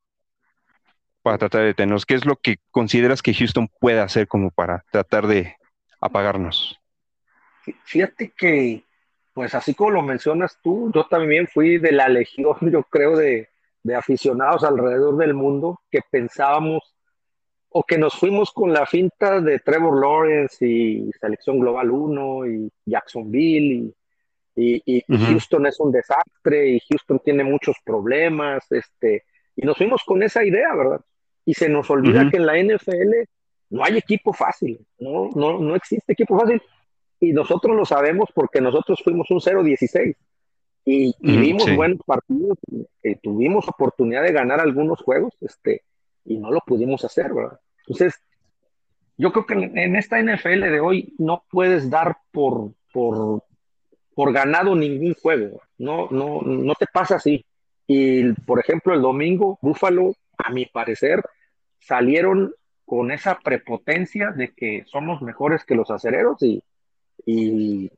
para 1.22 1.38
tratar 1.38 1.62
de 1.62 1.66
detenernos. 1.68 2.06
¿Qué 2.06 2.14
es 2.14 2.24
lo 2.24 2.36
que 2.36 2.56
consideras 2.70 3.22
que 3.22 3.34
Houston 3.34 3.68
puede 3.80 4.00
hacer 4.00 4.28
como 4.28 4.50
para 4.50 4.84
tratar 4.90 5.26
de 5.26 5.56
apagarnos? 6.00 6.78
Fíjate 7.84 8.32
que 8.36 8.84
pues 9.32 9.54
así 9.54 9.74
como 9.74 9.90
lo 9.90 10.02
mencionas 10.02 10.58
tú, 10.62 10.90
yo 10.94 11.06
también 11.06 11.46
fui 11.48 11.78
de 11.78 11.92
la 11.92 12.08
legión, 12.08 12.56
yo 12.72 12.82
creo, 12.84 13.16
de, 13.16 13.48
aficionados 13.96 14.62
alrededor 14.62 15.16
del 15.16 15.32
mundo 15.32 15.80
que 15.90 16.00
pensábamos 16.10 16.94
o 17.70 17.82
que 17.82 17.96
nos 17.96 18.14
fuimos 18.14 18.50
con 18.50 18.72
la 18.72 18.84
finta 18.84 19.40
de 19.40 19.58
Trevor 19.60 19.98
Lawrence 19.98 20.66
y 20.66 21.10
Selección 21.18 21.58
Global 21.58 21.90
1 21.90 22.46
y 22.46 22.72
Jacksonville 22.84 23.94
y, 24.54 24.82
y, 24.84 25.04
Houston 25.08 25.66
es 25.66 25.80
un 25.80 25.92
desastre 25.92 26.68
y 26.68 26.80
Houston 26.90 27.20
tiene 27.24 27.44
muchos 27.44 27.76
problemas, 27.82 28.70
este, 28.70 29.24
y 29.56 29.64
nos 29.64 29.78
fuimos 29.78 30.02
con 30.04 30.22
esa 30.22 30.44
idea, 30.44 30.74
¿verdad? 30.74 31.00
Y 31.50 31.54
se 31.54 31.68
nos 31.68 31.90
olvida 31.90 32.30
que 32.30 32.36
en 32.36 32.46
la 32.46 32.56
NFL 32.62 33.28
no 33.70 33.82
hay 33.82 33.98
equipo 33.98 34.32
fácil, 34.32 34.78
no, 35.00 35.30
no, 35.34 35.58
no 35.58 35.74
existe 35.74 36.12
equipo 36.12 36.38
fácil 36.38 36.62
y 37.18 37.32
nosotros 37.32 37.76
lo 37.76 37.84
sabemos 37.84 38.28
porque 38.32 38.60
nosotros 38.60 39.00
fuimos 39.02 39.28
un 39.32 39.40
0-16 39.40 40.14
y, 40.84 41.12
vimos 41.18 41.74
buenos 41.74 41.98
partidos, 42.06 42.56
y, 43.02 43.14
tuvimos 43.16 43.68
oportunidad 43.68 44.22
de 44.22 44.32
ganar 44.32 44.60
algunos 44.60 45.00
juegos 45.02 45.34
este, 45.40 45.82
y 46.24 46.38
no 46.38 46.52
lo 46.52 46.60
pudimos 46.60 47.04
hacer, 47.04 47.34
¿verdad? 47.34 47.58
Entonces, 47.80 48.14
yo 49.18 49.32
creo 49.32 49.46
que 49.46 49.54
en, 49.54 49.96
esta 49.96 50.22
NFL 50.22 50.60
de 50.60 50.80
hoy 50.80 51.14
no 51.18 51.42
puedes 51.50 51.90
dar 51.90 52.16
por, 52.30 52.74
por, 52.92 53.42
por 54.14 54.32
ganado 54.32 54.76
ningún 54.76 55.14
juego, 55.14 55.62
no, 55.78 56.06
no, 56.12 56.42
no 56.42 56.74
te 56.76 56.86
pasa 56.86 57.16
así. 57.16 57.44
Y, 57.88 58.34
por 58.44 58.60
ejemplo, 58.60 58.94
el 58.94 59.02
domingo, 59.02 59.58
Búfalo, 59.60 60.14
a 60.38 60.50
mi 60.50 60.64
parecer, 60.66 61.20
salieron 61.80 62.54
con 62.84 63.10
esa 63.10 63.38
prepotencia 63.38 64.30
de 64.30 64.52
que 64.52 64.84
somos 64.86 65.22
mejores 65.22 65.64
que 65.64 65.74
los 65.74 65.90
acereros 65.90 66.42
y, 66.42 66.62
y 67.24 67.90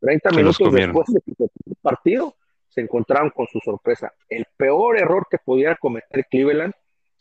30 0.00 0.30
minutos 0.30 0.72
después 0.72 1.06
del 1.08 1.76
partido 1.80 2.34
se 2.68 2.80
encontraron 2.80 3.30
con 3.30 3.46
su 3.46 3.60
sorpresa. 3.60 4.12
El 4.28 4.46
peor 4.56 4.98
error 4.98 5.26
que 5.30 5.38
pudiera 5.38 5.76
cometer 5.76 6.26
Cleveland 6.30 6.72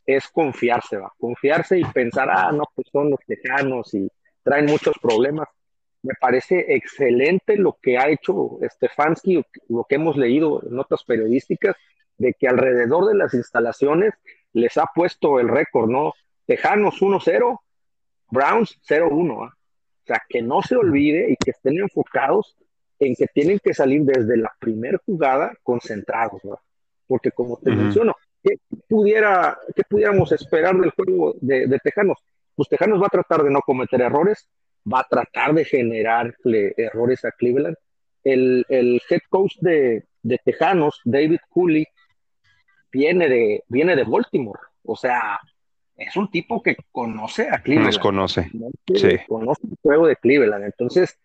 es 0.05 0.27
confiarse, 0.29 0.97
va, 0.97 1.11
confiarse 1.19 1.77
y 1.77 1.83
pensar, 1.83 2.29
ah, 2.31 2.51
no, 2.51 2.63
pues 2.73 2.87
son 2.91 3.11
los 3.11 3.19
tejanos 3.25 3.93
y 3.93 4.09
traen 4.43 4.65
muchos 4.65 4.95
problemas. 4.99 5.47
Me 6.03 6.15
parece 6.19 6.73
excelente 6.73 7.57
lo 7.57 7.77
que 7.79 7.97
ha 7.97 8.09
hecho 8.09 8.57
Stefanski, 8.63 9.45
lo 9.69 9.85
que 9.87 9.95
hemos 9.95 10.17
leído 10.17 10.63
en 10.63 10.75
notas 10.75 11.03
periodísticas, 11.03 11.75
de 12.17 12.33
que 12.33 12.47
alrededor 12.47 13.07
de 13.07 13.15
las 13.15 13.33
instalaciones 13.33 14.13
les 14.53 14.77
ha 14.77 14.85
puesto 14.93 15.39
el 15.39 15.47
récord, 15.47 15.89
¿no? 15.89 16.13
Tejanos 16.45 17.01
1-0, 17.01 17.59
Browns 18.29 18.79
0-1. 18.87 19.31
O 19.33 19.51
sea, 20.05 20.21
que 20.27 20.41
no 20.41 20.61
se 20.61 20.75
olvide 20.75 21.31
y 21.31 21.35
que 21.35 21.51
estén 21.51 21.79
enfocados 21.79 22.57
en 22.99 23.15
que 23.15 23.27
tienen 23.27 23.59
que 23.63 23.73
salir 23.73 24.03
desde 24.03 24.37
la 24.37 24.51
primera 24.59 24.99
jugada 25.05 25.53
concentrados, 25.63 26.41
¿verdad? 26.43 26.59
Porque 27.07 27.31
como 27.31 27.57
te 27.57 27.71
menciono, 27.71 28.15
¿qué, 28.43 28.57
pudiera, 28.87 29.57
¿qué 29.75 29.83
pudiéramos 29.83 30.31
esperar 30.31 30.77
del 30.77 30.91
juego 30.91 31.35
de, 31.41 31.79
Tejanos? 31.83 32.17
Pues 32.55 32.69
Tejanos 32.69 33.01
va 33.01 33.07
a 33.07 33.09
tratar 33.09 33.43
de 33.43 33.49
no 33.49 33.61
cometer 33.61 34.01
errores, 34.01 34.47
va 34.91 35.01
a 35.01 35.07
tratar 35.09 35.53
de 35.53 35.65
generarle 35.65 36.73
errores 36.77 37.25
a 37.25 37.31
Cleveland. 37.31 37.75
El, 38.23 38.65
el 38.69 39.01
head 39.09 39.21
coach 39.29 39.55
de, 39.61 40.05
de, 40.21 40.39
Tejanos, 40.43 41.01
David 41.03 41.39
Cooley, 41.49 41.87
viene 42.91 43.27
de, 43.27 43.63
viene 43.67 43.95
de 43.95 44.03
Baltimore. 44.03 44.59
O 44.83 44.95
sea, 44.95 45.39
es 45.95 46.15
un 46.15 46.29
tipo 46.29 46.61
que 46.61 46.75
conoce 46.91 47.49
a 47.49 47.61
Cleveland. 47.61 47.93
Nos 47.93 47.99
conoce. 47.99 48.51
Sí. 48.95 49.17
Conoce 49.27 49.67
el 49.67 49.77
juego 49.81 50.07
de 50.07 50.15
Cleveland. 50.15 50.65
Entonces, 50.65 51.17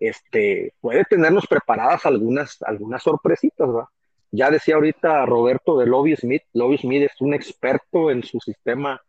este, 0.00 0.74
puede 0.80 1.04
tenernos 1.04 1.46
preparadas 1.46 2.06
algunas, 2.06 2.60
algunas 2.62 3.02
sorpresitas, 3.02 3.68
¿verdad? 3.68 3.88
Ya 4.30 4.50
decía 4.50 4.76
ahorita 4.76 5.26
Roberto 5.26 5.78
de 5.78 5.86
Lobby 5.86 6.16
Smith. 6.16 6.42
Lobby 6.54 6.78
Smith 6.78 7.02
es 7.02 7.20
un 7.20 7.34
experto 7.34 8.10
en 8.10 8.22
su 8.22 8.40
sistema, 8.40 9.00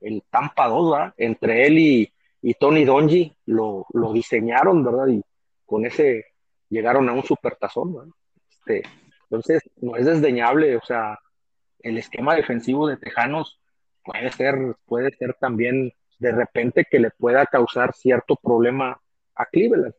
el 0.00 0.22
Tampa 0.30 0.68
2, 0.68 0.92
¿verdad? 0.92 1.14
Entre 1.16 1.66
él 1.66 1.78
y, 1.78 2.12
Tony 2.60 2.84
Donji 2.84 3.34
lo, 3.46 3.86
lo, 3.92 4.12
diseñaron, 4.12 4.84
¿verdad? 4.84 5.08
Y 5.08 5.22
con 5.64 5.86
ese 5.86 6.26
llegaron 6.68 7.08
a 7.08 7.12
un 7.12 7.22
supertazón, 7.22 7.94
¿verdad? 7.94 8.12
Este, 8.50 8.82
entonces, 9.22 9.62
no 9.76 9.96
es 9.96 10.06
desdeñable, 10.06 10.76
o 10.76 10.82
sea, 10.84 11.18
el 11.80 11.98
esquema 11.98 12.34
defensivo 12.34 12.86
de 12.88 12.96
Tejanos 12.96 13.60
puede 14.04 14.30
ser, 14.32 14.76
puede 14.86 15.10
ser 15.16 15.34
también 15.34 15.92
de 16.18 16.32
repente 16.32 16.86
que 16.90 16.98
le 16.98 17.10
pueda 17.10 17.46
causar 17.46 17.94
cierto 17.94 18.36
problema 18.36 19.00
a 19.34 19.46
Cleveland. 19.46 19.94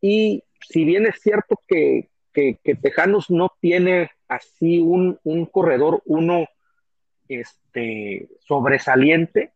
Y 0.00 0.42
si 0.68 0.84
bien 0.84 1.06
es 1.06 1.20
cierto 1.20 1.60
que, 1.66 2.08
que, 2.32 2.58
Tejanos 2.80 3.30
no 3.30 3.52
tiene 3.60 4.10
así 4.28 4.80
un, 4.80 5.18
un, 5.24 5.46
corredor 5.46 6.02
uno 6.06 6.46
este, 7.28 8.28
sobresaliente, 8.40 9.52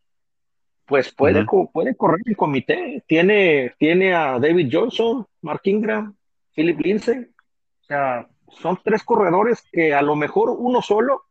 pues 0.87 1.13
puede, 1.15 1.47
puede 1.73 1.97
correr 1.97 2.21
el 2.27 2.37
comité. 2.37 3.03
Tiene, 3.07 3.75
tiene 3.79 4.15
a 4.15 4.39
David 4.39 4.69
Johnson, 4.71 5.27
Mark 5.41 5.63
Ingram, 5.65 6.15
Philip 6.55 6.79
Lindsay. 6.81 7.21
O 7.21 7.85
sea, 7.87 8.29
son 8.49 8.79
tres 8.85 9.03
corredores 9.03 9.63
que 9.73 9.95
a 9.95 10.03
lo 10.03 10.15
mejor 10.15 10.51
uno 10.51 10.83
solo 10.83 11.25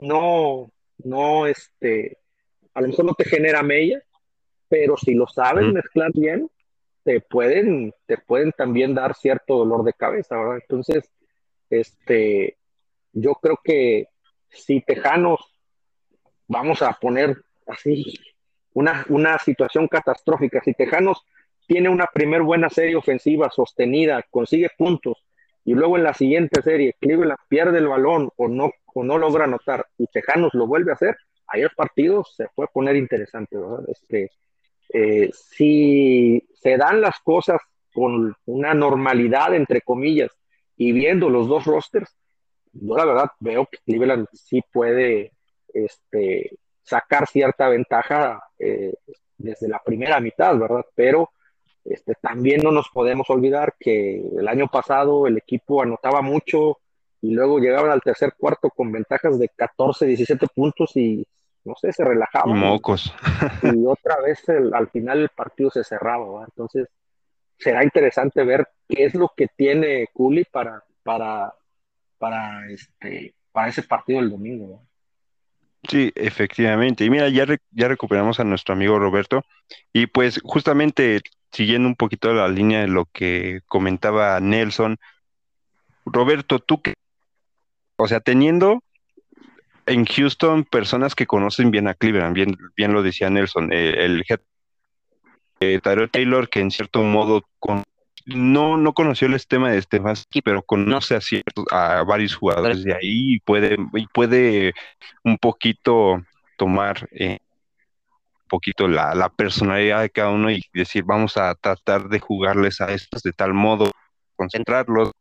no, 0.00 0.70
no, 0.98 1.46
este, 1.46 2.18
a 2.74 2.80
lo 2.80 2.88
mejor 2.88 3.04
no 3.04 3.14
te 3.14 3.24
genera 3.24 3.62
mella, 3.62 4.02
pero 4.68 4.96
si 4.96 5.14
lo 5.14 5.26
sabes 5.26 5.72
mezclar 5.72 6.10
bien, 6.12 6.50
te 7.02 7.20
pueden, 7.20 7.92
te 8.06 8.18
pueden 8.18 8.52
también 8.52 8.94
dar 8.94 9.14
cierto 9.14 9.58
dolor 9.58 9.84
de 9.84 9.92
cabeza, 9.92 10.36
¿verdad? 10.36 10.58
Entonces, 10.60 11.10
este, 11.68 12.56
yo 13.12 13.34
creo 13.34 13.58
que 13.62 14.08
si 14.48 14.80
Tejanos, 14.80 15.40
vamos 16.46 16.82
a 16.82 16.92
poner 16.92 17.36
así, 17.66 18.14
una, 18.72 19.04
una 19.08 19.38
situación 19.38 19.88
catastrófica, 19.88 20.60
si 20.62 20.74
Tejanos 20.74 21.24
tiene 21.66 21.88
una 21.88 22.06
primer 22.06 22.42
buena 22.42 22.68
serie 22.68 22.96
ofensiva 22.96 23.50
sostenida, 23.50 24.24
consigue 24.30 24.70
puntos 24.76 25.24
y 25.64 25.74
luego 25.74 25.96
en 25.96 26.04
la 26.04 26.14
siguiente 26.14 26.62
serie 26.62 26.96
Cleveland 27.00 27.38
pierde 27.48 27.78
el 27.78 27.88
balón 27.88 28.30
o 28.36 28.48
no, 28.48 28.72
o 28.94 29.04
no 29.04 29.18
logra 29.18 29.44
anotar 29.44 29.86
y 29.98 30.06
Tejanos 30.06 30.54
lo 30.54 30.66
vuelve 30.66 30.92
a 30.92 30.94
hacer, 30.94 31.16
ahí 31.46 31.62
el 31.62 31.70
partido 31.70 32.24
se 32.24 32.46
puede 32.54 32.68
poner 32.72 32.96
interesante, 32.96 33.56
¿verdad? 33.56 33.84
Este, 33.88 34.30
eh, 34.92 35.30
si 35.32 36.46
se 36.54 36.76
dan 36.76 37.00
las 37.00 37.20
cosas 37.20 37.60
con 37.92 38.34
una 38.46 38.74
normalidad, 38.74 39.54
entre 39.54 39.80
comillas, 39.82 40.30
y 40.76 40.92
viendo 40.92 41.28
los 41.28 41.48
dos 41.48 41.64
rosters, 41.64 42.16
yo 42.72 42.96
la 42.96 43.04
verdad 43.04 43.30
veo 43.40 43.66
que 43.66 43.78
Cleveland 43.84 44.26
sí 44.32 44.62
puede 44.72 45.32
este, 45.74 46.58
sacar 46.82 47.26
cierta 47.26 47.68
ventaja 47.68 48.42
eh, 48.58 48.94
desde 49.36 49.68
la 49.68 49.80
primera 49.84 50.20
mitad, 50.20 50.56
¿verdad? 50.56 50.84
Pero 50.94 51.30
este, 51.84 52.14
también 52.20 52.62
no 52.62 52.72
nos 52.72 52.88
podemos 52.90 53.28
olvidar 53.30 53.74
que 53.78 54.20
el 54.38 54.48
año 54.48 54.68
pasado 54.68 55.26
el 55.26 55.38
equipo 55.38 55.82
anotaba 55.82 56.22
mucho 56.22 56.78
y 57.22 57.32
luego 57.32 57.58
llegaban 57.58 57.90
al 57.90 58.00
tercer 58.00 58.34
cuarto 58.36 58.70
con 58.70 58.92
ventajas 58.92 59.38
de 59.38 59.48
14, 59.48 60.06
17 60.06 60.46
puntos 60.54 60.96
y 60.96 61.26
no 61.64 61.74
sé, 61.74 61.92
se 61.92 62.04
relajaban. 62.04 62.58
Mocos. 62.58 63.14
y 63.62 63.84
otra 63.86 64.20
vez 64.20 64.42
al 64.48 64.88
final 64.88 65.20
el 65.20 65.28
partido 65.28 65.70
se 65.70 65.84
cerraba, 65.84 66.44
Entonces 66.44 66.88
será 67.58 67.84
interesante 67.84 68.42
ver 68.44 68.66
qué 68.88 69.04
es 69.04 69.14
lo 69.14 69.32
que 69.36 69.46
tiene 69.54 70.08
Cooley 70.12 70.44
para, 70.50 70.82
para, 71.02 71.52
para, 72.18 72.70
este, 72.70 73.34
para 73.52 73.68
ese 73.68 73.82
partido 73.82 74.20
del 74.20 74.30
domingo. 74.30 74.82
Sí, 75.88 76.12
efectivamente. 76.14 77.04
Y 77.04 77.10
mira, 77.10 77.28
ya, 77.28 77.46
ya 77.70 77.88
recuperamos 77.88 78.38
a 78.38 78.44
nuestro 78.44 78.74
amigo 78.74 78.98
Roberto. 78.98 79.44
Y 79.92 80.06
pues 80.06 80.40
justamente 80.44 81.22
siguiendo 81.50 81.88
un 81.88 81.96
poquito 81.96 82.32
la 82.32 82.48
línea 82.48 82.80
de 82.80 82.88
lo 82.88 83.06
que 83.06 83.60
comentaba 83.66 84.38
Nelson, 84.40 84.98
Roberto, 86.04 86.58
tú 86.58 86.80
que, 86.80 86.94
o 87.96 88.08
sea, 88.08 88.20
teniendo 88.20 88.82
en 89.86 90.04
Houston 90.04 90.64
personas 90.64 91.14
que 91.14 91.26
conocen 91.26 91.70
bien 91.70 91.88
a 91.88 91.94
Cleveland, 91.94 92.34
bien, 92.34 92.56
bien 92.76 92.92
lo 92.92 93.02
decía 93.02 93.30
Nelson, 93.30 93.72
eh, 93.72 94.04
el 94.04 94.24
head 94.28 94.40
eh, 95.60 95.80
Taylor, 96.10 96.48
que 96.48 96.60
en 96.60 96.70
cierto 96.70 97.02
modo 97.02 97.44
con, 97.58 97.84
no, 98.34 98.76
no 98.76 98.92
conoció 98.92 99.26
el 99.26 99.34
sistema 99.34 99.70
de 99.70 99.82
Stefanski, 99.82 100.42
pero 100.42 100.62
conoce 100.62 101.14
a, 101.14 101.20
ciertos, 101.20 101.64
a 101.70 102.02
varios 102.04 102.34
jugadores 102.34 102.84
de 102.84 102.92
ahí 102.94 103.34
y 103.34 103.40
puede, 103.40 103.76
y 103.94 104.06
puede 104.06 104.72
un 105.24 105.38
poquito 105.38 106.22
tomar 106.56 107.08
eh, 107.12 107.38
un 108.42 108.48
poquito 108.48 108.88
la, 108.88 109.14
la, 109.14 109.28
personalidad 109.28 110.02
de 110.02 110.10
cada 110.10 110.30
uno 110.30 110.50
y 110.50 110.62
decir, 110.74 111.04
vamos 111.04 111.36
a 111.36 111.54
tratar 111.54 112.08
de 112.08 112.20
jugarles 112.20 112.80
a 112.80 112.92
estos 112.92 113.22
de 113.22 113.32
tal 113.32 113.54
modo, 113.54 113.90
concentrarlos. 114.36 115.12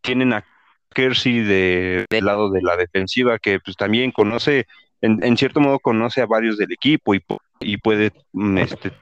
Tienen 0.00 0.32
a 0.32 0.44
Kersey 0.94 1.40
de, 1.40 2.06
del 2.08 2.24
lado 2.24 2.50
de 2.50 2.62
la 2.62 2.76
defensiva, 2.76 3.38
que 3.38 3.60
pues 3.60 3.76
también 3.76 4.12
conoce, 4.12 4.66
en, 5.00 5.22
en 5.22 5.36
cierto 5.36 5.60
modo 5.60 5.78
conoce 5.78 6.22
a 6.22 6.26
varios 6.26 6.56
del 6.56 6.72
equipo 6.72 7.14
y, 7.14 7.22
y 7.60 7.76
puede 7.78 8.12
mm, 8.32 8.58
este, 8.58 8.92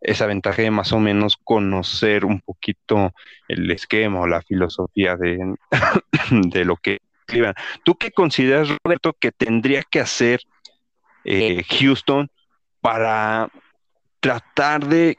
esa 0.00 0.26
ventaja 0.26 0.62
de 0.62 0.70
más 0.70 0.92
o 0.92 0.98
menos 0.98 1.36
conocer 1.36 2.24
un 2.24 2.40
poquito 2.40 3.12
el 3.48 3.70
esquema 3.70 4.20
o 4.20 4.26
la 4.26 4.42
filosofía 4.42 5.16
de, 5.16 5.54
de 6.30 6.64
lo 6.64 6.76
que 6.76 7.00
escriban. 7.26 7.54
¿Tú 7.84 7.96
qué 7.96 8.10
consideras, 8.10 8.68
Roberto, 8.82 9.14
que 9.18 9.32
tendría 9.32 9.82
que 9.82 10.00
hacer 10.00 10.40
eh, 11.24 11.62
Houston 11.68 12.30
para 12.80 13.50
tratar 14.20 14.86
de 14.86 15.18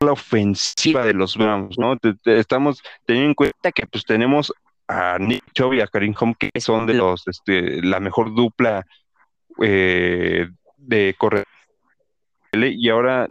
la 0.00 0.12
ofensiva 0.12 1.04
de 1.04 1.12
los 1.12 1.36
Browns, 1.36 1.76
¿no? 1.78 1.98
estamos 2.24 2.82
teniendo 3.04 3.30
en 3.30 3.34
cuenta 3.34 3.72
que 3.72 3.86
pues 3.86 4.04
tenemos 4.04 4.52
a 4.86 5.18
Nick 5.18 5.44
Chubb 5.52 5.74
y 5.74 5.80
a 5.80 5.88
Karim 5.88 6.14
Home 6.18 6.36
que 6.38 6.60
son 6.60 6.86
de 6.86 6.94
los 6.94 7.26
este, 7.26 7.82
la 7.82 7.98
mejor 7.98 8.32
dupla 8.34 8.86
eh, 9.60 10.48
de 10.76 11.14
correr 11.18 11.44
y 12.52 12.88
ahora 12.88 13.28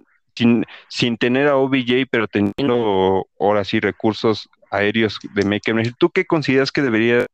sin, 0.90 1.18
tener 1.18 1.48
a 1.48 1.58
OBJ, 1.58 2.08
pero 2.10 2.28
teniendo 2.28 3.28
ahora 3.40 3.64
sí 3.64 3.80
recursos 3.80 4.50
aéreos 4.72 5.18
de 5.34 5.46
Make 5.46 5.94
¿tú 5.98 6.10
qué 6.10 6.26
consideras 6.26 6.72
que 6.72 6.82
debería 6.82 7.26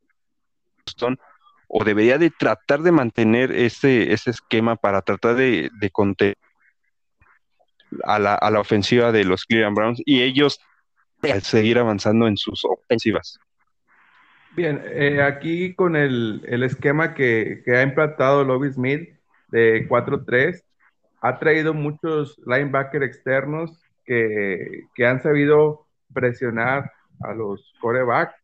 o 1.68 1.84
debería 1.84 2.18
de 2.18 2.30
tratar 2.30 2.80
de 2.82 2.92
mantener 2.92 3.50
ese, 3.50 4.12
ese 4.12 4.30
esquema 4.30 4.76
para 4.76 5.02
tratar 5.02 5.34
de, 5.34 5.70
de 5.80 5.90
contener 5.90 6.36
a 8.04 8.18
la, 8.18 8.34
a 8.34 8.50
la 8.50 8.60
ofensiva 8.60 9.12
de 9.12 9.24
los 9.24 9.44
Cleveland 9.44 9.76
Browns 9.76 10.02
y 10.04 10.22
ellos 10.22 10.60
seguir 11.42 11.78
avanzando 11.78 12.26
en 12.26 12.36
sus 12.36 12.64
ofensivas? 12.64 13.38
Bien, 14.56 14.82
eh, 14.86 15.20
aquí 15.22 15.74
con 15.74 15.96
el, 15.96 16.42
el 16.46 16.62
esquema 16.62 17.14
que, 17.14 17.62
que, 17.64 17.76
ha 17.76 17.82
implantado 17.82 18.44
Lobby 18.44 18.70
Smith 18.70 19.08
de 19.48 19.88
4-3, 19.88 20.62
ha 21.24 21.38
traído 21.38 21.72
muchos 21.72 22.38
linebackers 22.44 23.06
externos 23.06 23.80
que, 24.04 24.82
que, 24.94 25.06
han 25.06 25.22
sabido 25.22 25.86
presionar 26.12 26.92
a 27.20 27.32
los 27.32 27.72
corebacks. 27.80 28.34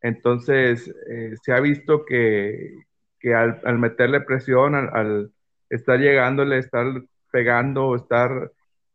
Entonces, 0.00 0.88
eh, 1.10 1.34
se 1.42 1.52
ha 1.52 1.60
visto 1.60 2.06
que, 2.06 2.76
que 3.18 3.34
al, 3.34 3.60
al, 3.62 3.78
meterle 3.78 4.22
presión, 4.22 4.74
al, 4.74 4.88
al, 4.94 5.32
estar 5.68 5.98
llegándole, 6.00 6.56
estar 6.56 6.86
pegando, 7.30 7.94
estar 7.94 8.50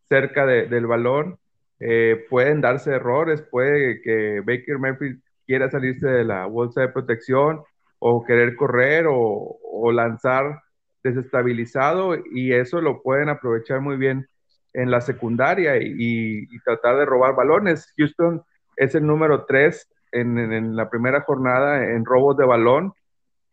cerca 0.09 0.47
de, 0.47 0.65
del 0.65 0.87
balón, 0.87 1.37
eh, 1.79 2.25
pueden 2.31 2.61
darse 2.61 2.93
errores, 2.93 3.43
puede 3.43 4.01
que 4.01 4.39
Baker 4.39 4.79
Mayfield 4.79 5.21
quiera 5.45 5.69
salirse 5.69 6.07
de 6.07 6.23
la 6.23 6.47
bolsa 6.47 6.81
de 6.81 6.89
protección 6.89 7.61
o 7.99 8.25
querer 8.25 8.55
correr 8.55 9.05
o, 9.07 9.59
o 9.61 9.91
lanzar 9.91 10.63
desestabilizado 11.05 12.15
y 12.31 12.51
eso 12.51 12.81
lo 12.81 13.03
pueden 13.03 13.29
aprovechar 13.29 13.79
muy 13.79 13.95
bien 13.95 14.27
en 14.73 14.89
la 14.89 15.01
secundaria 15.01 15.77
y, 15.77 16.47
tratar 16.65 16.97
de 16.97 17.05
robar 17.05 17.35
balones. 17.35 17.93
Houston 17.95 18.41
es 18.75 18.95
el 18.95 19.05
número 19.05 19.45
3 19.45 19.87
en, 20.13 20.37
en, 20.51 20.75
la 20.75 20.89
primera 20.89 21.21
jornada 21.21 21.91
en 21.91 22.03
robos 22.05 22.37
de 22.37 22.45
balón 22.45 22.91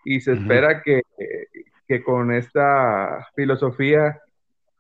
y 0.03 0.21
se 0.23 0.33
espera 0.33 0.83
que, 0.83 1.03
que, 1.87 2.03
con 2.03 2.33
esta 2.33 3.29
filosofía 3.37 4.19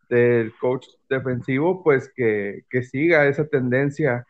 del 0.08 0.54
coach 0.58 0.86
defensivo, 1.10 1.82
pues 1.84 2.10
que, 2.16 2.62
que 2.70 2.82
siga 2.82 3.26
esa 3.26 3.46
tendencia 3.46 4.24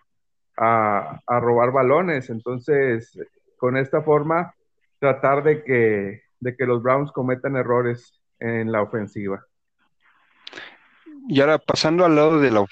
a, 0.57 1.21
a, 1.27 1.41
robar 1.41 1.71
balones. 1.71 2.29
Entonces, 2.29 3.17
con 3.57 3.77
esta 3.77 4.03
forma, 4.03 4.53
tratar 4.99 5.45
de 5.45 5.63
que, 5.63 6.23
de 6.41 6.57
que 6.57 6.67
los 6.67 6.83
Browns 6.83 7.13
cometan 7.13 7.57
errores 7.57 8.22
en 8.43 8.73
la 8.73 8.83
ofensiva. 8.83 9.45
Y 11.29 11.41
ahora 11.41 11.59
pasando 11.59 12.05
al 12.05 12.17
lado 12.17 12.41
de 12.41 12.51
la 12.51 12.65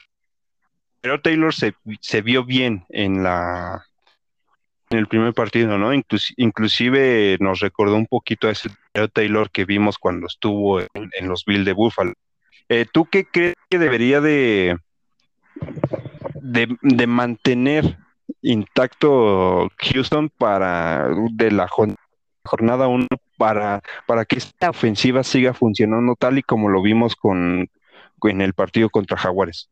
pero 1.00 1.20
Taylor 1.20 1.54
se, 1.54 1.74
se 2.00 2.20
vio 2.20 2.44
bien 2.44 2.84
en 2.90 3.22
la 3.22 3.86
en 4.90 4.98
el 4.98 5.06
primer 5.06 5.32
partido, 5.34 5.78
¿no? 5.78 5.92
inclusive 6.36 7.36
nos 7.38 7.60
recordó 7.60 7.94
un 7.94 8.08
poquito 8.08 8.48
a 8.48 8.50
ese 8.50 8.70
Taylor 9.12 9.48
que 9.48 9.64
vimos 9.64 9.98
cuando 9.98 10.26
estuvo 10.26 10.80
en, 10.80 11.28
los 11.28 11.44
Bills 11.44 11.64
de 11.64 11.74
Buffalo. 11.74 12.12
Eh, 12.68 12.86
¿Tú 12.92 13.04
qué 13.04 13.24
crees 13.24 13.54
que 13.68 13.78
debería 13.78 14.20
de, 14.20 14.76
de, 16.34 16.76
de 16.82 17.06
mantener 17.06 17.98
intacto 18.42 19.70
Houston 19.78 20.28
para 20.28 21.08
de 21.34 21.52
la 21.52 21.68
jornada 21.68 22.88
1 22.88 23.06
para, 23.40 23.80
para 24.06 24.26
que 24.26 24.36
esta 24.36 24.68
ofensiva 24.68 25.22
siga 25.22 25.54
funcionando 25.54 26.14
tal 26.14 26.36
y 26.36 26.42
como 26.42 26.68
lo 26.68 26.82
vimos 26.82 27.16
con, 27.16 27.70
en 28.22 28.40
el 28.42 28.52
partido 28.52 28.90
contra 28.90 29.16
Jaguares. 29.16 29.70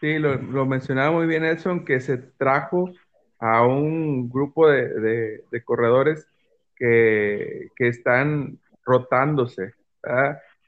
Sí, 0.00 0.18
lo, 0.18 0.36
lo, 0.36 0.64
mencionaba 0.64 1.10
muy 1.10 1.26
bien 1.26 1.44
Edson, 1.44 1.84
que 1.84 2.00
se 2.00 2.16
trajo 2.16 2.90
a 3.38 3.66
un 3.66 4.30
grupo 4.30 4.66
de, 4.66 5.42
de, 5.50 5.62
corredores 5.62 6.26
que, 6.74 7.68
que, 7.76 7.88
están 7.88 8.58
rotándose. 8.82 9.74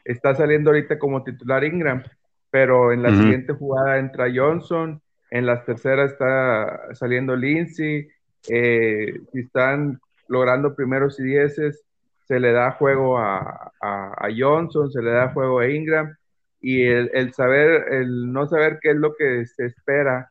Está 0.04 0.34
saliendo 0.34 0.68
ahorita 0.68 0.98
como 0.98 1.24
titular 1.24 1.64
Ingram, 1.64 2.02
pero 2.50 2.92
en 2.92 3.02
la 3.02 3.08
siguiente 3.08 3.54
jugada 3.54 3.96
entra 3.96 4.30
Johnson, 4.34 5.00
en 5.30 5.46
la 5.46 5.64
tercera 5.64 6.04
está 6.04 6.94
saliendo 6.94 7.34
Lindsay, 7.36 8.06
eh, 8.50 9.14
si 9.32 9.38
están 9.38 9.98
logrando 10.30 10.74
primeros 10.76 11.18
y 11.18 11.24
dieces, 11.24 11.84
se 12.26 12.38
le 12.38 12.52
da 12.52 12.70
juego 12.70 13.18
a, 13.18 13.72
a, 13.80 14.28
Johnson, 14.36 14.90
se 14.90 15.02
le 15.02 15.10
da 15.10 15.32
juego 15.32 15.58
a 15.58 15.68
Ingram, 15.68 16.16
y 16.60 16.84
el, 16.84 17.10
el, 17.12 17.34
saber, 17.34 17.92
el 17.92 18.32
no 18.32 18.46
saber 18.46 18.78
qué 18.80 18.90
es 18.90 18.96
lo 18.96 19.16
que 19.16 19.44
se 19.46 19.66
espera 19.66 20.30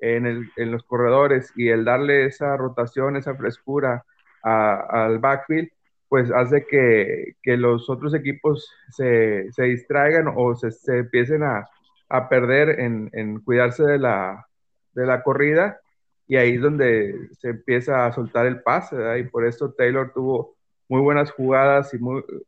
en, 0.00 0.26
el, 0.26 0.50
en 0.56 0.72
los 0.72 0.82
corredores 0.82 1.52
y 1.54 1.68
el 1.68 1.84
darle 1.84 2.26
esa 2.26 2.56
rotación, 2.56 3.16
esa 3.16 3.36
frescura 3.36 4.04
al 4.42 5.18
backfield, 5.18 5.68
pues 6.08 6.30
hace 6.32 6.66
que, 6.66 7.34
que 7.42 7.56
los 7.56 7.88
otros 7.88 8.14
equipos 8.14 8.68
se, 8.90 9.50
se 9.52 9.64
distraigan 9.64 10.32
o 10.34 10.54
se, 10.56 10.72
se 10.72 10.98
empiecen 10.98 11.42
a, 11.44 11.68
a 12.08 12.28
perder 12.28 12.80
en, 12.80 13.10
en, 13.12 13.40
cuidarse 13.40 13.84
de 13.84 13.98
la, 13.98 14.46
de 14.94 15.06
la 15.06 15.22
corrida 15.22 15.80
y 16.28 16.36
ahí 16.36 16.54
es 16.54 16.60
donde 16.60 17.28
se 17.38 17.50
empieza 17.50 18.06
a 18.06 18.12
soltar 18.12 18.46
el 18.46 18.62
pase, 18.62 18.96
y 19.18 19.24
por 19.24 19.46
eso 19.46 19.72
Taylor 19.72 20.12
tuvo 20.12 20.56
muy 20.88 21.00
buenas 21.00 21.30
jugadas 21.32 21.92
y, 21.94 21.98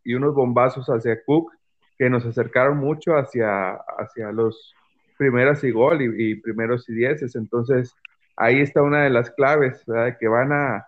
y 0.05 0.15
unos 0.15 0.35
bombazos 0.35 0.87
hacia 0.89 1.23
Cook 1.25 1.53
que 1.99 2.09
nos 2.09 2.25
acercaron 2.25 2.79
mucho 2.79 3.17
hacia, 3.17 3.73
hacia 3.99 4.31
los 4.31 4.75
primeros 5.19 5.65
y 5.65 5.73
gol 5.73 6.01
y, 6.01 6.37
primeros 6.37 6.89
y 6.89 6.95
dieces. 6.95 7.35
Entonces, 7.35 7.95
ahí 8.37 8.61
está 8.61 8.83
una 8.83 9.03
de 9.03 9.11
las 9.11 9.31
claves, 9.33 9.85
que 10.21 10.29
van 10.29 10.53
a, 10.53 10.87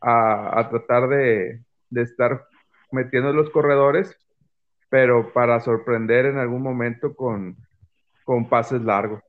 a, 0.00 0.68
tratar 0.68 1.08
de, 1.08 1.62
de, 1.90 2.02
estar 2.02 2.44
metiendo 2.90 3.32
los 3.32 3.50
corredores, 3.50 4.18
pero 4.90 5.32
para 5.32 5.60
sorprender 5.60 6.26
en 6.26 6.38
algún 6.38 6.62
momento 6.62 7.14
con, 7.14 7.56
con 8.24 8.48
pases 8.48 8.82
largos. 8.82 9.22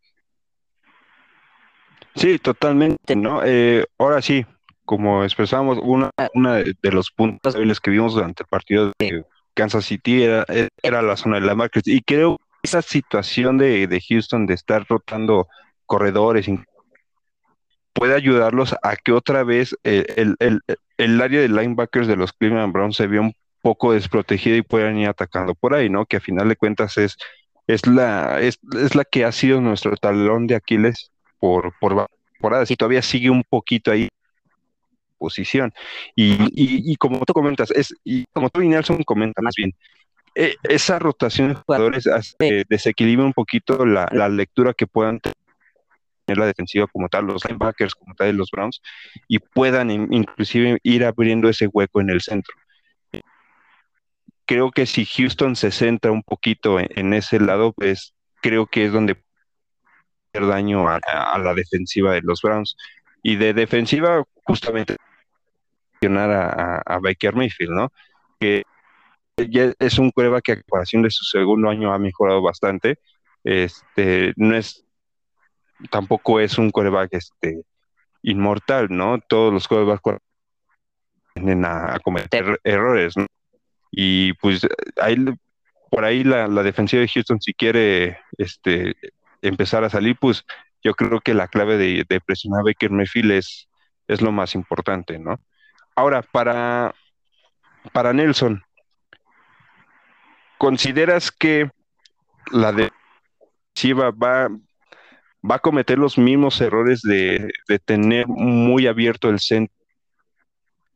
Sí, 2.15 2.39
totalmente, 2.39 3.15
¿no? 3.15 3.41
Eh, 3.43 3.85
ahora 3.97 4.21
sí, 4.21 4.45
como 4.85 5.23
expresamos, 5.23 5.79
una, 5.81 6.11
una 6.33 6.57
de 6.57 6.91
los 6.91 7.11
puntos 7.11 7.53
débiles 7.53 7.79
que 7.79 7.91
vimos 7.91 8.13
durante 8.13 8.43
el 8.43 8.47
partido 8.47 8.91
de 8.99 9.23
Kansas 9.53 9.85
City 9.85 10.23
era, 10.23 11.01
la 11.01 11.17
zona 11.17 11.39
de 11.39 11.45
la 11.45 11.55
marca. 11.55 11.79
Y 11.85 12.01
creo 12.01 12.37
que 12.37 12.43
esa 12.63 12.81
situación 12.81 13.57
de, 13.57 13.87
de 13.87 14.01
Houston 14.01 14.45
de 14.45 14.53
estar 14.53 14.85
rotando 14.87 15.47
corredores 15.85 16.47
puede 17.93 18.15
ayudarlos 18.15 18.75
a 18.83 18.95
que 18.95 19.11
otra 19.11 19.43
vez 19.43 19.75
el, 19.83 20.35
el, 20.39 20.61
el, 20.97 21.21
área 21.21 21.41
de 21.41 21.49
linebackers 21.49 22.07
de 22.07 22.15
los 22.15 22.33
Cleveland 22.33 22.73
Browns 22.73 22.95
se 22.95 23.07
vea 23.07 23.21
un 23.21 23.33
poco 23.61 23.93
desprotegida 23.93 24.57
y 24.57 24.61
puedan 24.61 24.97
ir 24.97 25.07
atacando 25.07 25.55
por 25.55 25.73
ahí, 25.73 25.89
¿no? 25.89 26.05
Que 26.05 26.17
a 26.17 26.21
final 26.21 26.49
de 26.49 26.55
cuentas 26.55 26.97
es, 26.97 27.17
es, 27.67 27.85
la, 27.87 28.41
es, 28.41 28.59
es 28.73 28.95
la 28.95 29.05
que 29.05 29.25
ha 29.25 29.31
sido 29.31 29.61
nuestro 29.61 29.95
talón 29.95 30.47
de 30.47 30.55
Aquiles 30.55 31.12
por, 31.43 31.77
por 31.77 32.07
temporadas 32.31 32.71
y 32.71 32.77
todavía 32.77 33.01
sigue 33.01 33.29
un 33.29 33.43
poquito 33.43 33.91
ahí 33.91 34.07
posición. 35.17 35.73
Y, 36.15 36.37
y, 36.53 36.95
como 36.95 37.19
tú 37.25 37.33
comentas, 37.33 37.69
es, 37.71 37.93
y 38.05 38.23
como 38.31 38.49
tú 38.49 38.61
y 38.61 38.69
Nelson 38.69 39.03
comentan 39.03 39.43
más 39.43 39.55
bien, 39.57 39.73
eh, 40.35 40.55
esa 40.63 40.99
rotación 40.99 41.49
de 41.49 41.55
jugadores 41.55 42.07
hace, 42.07 42.63
desequilibra 42.69 43.25
un 43.25 43.33
poquito 43.33 43.85
la, 43.85 44.07
la, 44.13 44.29
lectura 44.29 44.73
que 44.73 44.87
puedan 44.87 45.19
tener 45.19 46.37
la 46.37 46.45
defensiva 46.45 46.87
como 46.87 47.09
tal, 47.09 47.25
los 47.25 47.43
linebackers 47.43 47.93
como 47.93 48.15
tal, 48.15 48.37
los 48.37 48.49
Browns, 48.49 48.81
y 49.27 49.39
puedan 49.39 49.91
inclusive 49.91 50.79
ir 50.81 51.03
abriendo 51.03 51.49
ese 51.49 51.67
hueco 51.67 51.99
en 51.99 52.09
el 52.09 52.21
centro. 52.21 52.55
Creo 54.45 54.71
que 54.71 54.85
si 54.85 55.03
Houston 55.05 55.57
se 55.57 55.71
centra 55.71 56.13
un 56.13 56.23
poquito 56.23 56.79
en, 56.79 57.13
ese 57.13 57.41
lado, 57.41 57.73
pues 57.73 58.13
creo 58.41 58.65
que 58.65 58.85
es 58.85 58.93
donde 58.93 59.21
daño 60.33 60.87
a, 60.87 60.97
a 60.97 61.37
la 61.39 61.53
defensiva 61.53 62.13
de 62.13 62.21
los 62.21 62.41
Browns. 62.41 62.75
Y 63.21 63.37
de 63.37 63.53
defensiva, 63.53 64.23
justamente 64.43 64.97
a, 66.07 66.81
a, 66.85 66.99
Baker 66.99 67.35
Mayfield, 67.35 67.71
¿no? 67.71 67.91
Que 68.39 68.63
ya 69.37 69.73
es 69.79 69.97
un 69.97 70.11
prueba 70.11 70.41
que 70.41 70.53
a 70.53 70.61
comparación 70.61 71.03
de 71.03 71.09
su 71.09 71.23
segundo 71.25 71.69
año 71.69 71.93
ha 71.93 71.99
mejorado 71.99 72.41
bastante. 72.41 72.99
Este, 73.43 74.33
no 74.35 74.55
es, 74.55 74.85
tampoco 75.89 76.39
es 76.39 76.57
un 76.57 76.71
coreback 76.71 77.13
este, 77.13 77.63
inmortal, 78.21 78.87
¿no? 78.89 79.19
Todos 79.27 79.53
los 79.53 79.67
corebacks 79.67 80.21
tienden 81.33 81.65
a, 81.65 81.99
cometer 82.03 82.59
errores, 82.63 83.17
¿no? 83.17 83.25
Y 83.91 84.33
pues 84.33 84.67
ahí, 85.01 85.17
por 85.89 86.03
ahí 86.03 86.23
la, 86.23 86.47
defensiva 86.63 87.01
de 87.01 87.07
Houston, 87.07 87.41
si 87.41 87.53
quiere 87.53 88.19
este, 88.37 88.95
empezar 89.47 89.83
a 89.83 89.89
salir, 89.89 90.17
pues 90.19 90.43
yo 90.83 90.93
creo 90.93 91.21
que 91.21 91.33
la 91.33 91.47
clave 91.47 91.77
de, 91.77 92.05
de 92.07 92.21
presionar 92.21 92.61
a 92.61 92.63
Baker 92.63 92.91
Mayfield 92.91 93.31
es, 93.31 93.69
es 94.07 94.21
lo 94.21 94.31
más 94.31 94.55
importante, 94.55 95.19
¿no? 95.19 95.39
Ahora, 95.95 96.21
para, 96.23 96.93
para 97.91 98.13
Nelson, 98.13 98.63
¿consideras 100.57 101.31
que 101.31 101.69
la 102.51 102.71
defensiva 102.71 104.11
va, 104.11 104.49
va 104.49 105.55
a 105.55 105.59
cometer 105.59 105.97
los 105.97 106.17
mismos 106.17 106.59
errores 106.61 107.01
de, 107.01 107.51
tener 107.85 108.27
muy 108.27 108.87
abierto 108.87 109.29
el 109.29 109.39
centro 109.39 109.75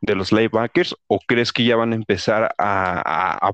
de 0.02 0.16
los 0.16 0.32
linebackers 0.32 0.96
o 1.08 1.20
crees 1.26 1.52
que 1.52 1.66
ya 1.66 1.76
van 1.76 1.92
a 1.92 1.96
empezar 1.96 2.54
a, 2.58 3.48
a, 3.48 3.52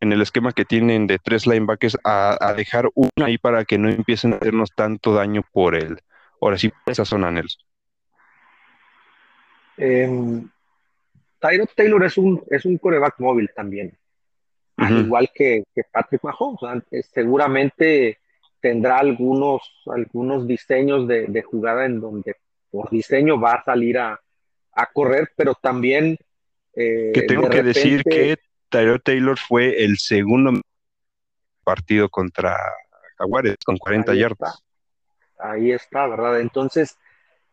en 0.00 0.12
el 0.12 0.22
esquema 0.22 0.52
que 0.52 0.64
tienen 0.64 1.06
de 1.06 1.18
tres 1.18 1.46
linebackers 1.46 1.98
a, 2.04 2.54
dejar 2.56 2.90
una 2.94 3.26
ahí 3.26 3.38
para 3.38 3.64
que 3.64 3.78
no 3.78 3.88
empiecen 3.88 4.34
a 4.34 4.36
hacernos 4.36 4.70
tanto 4.74 5.14
daño 5.14 5.42
por 5.52 5.74
el, 5.74 5.98
ahora 6.40 6.58
sí, 6.58 6.72
esa 6.86 7.04
zona, 7.04 7.30
Nelson? 7.30 7.62
Eh, 9.78 10.42
Taylor 11.74 12.04
es 12.04 12.18
un, 12.18 12.42
es 12.50 12.64
un 12.64 12.78
coreback 12.78 13.20
móvil 13.20 13.50
también, 13.54 13.96
al 14.76 14.98
igual 14.98 15.30
que, 15.34 15.64
Patrick 15.92 16.22
Mahomes. 16.22 16.84
seguramente 17.12 18.18
tendrá 18.60 18.98
algunos, 18.98 19.62
algunos 19.86 20.46
diseños 20.46 21.06
de, 21.06 21.42
jugada 21.42 21.86
en 21.86 22.00
donde 22.00 22.36
por 22.70 22.90
diseño 22.90 23.40
va 23.40 23.54
a 23.54 23.64
salir 23.64 23.98
a, 23.98 24.20
correr, 24.92 25.30
pero 25.36 25.54
también... 25.54 26.18
Eh, 26.74 27.12
que 27.14 27.22
tengo 27.22 27.48
que 27.48 27.62
decir 27.62 28.02
que 28.04 28.36
Tyrod 28.68 29.00
Taylor 29.00 29.38
fue 29.38 29.84
el 29.84 29.98
segundo 29.98 30.60
partido 31.64 32.08
contra 32.08 32.56
Jaguares 33.18 33.56
con 33.64 33.76
40 33.76 34.14
yardas. 34.14 34.62
Ahí 35.38 35.72
está, 35.72 36.06
¿verdad? 36.06 36.40
Entonces, 36.40 36.96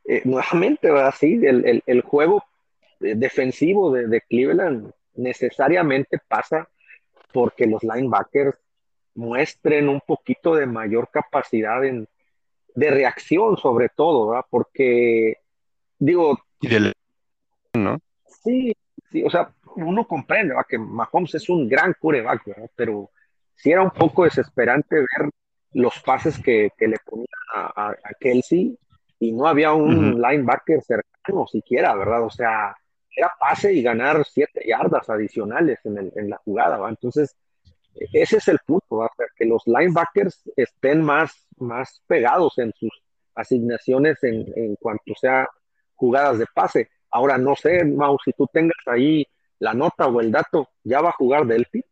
eh, 0.05 0.21
nuevamente, 0.25 0.89
así 0.89 1.39
el, 1.43 1.83
el, 1.85 2.01
juego 2.01 2.43
defensivo 2.99 3.91
de, 3.91 4.21
Cleveland 4.21 4.91
necesariamente 5.15 6.19
pasa 6.27 6.67
porque 7.31 7.65
los 7.65 7.83
linebackers 7.83 8.57
muestren 9.15 9.89
un 9.89 10.01
poquito 10.01 10.55
de 10.55 10.65
mayor 10.65 11.09
capacidad 11.11 11.81
de 11.81 12.91
reacción, 12.91 13.57
sobre 13.57 13.89
todo, 13.89 14.45
Porque, 14.49 15.37
digo. 15.99 16.39
¿no? 17.73 17.99
Sí, 18.43 18.75
sí, 19.13 19.23
o 19.23 19.29
sea, 19.29 19.49
uno 19.77 20.05
comprende 20.05 20.53
que 20.67 20.77
Mahomes 20.77 21.35
es 21.35 21.47
un 21.47 21.69
gran 21.69 21.95
coreback, 21.97 22.43
Pero 22.75 23.09
sí 23.55 23.71
era 23.71 23.81
un 23.81 23.91
poco 23.91 24.25
desesperante 24.25 24.97
ver 24.97 25.29
los 25.71 25.99
pases 26.01 26.37
que, 26.37 26.69
le 26.79 26.97
ponía 27.05 27.27
a, 27.53 27.91
a 27.91 28.13
Kelsey 28.19 28.77
y 29.19 29.31
no 29.31 29.47
había 29.47 29.71
un 29.71 30.21
linebacker 30.21 30.81
cercano 30.81 31.47
siquiera, 31.47 31.95
¿verdad? 31.95 32.23
O 32.23 32.29
sea, 32.29 32.75
era 33.15 33.31
pase 33.39 33.73
y 33.73 33.81
ganar 33.81 34.23
siete 34.25 34.63
yardas 34.67 35.09
adicionales 35.09 35.79
en, 35.85 36.29
la 36.29 36.37
jugada, 36.37 36.77
¿va? 36.77 36.89
Entonces, 36.89 37.35
ese 37.95 38.37
es 38.37 38.47
el 38.47 38.59
punto, 38.65 38.97
¿va? 38.97 39.09
que 39.35 39.45
los 39.45 39.63
linebackers 39.65 40.49
estén 40.55 41.01
más, 41.01 41.47
más 41.57 42.01
pegados 42.07 42.57
en 42.57 42.73
sus 42.73 42.91
asignaciones 43.35 44.23
en, 44.23 44.75
cuanto 44.77 45.13
sea 45.15 45.47
jugadas 45.95 46.39
de 46.39 46.45
pase. 46.53 46.89
Ahora, 47.13 47.37
no 47.37 47.55
sé, 47.55 47.85
Mau, 47.85 48.17
si 48.25 48.33
tú 48.33 48.49
tengas 48.51 48.75
ahí 48.87 49.23
la 49.59 49.75
nota 49.75 50.07
o 50.07 50.19
el 50.19 50.31
dato, 50.31 50.69
¿ya 50.83 50.99
va 50.99 51.09
a 51.09 51.13
jugar 51.13 51.45
Delphi? 51.45 51.85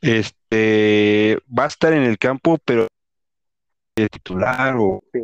Este, 0.00 1.38
va 1.56 1.64
a 1.64 1.68
estar 1.68 1.92
en 1.92 2.02
el 2.02 2.18
campo, 2.18 2.58
pero 2.64 2.88
titular 3.94 4.74
o 4.76 5.02
qué 5.12 5.22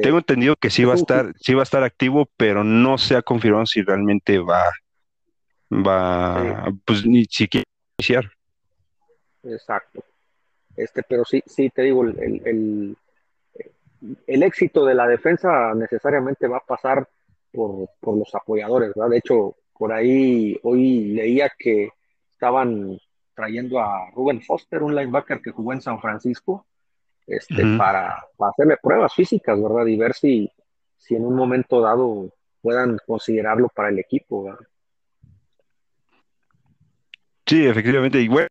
Tengo 0.00 0.18
entendido 0.18 0.54
que 0.56 0.70
sí 0.70 0.84
va 0.84 0.92
a 0.92 0.96
estar, 0.96 1.32
sí 1.40 1.54
va 1.54 1.62
a 1.62 1.64
estar 1.64 1.82
activo, 1.82 2.28
pero 2.36 2.62
no 2.62 2.96
se 2.96 3.16
ha 3.16 3.22
confirmado 3.22 3.66
si 3.66 3.82
realmente 3.82 4.38
va, 4.38 4.70
va, 5.72 6.72
pues 6.84 7.04
ni 7.04 7.24
siquiera 7.24 7.64
iniciar. 7.98 8.30
Exacto. 9.42 10.04
Este, 10.76 11.02
pero 11.02 11.24
sí, 11.24 11.42
sí 11.46 11.68
te 11.70 11.82
digo, 11.82 12.04
el, 12.04 12.18
el, 12.20 12.42
el, 12.46 12.96
éxito 14.26 14.84
de 14.84 14.94
la 14.94 15.06
defensa 15.06 15.74
necesariamente 15.74 16.46
va 16.48 16.58
a 16.58 16.66
pasar 16.66 17.08
por, 17.52 17.88
por 18.00 18.16
los 18.16 18.34
apoyadores, 18.34 18.92
¿verdad? 18.94 19.10
De 19.10 19.18
hecho, 19.18 19.56
por 19.76 19.92
ahí 19.92 20.58
hoy 20.62 21.12
leía 21.12 21.50
que 21.58 21.90
estaban 22.30 22.98
trayendo 23.34 23.80
a 23.80 24.10
Ruben 24.10 24.42
Foster, 24.42 24.82
un 24.82 24.94
linebacker 24.94 25.40
que 25.40 25.50
jugó 25.50 25.72
en 25.72 25.80
San 25.80 26.00
Francisco, 26.00 26.66
este, 27.26 27.64
para, 27.78 28.26
hacerle 28.38 28.76
pruebas 28.82 29.14
físicas, 29.14 29.60
¿verdad? 29.60 29.86
Y 29.86 29.96
ver 29.96 30.14
si, 30.14 30.50
si 30.98 31.14
en 31.14 31.24
un 31.24 31.34
momento 31.34 31.80
dado 31.80 32.30
puedan 32.60 32.98
considerarlo 33.06 33.68
para 33.68 33.88
el 33.88 33.98
equipo, 33.98 34.44
¿verdad? 34.44 34.66
Sí, 37.46 37.66
efectivamente. 37.66 38.20
Y 38.20 38.28
bueno, 38.28 38.48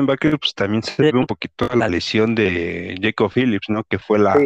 linebacker 0.00 0.38
pues, 0.38 0.54
también 0.54 0.82
se 0.82 1.02
ve 1.02 1.18
un 1.18 1.26
poquito 1.26 1.68
la 1.74 1.88
lesión 1.88 2.34
de 2.34 2.98
Jacob 3.00 3.30
Phillips, 3.32 3.68
¿no? 3.68 3.84
Que 3.84 3.98
fue 3.98 4.18
la, 4.18 4.36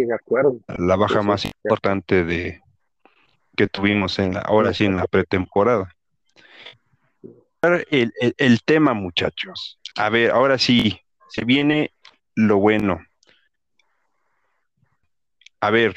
la 0.79 0.97
baja 0.97 1.23
más 1.23 1.45
importante 1.45 2.25
de 2.25 2.61
que 3.57 3.69
tuvimos 3.69 4.19
en 4.19 4.35
la, 4.35 4.41
ahora 4.41 4.75
sí 4.75 4.85
en 4.85 4.97
la 4.97 5.07
pretemporada 5.07 5.95
el, 7.91 8.63
tema, 8.65 8.95
muchachos. 8.95 9.81
A 9.97 10.09
ver, 10.09 10.31
ahora 10.31 10.59
sí, 10.59 11.01
se 11.29 11.45
viene 11.45 11.93
lo 12.35 12.59
bueno. 12.59 13.01
a 15.61 15.71
ver, 15.71 15.95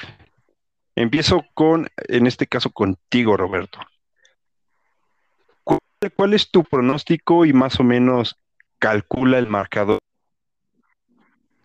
empiezo 0.96 1.46
con, 1.54 1.90
en 2.08 2.28
este 2.28 2.48
caso, 2.48 2.70
contigo, 2.70 3.36
Roberto. 3.36 3.80
¿Cuál, 6.16 6.34
es 6.36 6.52
tu 6.52 6.64
pronóstico 6.64 7.46
y 7.46 7.54
más 7.54 7.80
o 7.80 7.84
menos 7.84 8.38
calcula 8.80 9.38
el 9.40 9.48
marcador 9.48 10.00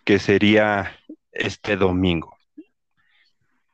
que 0.04 0.18
sería 0.18 0.92
este 1.30 1.76
domingo? 1.76 2.36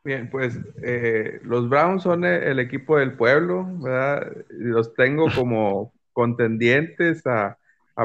Bien, 0.05 0.31
pues 0.31 0.59
eh, 0.83 1.41
los 1.43 1.69
Browns 1.69 2.03
son 2.03 2.25
el, 2.25 2.59
equipo 2.61 2.99
del 2.99 3.13
pueblo, 3.13 3.69
¿verdad? 3.79 4.33
Los 4.49 4.95
tengo 4.95 5.27
como 5.35 5.93
contendientes 6.13 7.27
a, 7.27 7.59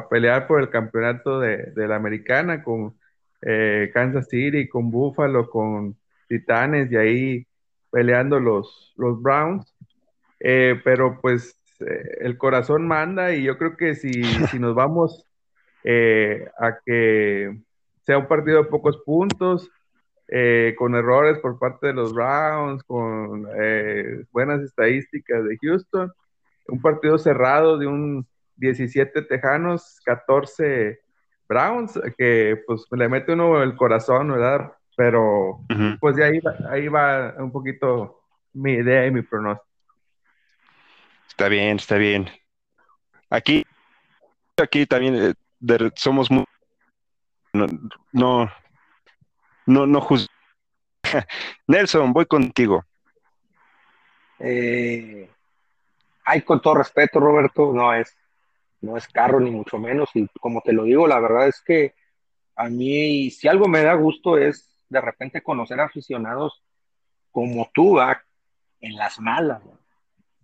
pelear 0.10 0.48
por 0.48 0.60
el 0.60 0.70
campeonato 0.70 1.40
de, 1.40 1.72
la 1.76 1.96
americana 1.96 2.64
con 2.64 2.96
eh, 3.42 3.92
Kansas 3.94 4.28
City, 4.28 4.68
con 4.68 4.90
Buffalo, 4.90 5.50
con 5.50 5.96
Titanes 6.28 6.92
y 6.92 6.96
ahí 6.96 7.48
peleando 7.92 8.40
los, 8.40 8.92
los 8.98 9.22
Browns. 9.22 9.72
Eh, 10.40 10.82
pero 10.84 11.22
pues 11.22 11.56
el 11.80 12.38
corazón 12.38 12.88
manda 12.88 13.34
y 13.34 13.44
yo 13.44 13.58
creo 13.58 13.76
que 13.78 13.96
si, 13.96 14.24
si 14.24 14.60
nos 14.60 14.76
vamos 14.76 15.26
a 15.86 16.78
que 16.86 17.58
sea 18.06 18.18
un 18.18 18.28
partido 18.28 18.64
de 18.64 18.70
pocos 18.70 18.98
puntos, 19.06 19.70
eh, 20.30 20.74
con 20.78 20.96
errores 20.96 21.38
por 21.40 21.60
parte 21.60 21.88
de 21.88 21.94
los 21.94 22.14
Browns, 22.14 22.84
con 22.86 23.46
eh, 23.56 24.24
buenas 24.32 24.62
estadísticas 24.62 25.44
de 25.44 25.58
Houston. 25.62 26.12
Un 26.70 26.82
partido 26.82 27.18
cerrado 27.18 27.78
de 27.78 27.88
un 27.88 28.26
17 28.56 29.22
Tejanos, 29.24 30.00
14 30.06 31.00
Browns, 31.48 32.00
que 32.18 32.62
pues 32.66 32.86
le 32.92 33.10
mete 33.10 33.34
uno 33.34 33.62
el 33.62 33.76
corazón, 33.76 34.30
¿verdad? 34.32 34.72
Pero 34.96 35.60
pues 36.00 36.16
de 36.16 36.24
ahí, 36.24 36.40
ahí 36.70 36.88
va 36.88 37.36
un 37.38 37.52
poquito 37.52 38.22
mi 38.54 38.74
idea 38.74 39.06
y 39.06 39.12
mi 39.12 39.24
pronóstico. 39.24 39.73
Está 41.34 41.50
bien, 41.50 41.78
está 41.78 41.96
bien. 41.98 42.30
Aquí, 43.32 43.66
aquí 44.56 44.86
también 44.86 45.16
eh, 45.16 45.90
somos 45.96 46.30
muy... 46.30 46.46
no, 47.54 47.66
no, 49.66 49.88
no 49.88 50.08
Nelson, 51.68 52.14
voy 52.14 52.28
contigo. 52.28 52.86
Eh, 54.38 55.28
hay 56.24 56.42
con 56.44 56.62
todo 56.62 56.76
respeto, 56.76 57.20
Roberto, 57.20 57.74
no 57.74 57.96
es, 57.96 58.16
no 58.82 58.96
es 58.96 59.08
carro 59.08 59.40
ni 59.40 59.50
mucho 59.50 59.80
menos. 59.80 60.12
Y 60.14 60.28
como 60.40 60.62
te 60.62 60.72
lo 60.72 60.84
digo, 60.84 61.08
la 61.08 61.20
verdad 61.20 61.48
es 61.48 61.64
que 61.66 61.96
a 62.56 62.70
mí, 62.70 63.32
si 63.32 63.48
algo 63.48 63.68
me 63.68 63.82
da 63.82 63.96
gusto 63.96 64.38
es 64.38 64.86
de 64.88 65.02
repente 65.02 65.42
conocer 65.42 65.80
aficionados 65.80 66.62
como 67.32 67.72
tú, 67.74 68.00
en 68.80 68.96
las 68.96 69.20
malas, 69.20 69.64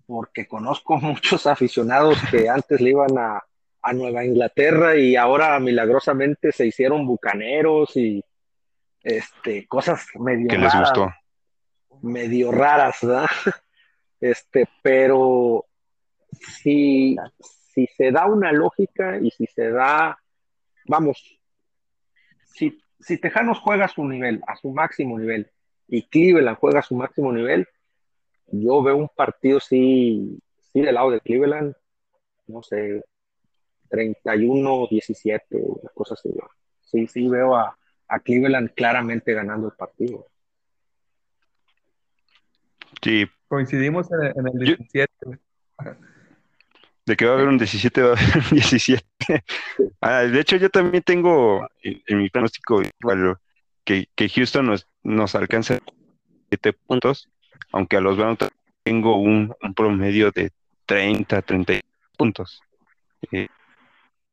porque 0.10 0.47
conozco 0.47 0.97
muchos 1.01 1.45
aficionados 1.45 2.18
que 2.32 2.49
antes 2.49 2.82
le 2.82 2.89
iban 2.89 3.16
a, 3.16 3.43
a 3.84 3.93
Nueva 3.93 4.26
Inglaterra 4.26 4.97
y 4.97 5.16
ahora 5.16 5.60
milagrosamente 5.60 6.51
se 6.51 6.66
hicieron 6.66 7.05
bucaneros 7.05 7.95
y 7.95 8.26
este, 9.03 9.68
cosas 9.68 10.07
medio 10.16 10.49
raras, 10.49 10.93
medio 12.01 12.51
raras, 12.51 12.97
¿verdad? 13.03 13.30
Este, 14.22 14.68
pero 14.82 15.66
si, 16.34 17.16
si 17.74 17.88
se 17.88 18.12
da 18.12 18.26
una 18.26 18.51
lógica 18.51 19.18
y 19.18 19.32
si 19.32 19.45
se 19.45 19.72
da, 19.72 20.20
vamos, 20.88 21.39
si, 22.53 22.78
si 22.99 23.18
Tejanos 23.18 23.60
juega 23.60 23.86
a 23.86 23.88
su 23.88 24.05
nivel, 24.05 24.41
a 24.45 24.57
su 24.57 24.72
máximo 24.72 25.18
nivel, 25.18 25.49
y 25.88 26.10
Cleveland 26.10 26.57
juega 26.57 26.80
a 26.80 26.84
su 26.84 26.95
máximo 26.95 27.32
nivel, 27.32 27.66
yo 28.51 28.83
veo 28.83 28.97
un 28.97 29.09
partido 29.09 29.59
sí, 29.59 30.39
sí 30.73 30.81
del 30.81 30.95
lado 30.95 31.11
de 31.11 31.21
Cleveland, 31.21 31.75
no 32.47 32.63
sé, 32.63 33.03
31-17, 33.89 35.91
cosas 35.93 36.19
así. 36.19 36.33
Sí, 36.81 37.07
sí 37.07 37.27
veo 37.27 37.55
a, 37.55 37.77
a 38.07 38.19
Cleveland 38.19 38.73
claramente 38.73 39.33
ganando 39.33 39.67
el 39.67 39.73
partido. 39.73 40.27
Sí. 43.01 43.25
Coincidimos 43.47 44.07
en, 44.11 44.47
el 44.47 44.59
17. 44.59 45.09
de 47.05 47.15
que 47.15 47.25
va 47.25 47.31
a 47.31 47.35
haber 47.35 47.47
un 47.47 47.57
17, 47.57 48.01
va 48.01 48.09
a 48.09 48.11
haber 48.11 48.37
un 48.37 48.49
17. 48.51 49.05
Ah, 50.01 50.21
de 50.21 50.39
hecho, 50.39 50.55
yo 50.55 50.69
también 50.69 51.03
tengo 51.03 51.67
en, 51.83 52.17
mi 52.17 52.29
pronóstico 52.29 52.81
que, 53.83 54.07
que 54.15 54.29
Houston 54.29 54.65
nos, 54.65 54.87
nos 55.03 55.35
alcance 55.35 55.81
7 56.49 56.73
puntos, 56.73 57.29
aunque 57.72 57.97
a 57.97 58.01
los 58.01 58.18
Browns 58.18 58.39
tengo 58.84 59.18
un, 59.18 59.55
promedio 59.76 60.32
de 60.32 60.51
30, 60.86 61.41
30 61.41 61.74
puntos. 62.18 62.62
Eh, 63.32 63.47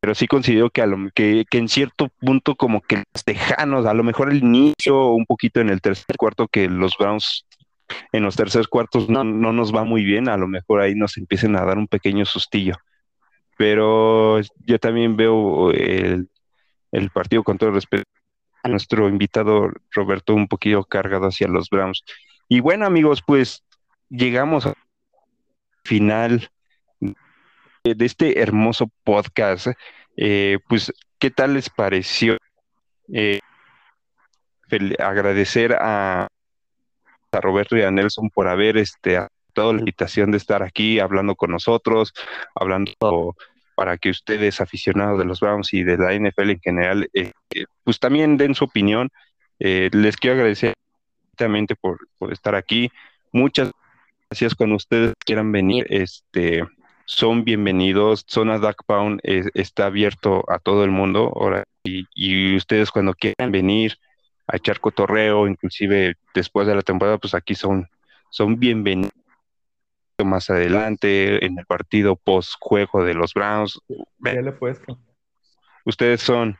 pero 0.01 0.14
sí 0.14 0.27
considero 0.27 0.70
que, 0.70 0.83
a 0.83 0.87
lo, 0.87 1.11
que, 1.14 1.45
en 1.51 1.68
cierto 1.68 2.09
punto 2.20 2.55
como 2.55 2.81
que 2.81 2.97
los 2.97 3.24
tejanos, 3.24 3.87
a 3.87 3.95
lo 3.95 4.05
mejor 4.05 4.31
el 4.31 4.39
inicio, 4.39 5.09
un 5.09 5.27
poquito 5.27 5.61
en 5.61 5.70
el 5.70 5.81
tercer 5.81 6.16
cuarto, 6.16 6.49
que 6.49 6.68
los 6.68 6.97
Browns 6.99 7.47
en 8.12 8.22
los 8.22 8.37
terceros 8.37 8.68
cuartos 8.68 9.09
no, 9.09 9.24
no 9.24 9.53
nos 9.53 9.74
va 9.74 9.85
muy 9.85 10.05
bien, 10.05 10.29
a 10.29 10.37
lo 10.37 10.49
mejor 10.49 10.81
ahí 10.81 10.95
nos 10.95 11.16
empiecen 11.16 11.57
a 11.57 11.64
dar 11.64 11.79
un 11.79 11.89
pequeño 11.89 12.24
sustillo. 12.24 12.74
Pero 13.57 14.41
yo 14.64 14.79
también 14.79 15.16
veo 15.16 15.70
el, 15.70 16.29
el 16.93 17.11
partido 17.11 17.43
con 17.43 17.59
todo 17.59 17.70
respeto 17.70 18.05
a 18.62 18.68
nuestro 18.68 19.09
invitado 19.09 19.70
Roberto 19.93 20.35
un 20.35 20.49
poquito 20.49 20.85
cargado 20.85 21.27
hacia 21.27 21.49
los 21.49 21.70
Browns. 21.70 22.05
Y 22.49 22.61
bueno 22.61 22.86
amigos, 22.86 23.22
pues 23.26 23.64
llegamos 24.09 24.66
al 24.66 24.74
final 25.84 26.49
de 27.01 28.05
este 28.05 28.40
hermoso 28.40 28.90
podcast, 29.05 29.68
eh, 30.16 30.59
pues, 30.68 30.92
¿qué 31.18 31.30
tal 31.30 31.55
les 31.55 31.70
pareció? 31.70 32.36
Eh, 33.12 33.40
agradecer 34.99 35.74
a, 35.74 36.28
a, 37.32 37.40
Roberto 37.40 37.76
y 37.76 37.82
a 37.82 37.90
Nelson 37.90 38.30
por 38.30 38.49
haber 38.49 38.76
este, 38.76 39.18
dado 39.55 39.72
la 39.72 39.78
invitación 39.80 40.30
de 40.30 40.38
estar 40.38 40.62
aquí 40.62 40.99
hablando 40.99 41.36
con 41.36 41.51
nosotros, 41.51 42.12
hablando 42.55 42.92
para 43.74 43.99
que 43.99 44.11
ustedes, 44.11 44.61
aficionados 44.61 45.18
de 45.18 45.24
los 45.24 45.40
Browns 45.40 45.72
y 45.72 45.84
de 45.84 45.99
la 45.99 46.14
NFL 46.14 46.51
en 46.51 46.61
general, 46.61 47.11
eh, 47.12 47.32
pues 47.84 48.01
también 48.01 48.36
den 48.36 48.55
su 48.55 48.64
opinión. 48.64 49.11
les 49.59 50.16
quiero 50.16 50.36
agradecer 50.36 50.74
por, 51.80 51.99
por 52.18 52.32
estar 52.32 52.55
aquí. 52.55 52.91
Muchas 53.32 53.70
gracias 54.30 54.55
cuando 54.55 54.76
ustedes 54.76 55.14
quieran 55.24 55.53
venir. 55.53 55.87
Este, 55.91 56.64
son 57.05 57.45
bienvenidos. 57.45 58.24
Zona 58.28 58.59
Duck 58.59 58.82
Pound 58.87 59.20
está 59.22 59.87
abierto 59.87 60.45
a 60.49 60.59
todo 60.59 60.84
el 60.84 60.91
mundo. 60.91 61.32
Ahora, 61.34 61.64
y, 61.84 62.57
ustedes 62.57 62.91
cuando 62.91 63.14
quieran 63.14 63.53
venir 63.53 63.99
a 64.47 64.57
echar 64.57 64.80
cotorreo, 64.80 65.47
inclusive 65.47 66.16
después 66.34 66.66
de 66.66 66.74
la 66.74 66.82
temporada, 66.82 67.18
pues 67.18 67.34
aquí 67.34 67.55
son, 67.55 67.89
son 68.30 68.59
bienvenidos 68.59 69.12
más 70.24 70.51
adelante 70.51 71.45
en 71.45 71.59
el 71.59 71.66
partido 71.66 72.16
post 72.16 72.55
juego 72.59 73.05
de 73.05 73.14
los 73.14 73.34
Browns. 73.34 73.78
Ya 74.20 74.32
le 74.41 74.53
puesto. 74.53 74.99
Ustedes 75.84 76.20
son, 76.20 76.59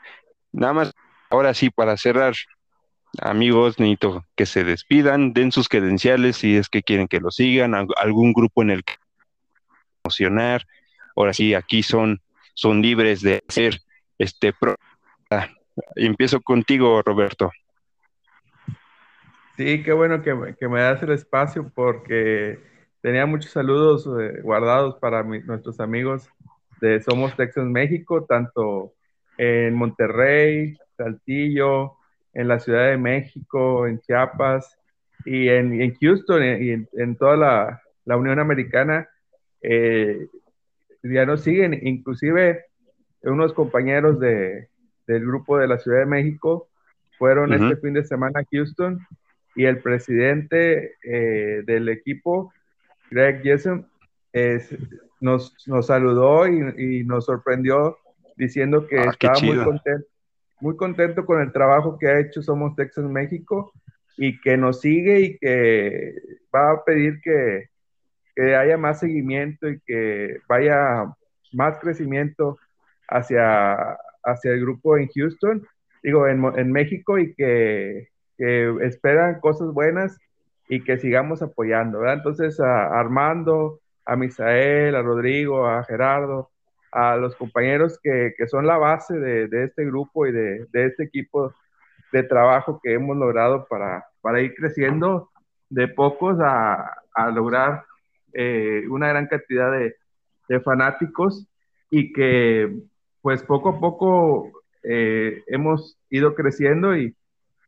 nada 0.53 0.73
más, 0.73 0.93
ahora 1.31 1.55
sí, 1.55 1.71
para 1.71 1.97
cerrar, 1.97 2.35
amigos, 3.21 3.79
necesito 3.79 4.25
que 4.37 4.47
se 4.47 4.65
despidan, 4.65 5.33
den 5.33 5.53
sus 5.53 5.69
credenciales 5.69 6.37
si 6.37 6.57
es 6.57 6.69
que 6.69 6.83
quieren 6.83 7.09
que 7.09 7.21
lo 7.21 7.31
sigan, 7.31 7.75
algún 7.75 8.33
grupo 8.33 8.63
en 8.63 8.71
el 8.71 8.85
que 8.85 8.95
emocionar. 10.05 10.67
Ahora 11.17 11.33
sí, 11.33 11.55
aquí 11.55 11.83
son, 11.83 12.21
son 12.55 12.83
libres 12.83 13.23
de 13.23 13.43
hacer 13.49 13.81
este. 14.19 14.53
Pro 14.53 14.77
Empiezo 15.95 16.41
contigo, 16.41 17.03
Roberto. 17.03 17.51
Sí, 19.57 19.83
qué 19.83 19.93
bueno 19.93 20.23
que, 20.23 20.35
me 20.69 20.81
das 20.81 21.03
el 21.03 21.13
espacio 21.13 21.71
porque 21.75 22.59
tenía 23.01 23.27
muchos 23.27 23.53
saludos 23.53 24.07
eh, 24.21 24.41
guardados 24.43 24.97
para 24.97 25.23
nuestros 25.23 25.81
amigos 25.81 26.29
de 26.81 27.01
Somos 27.03 27.35
Texas 27.37 27.65
México, 27.65 28.25
tanto 28.25 28.93
en 29.39 29.75
Monterrey, 29.75 30.77
Saltillo, 30.97 31.97
en 32.37 32.49
la 32.49 32.61
Ciudad 32.61 32.91
de 32.91 32.99
México, 32.99 33.87
en 33.87 33.99
Chiapas 34.01 34.79
y 35.25 35.49
en, 35.49 35.95
Houston 35.95 36.43
y 36.45 36.87
en, 36.93 37.17
toda 37.17 37.37
la, 37.37 37.83
la, 38.05 38.19
Unión 38.19 38.39
Americana 38.39 39.09
eh, 39.63 40.29
ya 41.03 41.25
nos 41.25 41.41
siguen, 41.41 41.81
inclusive 41.83 42.67
unos 43.23 43.55
compañeros 43.55 44.21
de, 44.21 44.69
del 45.07 45.25
grupo 45.25 45.57
de 45.57 45.67
la 45.67 45.79
Ciudad 45.79 46.01
de 46.01 46.07
México 46.07 46.69
fueron 47.19 47.55
este 47.55 47.81
fin 47.81 47.95
de 47.95 48.05
semana 48.05 48.41
a 48.41 48.45
Houston 48.53 49.01
y 49.55 49.65
el 49.65 49.79
presidente 49.79 50.97
eh, 51.03 51.63
del 51.65 51.89
equipo, 51.89 52.53
Greg 53.11 53.43
Jessen, 53.43 53.87
nos, 55.21 55.55
nos, 55.67 55.87
saludó 55.87 56.47
y, 56.47 57.03
nos 57.05 57.25
sorprendió 57.25 57.97
diciendo 58.37 58.87
que 58.87 58.99
ah, 58.99 59.11
estaba 59.11 59.41
muy 59.41 59.57
contento, 59.57 60.07
muy 60.61 60.77
contento 60.77 61.25
con 61.27 61.41
el 61.41 61.53
trabajo 61.53 61.99
que 61.99 62.09
ha 62.09 62.21
hecho 62.21 62.43
Somos 62.43 62.75
Texas 62.77 63.05
México 63.05 63.73
y 64.17 64.41
que 64.41 64.57
nos 64.57 64.81
sigue 64.81 65.21
y 65.21 65.39
que 65.39 66.15
va 66.55 66.73
a 66.73 66.85
pedir 66.85 67.21
que, 67.21 67.69
que 68.35 68.57
haya 68.57 68.79
más 68.79 69.01
seguimiento 69.01 69.69
y 69.69 69.81
que 69.81 70.39
vaya 70.49 71.05
más 71.53 71.79
crecimiento 71.79 72.59
hacia, 73.09 73.97
hacia 74.25 74.53
el 74.53 74.61
grupo 74.61 74.97
en 74.97 75.09
Houston, 75.09 75.67
digo, 76.03 76.27
en, 76.27 76.45
en 76.57 76.73
México 76.73 77.19
y 77.19 77.35
que, 77.35 78.09
que, 78.37 78.75
esperan 78.83 79.41
cosas 79.41 79.73
buenas 79.73 80.19
y 80.69 80.83
que 80.83 80.99
sigamos 80.99 81.43
apoyando, 81.43 82.01
¿verdad? 82.01 82.17
Entonces 82.17 82.59
a 82.61 82.99
Armando, 82.99 83.81
a 84.05 84.17
Misael, 84.17 84.95
a 84.95 85.03
Rodrigo, 85.03 85.67
a 85.67 85.85
Gerardo, 85.85 86.51
a 86.97 87.15
los 87.17 87.37
compañeros 87.37 88.01
que, 88.03 88.33
que 88.39 88.49
son 88.49 88.67
la 88.67 88.79
base 88.79 89.19
de, 89.19 89.49
de 89.49 89.65
este 89.65 89.85
grupo 89.85 90.27
y 90.27 90.33
de, 90.33 90.67
de, 90.73 90.87
este 90.87 91.05
equipo 91.05 91.53
de 92.11 92.23
trabajo 92.23 92.81
que 92.83 92.95
hemos 92.95 93.19
logrado 93.19 93.67
para, 93.69 94.07
para 94.23 94.41
ir 94.41 94.55
creciendo 94.55 95.31
de 95.69 95.89
pocos 95.89 96.39
a, 96.41 96.95
a 97.13 97.31
lograr 97.31 97.85
eh, 98.33 98.85
una 98.89 99.09
gran 99.09 99.27
cantidad 99.27 99.71
de, 99.73 99.95
de, 100.49 100.61
fanáticos 100.61 101.47
y 101.91 102.15
que 102.15 102.75
pues 103.21 103.43
poco 103.43 103.69
a 103.71 103.79
poco 103.79 104.53
eh, 104.83 105.43
hemos 105.49 105.99
ido 106.09 106.35
creciendo 106.35 106.97
y, 106.97 107.15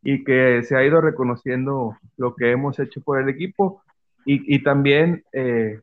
y, 0.02 0.24
que 0.24 0.62
se 0.62 0.74
ha 0.74 0.84
ido 0.84 1.02
reconociendo 1.02 1.98
lo 2.16 2.34
que 2.34 2.50
hemos 2.50 2.78
hecho 2.78 3.02
por 3.02 3.20
el 3.20 3.28
equipo. 3.28 3.82
Y, 4.24 4.54
y 4.54 4.62
también 4.62 5.22
eh, 5.32 5.80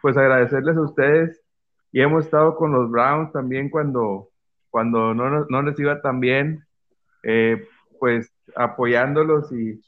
pues 0.00 0.16
agradecerles 0.16 0.78
a 0.78 0.82
ustedes 0.82 1.42
y 1.96 2.02
hemos 2.02 2.26
estado 2.26 2.56
con 2.56 2.72
los 2.72 2.90
Browns 2.90 3.32
también 3.32 3.70
cuando, 3.70 4.28
cuando 4.68 5.14
no, 5.14 5.46
no 5.46 5.62
les 5.62 5.80
iba 5.80 6.02
tan 6.02 6.20
bien, 6.20 6.62
eh, 7.22 7.66
pues 7.98 8.30
apoyándolos 8.54 9.50
y, 9.50 9.80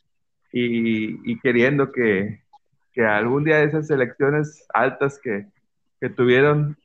y, 0.50 1.30
y 1.30 1.38
queriendo 1.40 1.92
que, 1.92 2.40
que, 2.94 3.04
algún 3.04 3.44
día 3.44 3.62
esas 3.62 3.90
elecciones 3.90 4.66
altas 4.72 5.20
que, 5.22 5.48
que 6.00 6.09
tuvieron 6.09 6.78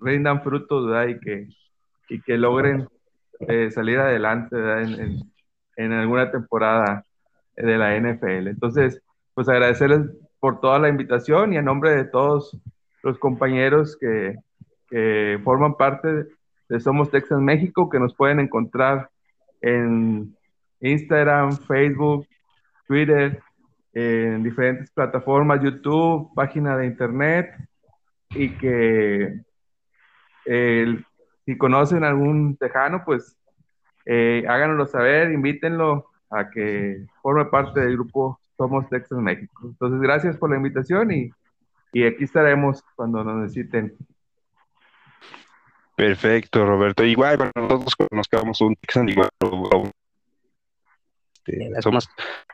rindan 0.00 0.42
frutos. 0.42 0.90
Y, 1.08 1.20
que, 1.20 1.48
y 2.08 2.20
que 2.22 2.36
logren 2.36 2.88
eh, 3.46 3.70
salir 3.70 4.00
adelante 4.00 4.56
en, 4.56 5.00
en, 5.00 5.32
en, 5.76 5.92
alguna 5.92 6.32
temporada 6.32 7.06
de 7.54 7.78
la 7.78 7.96
NFL. 7.96 8.48
Entonces, 8.48 9.00
pues 9.34 9.48
agradecerles 9.48 10.10
por 10.40 10.60
toda 10.60 10.80
la 10.80 10.88
invitación 10.88 11.52
y 11.52 11.58
en 11.58 11.64
nombre 11.64 11.90
de 11.90 12.06
todos 12.06 12.60
los 13.04 13.20
compañeros 13.20 13.96
que, 14.00 14.34
que 14.94 15.40
forman 15.42 15.76
parte 15.76 16.26
de 16.68 16.78
Somos 16.78 17.10
Texas 17.10 17.40
México, 17.40 17.90
que 17.90 17.98
nos 17.98 18.14
pueden 18.14 18.38
encontrar 18.38 19.10
en 19.60 20.36
Instagram, 20.78 21.56
Facebook, 21.56 22.28
Twitter, 22.86 23.42
en 23.92 24.44
diferentes 24.44 24.92
plataformas, 24.92 25.60
YouTube, 25.60 26.32
página 26.36 26.76
de 26.76 26.86
internet, 26.86 27.56
y 28.30 28.50
que 28.50 29.40
si 31.44 31.58
conocen 31.58 32.04
algún 32.04 32.56
tejano, 32.56 33.02
pues 33.04 33.36
eh, 34.06 34.44
háganoslo 34.48 34.86
saber, 34.86 35.32
invítenlo 35.32 36.06
a 36.30 36.50
que 36.50 37.04
forme 37.20 37.46
parte 37.46 37.80
del 37.80 37.94
grupo 37.94 38.38
Somos 38.56 38.88
Texas 38.88 39.18
México. 39.18 39.66
Entonces, 39.66 40.00
gracias 40.00 40.36
por 40.36 40.50
la 40.50 40.56
invitación 40.56 41.10
y, 41.10 41.32
y 41.92 42.04
aquí 42.04 42.22
estaremos 42.22 42.80
cuando 42.94 43.24
nos 43.24 43.42
necesiten. 43.42 43.96
Perfecto, 45.96 46.66
Roberto. 46.66 47.04
Igual, 47.04 47.50
nosotros 47.54 47.94
conozcamos 47.94 48.60
un 48.60 48.74
Texan, 48.76 49.08
igual, 49.08 49.28
este, 51.46 51.82
somos, 51.82 52.08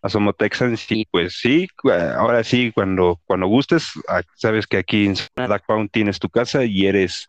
somos 0.08 0.36
Texans, 0.36 0.80
sí, 0.80 1.06
pues 1.10 1.38
sí, 1.40 1.68
ahora 2.16 2.42
sí, 2.42 2.72
cuando, 2.72 3.20
cuando 3.24 3.46
gustes, 3.46 3.92
ah, 4.08 4.22
sabes 4.34 4.66
que 4.66 4.78
aquí 4.78 5.06
en 5.06 5.14
Black 5.36 5.64
Pound 5.66 5.90
tienes 5.90 6.18
tu 6.18 6.28
casa 6.28 6.64
y 6.64 6.86
eres 6.86 7.28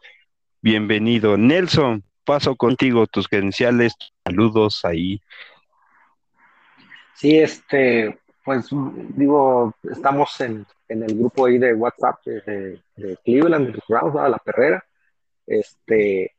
bienvenido. 0.62 1.38
Nelson, 1.38 2.04
paso 2.26 2.56
contigo 2.56 3.08
tus 3.08 3.28
credenciales, 3.28 3.94
saludos 4.26 4.84
ahí. 4.84 5.22
Sí, 7.16 7.38
este, 7.38 8.20
pues 8.44 8.68
digo, 9.16 9.76
estamos 9.84 10.42
en, 10.42 10.66
en 10.90 11.04
el 11.04 11.16
grupo 11.16 11.46
ahí 11.46 11.60
de 11.60 11.74
WhatsApp 11.74 12.24
de, 12.26 12.82
de 12.96 13.18
Cleveland, 13.24 13.72
de 13.72 13.80
Browns, 13.88 14.16
la 14.16 14.38
perrera 14.40 14.84
este, 15.52 16.34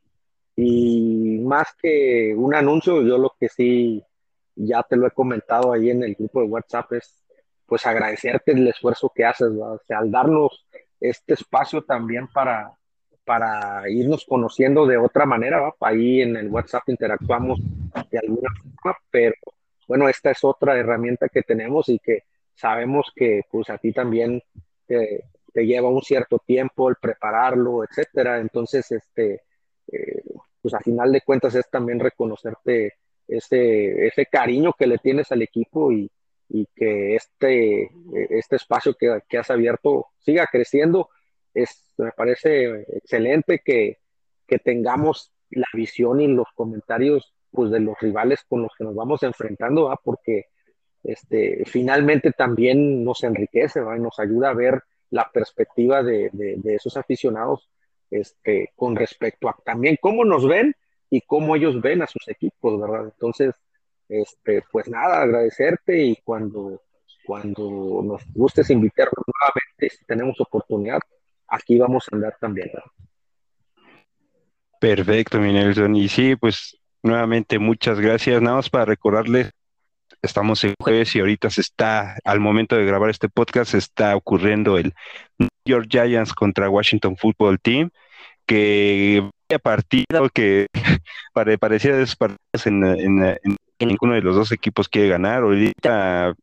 y 0.55 1.39
más 1.43 1.67
que 1.81 2.33
un 2.35 2.55
anuncio, 2.55 3.01
yo 3.01 3.17
lo 3.17 3.35
que 3.39 3.47
sí, 3.47 4.03
ya 4.55 4.83
te 4.83 4.95
lo 4.95 5.07
he 5.07 5.11
comentado 5.11 5.71
ahí 5.71 5.89
en 5.89 6.03
el 6.03 6.15
grupo 6.15 6.41
de 6.41 6.47
WhatsApp, 6.47 6.93
es 6.93 7.19
pues 7.65 7.85
agradecerte 7.85 8.51
el 8.51 8.67
esfuerzo 8.67 9.11
que 9.13 9.25
haces, 9.25 9.49
o 9.49 9.79
sea, 9.87 9.99
al 9.99 10.11
darnos 10.11 10.65
este 10.99 11.33
espacio 11.33 11.83
también 11.83 12.27
para, 12.27 12.71
para 13.23 13.89
irnos 13.89 14.25
conociendo 14.25 14.85
de 14.85 14.97
otra 14.97 15.25
manera, 15.25 15.73
ahí 15.79 16.21
en 16.21 16.35
el 16.35 16.49
WhatsApp 16.49 16.83
interactuamos 16.87 17.59
de 18.09 18.19
alguna 18.19 18.49
forma, 18.81 18.97
pero 19.09 19.35
bueno, 19.87 20.09
esta 20.09 20.31
es 20.31 20.43
otra 20.43 20.77
herramienta 20.77 21.29
que 21.29 21.41
tenemos 21.41 21.89
y 21.89 21.99
que 21.99 22.23
sabemos 22.55 23.11
que 23.15 23.41
pues 23.49 23.69
a 23.69 23.77
ti 23.77 23.91
también 23.91 24.41
te, 24.85 25.25
te 25.53 25.65
lleva 25.65 25.89
un 25.89 26.01
cierto 26.01 26.39
tiempo 26.45 26.89
el 26.89 26.95
prepararlo, 26.95 27.83
etcétera. 27.83 28.39
Entonces, 28.39 28.91
este, 28.91 29.41
eh, 29.91 30.23
pues 30.61 30.73
a 30.73 30.79
final 30.79 31.11
de 31.11 31.21
cuentas 31.21 31.55
es 31.55 31.69
también 31.69 31.99
reconocerte 31.99 32.95
ese, 33.27 34.07
ese 34.07 34.25
cariño 34.25 34.73
que 34.77 34.87
le 34.87 34.97
tienes 34.97 35.31
al 35.31 35.41
equipo 35.41 35.91
y, 35.91 36.11
y 36.49 36.67
que 36.75 37.15
este, 37.15 37.89
este 38.29 38.55
espacio 38.57 38.95
que, 38.95 39.21
que, 39.29 39.37
has 39.37 39.49
abierto 39.49 40.07
siga 40.19 40.47
creciendo. 40.51 41.09
Es, 41.53 41.93
me 41.97 42.11
parece 42.11 42.81
excelente 42.95 43.61
que, 43.63 43.99
que 44.47 44.59
tengamos 44.59 45.31
la 45.51 45.67
visión 45.73 46.19
y 46.19 46.27
los 46.27 46.47
comentarios 46.55 47.33
pues, 47.51 47.71
de 47.71 47.79
los 47.79 47.99
rivales 47.99 48.43
con 48.47 48.63
los 48.63 48.71
que 48.77 48.83
nos 48.83 48.95
vamos 48.95 49.23
enfrentando, 49.23 49.85
¿va? 49.85 49.99
porque 50.03 50.47
este, 51.03 51.63
finalmente 51.65 52.31
también 52.31 53.03
nos 53.03 53.23
enriquece 53.23 53.81
¿va? 53.81 53.97
y 53.97 53.99
nos 53.99 54.19
ayuda 54.19 54.49
a 54.49 54.53
ver 54.53 54.81
la 55.13 55.29
perspectiva 55.31 56.01
de, 56.01 56.31
de, 56.33 56.73
esos 56.73 56.97
aficionados 56.97 57.69
este, 58.09 58.71
con 58.75 58.95
respecto 58.95 59.47
a 59.47 59.55
también 59.63 59.97
cómo 60.01 60.25
nos 60.25 60.47
ven 60.47 60.75
y 61.07 61.21
cómo 61.21 61.55
ellos 61.55 61.79
ven 61.79 62.01
a 62.01 62.07
sus 62.07 62.27
equipos, 62.27 62.81
¿verdad? 62.81 63.05
Entonces, 63.13 63.53
este, 64.09 64.63
pues 64.71 64.87
nada, 64.89 65.21
agradecerte 65.21 66.03
y 66.03 66.15
cuando, 66.23 66.81
cuando 67.25 68.01
nos 68.03 68.23
gustes 68.33 68.71
invitarnos 68.71 69.23
nuevamente, 69.27 69.95
si 69.95 70.03
tenemos 70.05 70.41
oportunidad, 70.41 70.99
aquí 71.47 71.77
vamos 71.77 72.07
a 72.11 72.15
andar 72.15 72.35
también, 72.41 72.71
¿verdad? 72.73 72.91
Perfecto, 74.79 75.39
mi 75.39 75.53
Nelson. 75.53 75.95
Y 75.95 76.09
sí, 76.09 76.35
pues 76.35 76.75
nuevamente 77.03 77.59
muchas 77.59 77.99
gracias. 77.99 78.41
Nada 78.41 78.55
más 78.55 78.69
para 78.69 78.85
recordarles 78.85 79.51
Estamos 80.23 80.63
en 80.63 80.73
jueves 80.79 81.13
y 81.15 81.19
ahorita 81.19 81.49
se 81.49 81.59
está, 81.59 82.17
al 82.23 82.39
momento 82.39 82.77
de 82.77 82.85
grabar 82.85 83.09
este 83.09 83.27
podcast, 83.27 83.73
está 83.73 84.15
ocurriendo 84.15 84.77
el 84.77 84.93
New 85.37 85.49
York 85.65 85.87
Giants 85.89 86.33
contra 86.33 86.69
Washington 86.69 87.17
Football 87.17 87.59
Team, 87.59 87.89
que 88.45 89.29
partido 89.61 90.29
que 90.29 90.67
parecía 91.59 91.95
de 91.95 92.03
esos 92.03 92.15
partidos 92.15 92.65
en, 92.65 92.83
en, 92.83 93.37
ninguno 93.79 94.13
de 94.13 94.21
los 94.21 94.35
dos 94.35 94.53
equipos 94.53 94.87
quiere 94.87 95.09
ganar. 95.09 95.43
Ahorita 95.43 96.33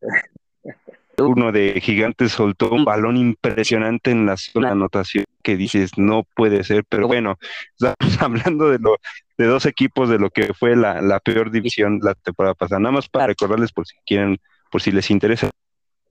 uno 1.17 1.51
de 1.51 1.81
Gigantes 1.81 2.33
soltó 2.33 2.69
un 2.69 2.85
balón 2.85 3.17
impresionante 3.17 4.11
en 4.11 4.27
la 4.27 4.37
zona 4.37 4.67
de 4.67 4.73
anotación 4.73 5.25
que 5.41 5.57
dices, 5.57 5.97
no 5.97 6.23
puede 6.35 6.63
ser, 6.63 6.83
pero 6.87 7.07
bueno, 7.07 7.37
estamos 7.73 7.95
hablando 8.21 8.69
de 8.69 8.79
lo 8.79 8.97
de 9.37 9.47
dos 9.47 9.65
equipos 9.65 10.09
de 10.09 10.19
lo 10.19 10.29
que 10.29 10.53
fue 10.53 10.75
la, 10.75 11.19
peor 11.19 11.51
división 11.51 11.99
la 12.01 12.13
temporada 12.13 12.53
pasada. 12.53 12.79
Nada 12.79 12.93
más 12.93 13.09
para 13.09 13.27
recordarles 13.27 13.71
por 13.71 13.87
si 13.87 13.95
quieren, 14.05 14.39
por 14.69 14.81
si 14.81 14.91
les 14.91 15.09
interesa 15.09 15.49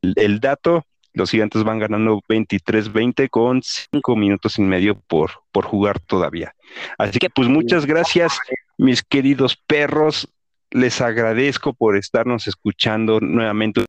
el, 0.03 0.41
dato, 0.41 0.85
los 1.13 1.31
gigantes 1.31 1.63
van 1.63 1.79
ganando 1.79 2.21
23-20 2.29 3.29
con 3.31 3.63
cinco 3.63 4.17
minutos 4.17 4.59
y 4.59 4.63
medio 4.63 5.01
por, 5.01 5.31
por 5.53 5.65
jugar 5.65 6.01
todavía. 6.01 6.55
Así 6.99 7.19
que 7.19 7.31
pues 7.31 7.49
muchas 7.49 7.87
gracias, 7.87 8.39
mis 8.79 9.03
queridos 9.03 9.57
perros. 9.57 10.29
Les 10.73 11.01
agradezco 11.01 11.73
por 11.73 11.97
estarnos 11.97 12.47
escuchando 12.47 13.19
nuevamente 13.21 13.85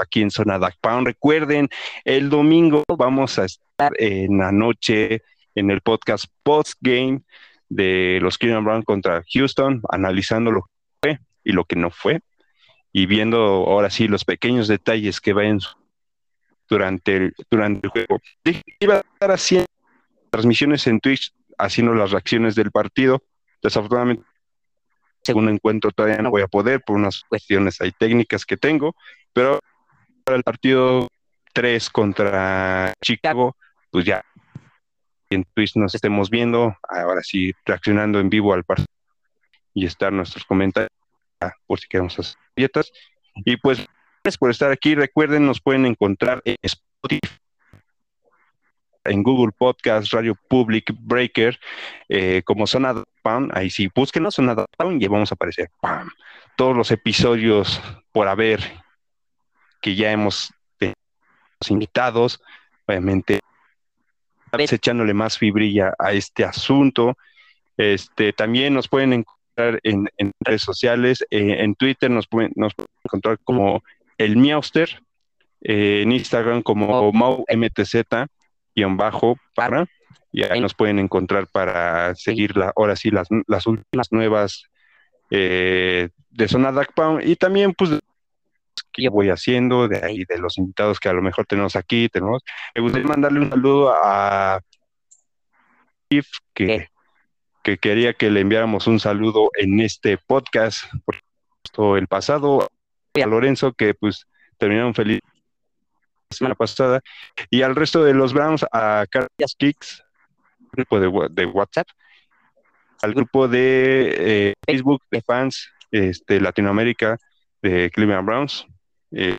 aquí 0.00 0.22
en 0.22 0.30
Zona 0.30 0.58
Duck 0.58 0.74
Pound. 0.80 1.06
Recuerden, 1.06 1.68
el 2.04 2.30
domingo 2.30 2.84
vamos 2.96 3.38
a 3.38 3.46
estar 3.46 3.71
en 3.96 4.38
la 4.38 4.52
noche 4.52 5.22
en 5.54 5.70
el 5.70 5.80
podcast 5.80 6.26
Post 6.42 6.78
Game 6.80 7.22
de 7.68 8.18
los 8.20 8.38
Cleveland 8.38 8.66
Browns 8.66 8.84
contra 8.84 9.22
Houston, 9.32 9.82
analizando 9.90 10.50
lo 10.50 10.62
que 10.62 10.68
fue 11.00 11.18
y 11.44 11.52
lo 11.52 11.64
que 11.64 11.76
no 11.76 11.90
fue, 11.90 12.20
y 12.92 13.06
viendo 13.06 13.38
ahora 13.38 13.90
sí 13.90 14.08
los 14.08 14.24
pequeños 14.24 14.68
detalles 14.68 15.20
que 15.20 15.32
vayan 15.32 15.60
durante 16.68 17.16
el, 17.16 17.34
durante 17.50 17.86
el 17.86 17.90
juego. 17.90 18.20
Iba 18.80 18.96
a 18.96 19.00
estar 19.00 19.30
haciendo 19.30 19.66
transmisiones 20.30 20.86
en 20.86 21.00
Twitch, 21.00 21.32
haciendo 21.58 21.94
las 21.94 22.10
reacciones 22.10 22.54
del 22.54 22.70
partido. 22.70 23.22
Desafortunadamente 23.62 24.24
segundo 25.22 25.50
encuentro 25.50 25.92
todavía 25.92 26.18
no 26.18 26.30
voy 26.30 26.42
a 26.42 26.48
poder 26.48 26.82
por 26.82 26.96
unas 26.96 27.22
cuestiones 27.28 27.80
ahí 27.80 27.92
técnicas 27.92 28.44
que 28.44 28.56
tengo, 28.56 28.94
pero 29.32 29.60
para 30.24 30.36
el 30.36 30.42
partido 30.42 31.08
3 31.52 31.90
contra 31.90 32.94
Chicago, 33.00 33.56
pues 33.92 34.06
ya 34.06 34.24
en 35.30 35.44
Twitch 35.54 35.76
nos 35.76 35.94
estemos 35.94 36.30
viendo, 36.30 36.76
ahora 36.88 37.22
sí 37.22 37.52
reaccionando 37.64 38.18
en 38.18 38.30
vivo 38.30 38.52
al 38.54 38.64
partido 38.64 38.88
y 39.74 39.86
estar 39.86 40.12
nuestros 40.12 40.44
comentarios 40.44 40.90
por 41.66 41.78
si 41.78 41.88
queremos 41.88 42.18
hacer 42.18 42.36
dietas. 42.56 42.92
Y 43.34 43.56
pues 43.56 43.86
gracias 44.22 44.38
por 44.38 44.50
estar 44.50 44.70
aquí. 44.72 44.94
Recuerden, 44.94 45.46
nos 45.46 45.60
pueden 45.60 45.86
encontrar 45.86 46.42
en 46.44 46.56
Spotify, 46.62 47.38
en 49.04 49.22
Google 49.22 49.52
Podcast, 49.56 50.12
Radio 50.12 50.36
Public, 50.48 50.92
Breaker, 51.00 51.58
eh, 52.08 52.42
como 52.44 52.66
Zona 52.66 53.02
Pound. 53.22 53.52
Ahí 53.54 53.70
sí, 53.70 53.90
búsquenos 53.94 54.34
Zona 54.34 54.54
Pound 54.76 55.02
y 55.02 55.08
vamos 55.08 55.32
a 55.32 55.34
aparecer. 55.34 55.70
¡Pam! 55.80 56.10
Todos 56.56 56.76
los 56.76 56.90
episodios 56.90 57.80
por 58.12 58.28
haber 58.28 58.60
que 59.80 59.94
ya 59.96 60.12
hemos 60.12 60.52
tenido 60.78 60.94
invitados, 61.68 62.40
obviamente 62.86 63.40
echándole 64.60 65.14
más 65.14 65.38
fibrilla 65.38 65.94
a 65.98 66.12
este 66.12 66.44
asunto. 66.44 67.16
Este, 67.76 68.32
también 68.32 68.74
nos 68.74 68.88
pueden 68.88 69.12
encontrar 69.12 69.80
en, 69.82 70.08
redes 70.40 70.62
sociales, 70.62 71.24
eh, 71.30 71.56
en 71.60 71.74
Twitter 71.74 72.10
nos 72.10 72.26
pueden, 72.26 72.52
nos 72.56 72.74
pueden 72.74 72.90
encontrar 73.04 73.38
como 73.44 73.82
el 74.18 74.36
Miauster, 74.36 75.02
eh, 75.62 76.02
en 76.02 76.12
Instagram 76.12 76.62
como 76.62 77.12
MaumTZ, 77.12 78.28
guion 78.74 78.96
bajo 78.96 79.36
para, 79.54 79.86
y 80.32 80.42
ahí 80.44 80.60
nos 80.60 80.74
pueden 80.74 80.98
encontrar 80.98 81.46
para 81.46 82.14
seguir 82.14 82.56
la, 82.56 82.72
ahora 82.74 82.96
sí 82.96 83.10
las, 83.10 83.28
las 83.46 83.66
últimas 83.66 84.10
nuevas 84.10 84.64
eh, 85.30 86.08
de 86.30 86.48
Zona 86.48 86.72
Dark 86.72 86.94
Pound 86.94 87.26
y 87.26 87.36
también 87.36 87.74
pues 87.74 87.90
que 88.92 89.02
yo 89.02 89.10
voy 89.10 89.30
haciendo, 89.30 89.88
de 89.88 90.04
ahí 90.04 90.24
de 90.24 90.38
los 90.38 90.58
invitados 90.58 91.00
que 91.00 91.08
a 91.08 91.12
lo 91.12 91.22
mejor 91.22 91.46
tenemos 91.46 91.76
aquí, 91.76 92.08
tenemos. 92.08 92.42
Me 92.74 92.82
gustaría 92.82 93.08
mandarle 93.08 93.40
un 93.40 93.50
saludo 93.50 93.94
a 93.94 94.60
Steve, 96.06 96.26
que, 96.54 96.88
que 97.62 97.78
quería 97.78 98.14
que 98.14 98.30
le 98.30 98.40
enviáramos 98.40 98.86
un 98.86 99.00
saludo 99.00 99.50
en 99.54 99.80
este 99.80 100.18
podcast, 100.18 100.84
por 101.74 101.98
el 101.98 102.06
pasado, 102.06 102.68
a 103.14 103.26
Lorenzo, 103.26 103.72
que 103.72 103.94
pues 103.94 104.26
terminaron 104.58 104.94
feliz 104.94 105.20
la 106.30 106.36
semana 106.36 106.54
pasada, 106.54 107.00
y 107.50 107.62
al 107.62 107.76
resto 107.76 108.04
de 108.04 108.14
los 108.14 108.32
Browns, 108.32 108.64
a 108.72 109.04
Carlos 109.10 109.56
Kicks, 109.58 110.02
grupo 110.72 110.98
de, 110.98 111.28
de, 111.30 111.46
WhatsApp, 111.46 111.86
al 113.02 113.14
grupo 113.14 113.48
de 113.48 114.14
eh, 114.18 114.54
Facebook 114.66 115.02
de 115.10 115.20
fans 115.20 115.70
este, 115.90 116.40
Latinoamérica 116.40 117.18
de 117.60 117.90
Cleveland 117.90 118.26
Browns, 118.26 118.66
eh, 119.12 119.36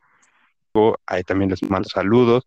ahí 1.06 1.22
también 1.22 1.50
les 1.50 1.62
mando 1.62 1.88
saludos. 1.88 2.46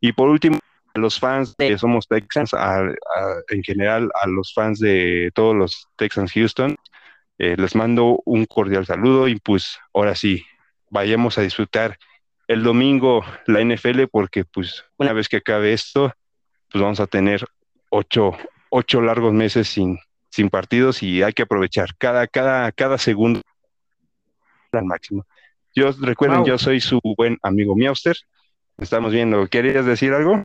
Y 0.00 0.12
por 0.12 0.28
último, 0.28 0.58
a 0.94 0.98
los 0.98 1.18
fans 1.18 1.54
de 1.56 1.76
Somos 1.78 2.06
Texans, 2.08 2.52
en 3.48 3.62
general 3.62 4.10
a 4.20 4.26
los 4.26 4.52
fans 4.54 4.78
de 4.78 5.30
todos 5.34 5.54
los 5.54 5.88
Texans 5.96 6.32
Houston, 6.32 6.76
eh, 7.38 7.54
les 7.58 7.74
mando 7.74 8.22
un 8.24 8.46
cordial 8.46 8.86
saludo 8.86 9.28
y 9.28 9.38
pues 9.38 9.78
ahora 9.92 10.14
sí, 10.14 10.44
vayamos 10.88 11.36
a 11.36 11.42
disfrutar 11.42 11.98
el 12.48 12.62
domingo 12.62 13.22
la 13.46 13.60
NFL 13.62 14.06
porque 14.10 14.44
pues 14.44 14.84
una 14.96 15.12
vez 15.12 15.28
que 15.28 15.38
acabe 15.38 15.72
esto, 15.72 16.12
pues 16.70 16.82
vamos 16.82 17.00
a 17.00 17.06
tener 17.06 17.44
ocho, 17.90 18.32
ocho 18.70 19.02
largos 19.02 19.34
meses 19.34 19.68
sin, 19.68 19.98
sin 20.30 20.48
partidos 20.48 21.02
y 21.02 21.22
hay 21.22 21.32
que 21.32 21.42
aprovechar 21.42 21.94
cada, 21.98 22.26
cada, 22.26 22.72
cada 22.72 22.96
segundo 22.96 23.42
al 24.72 24.84
máximo. 24.84 25.26
Yo 25.76 25.90
recuerden, 26.00 26.42
yo 26.46 26.56
soy 26.56 26.80
su 26.80 26.98
buen 27.18 27.36
amigo 27.42 27.76
Miauster. 27.76 28.16
Estamos 28.78 29.12
viendo. 29.12 29.46
¿Querías 29.46 29.84
decir 29.84 30.14
algo? 30.14 30.42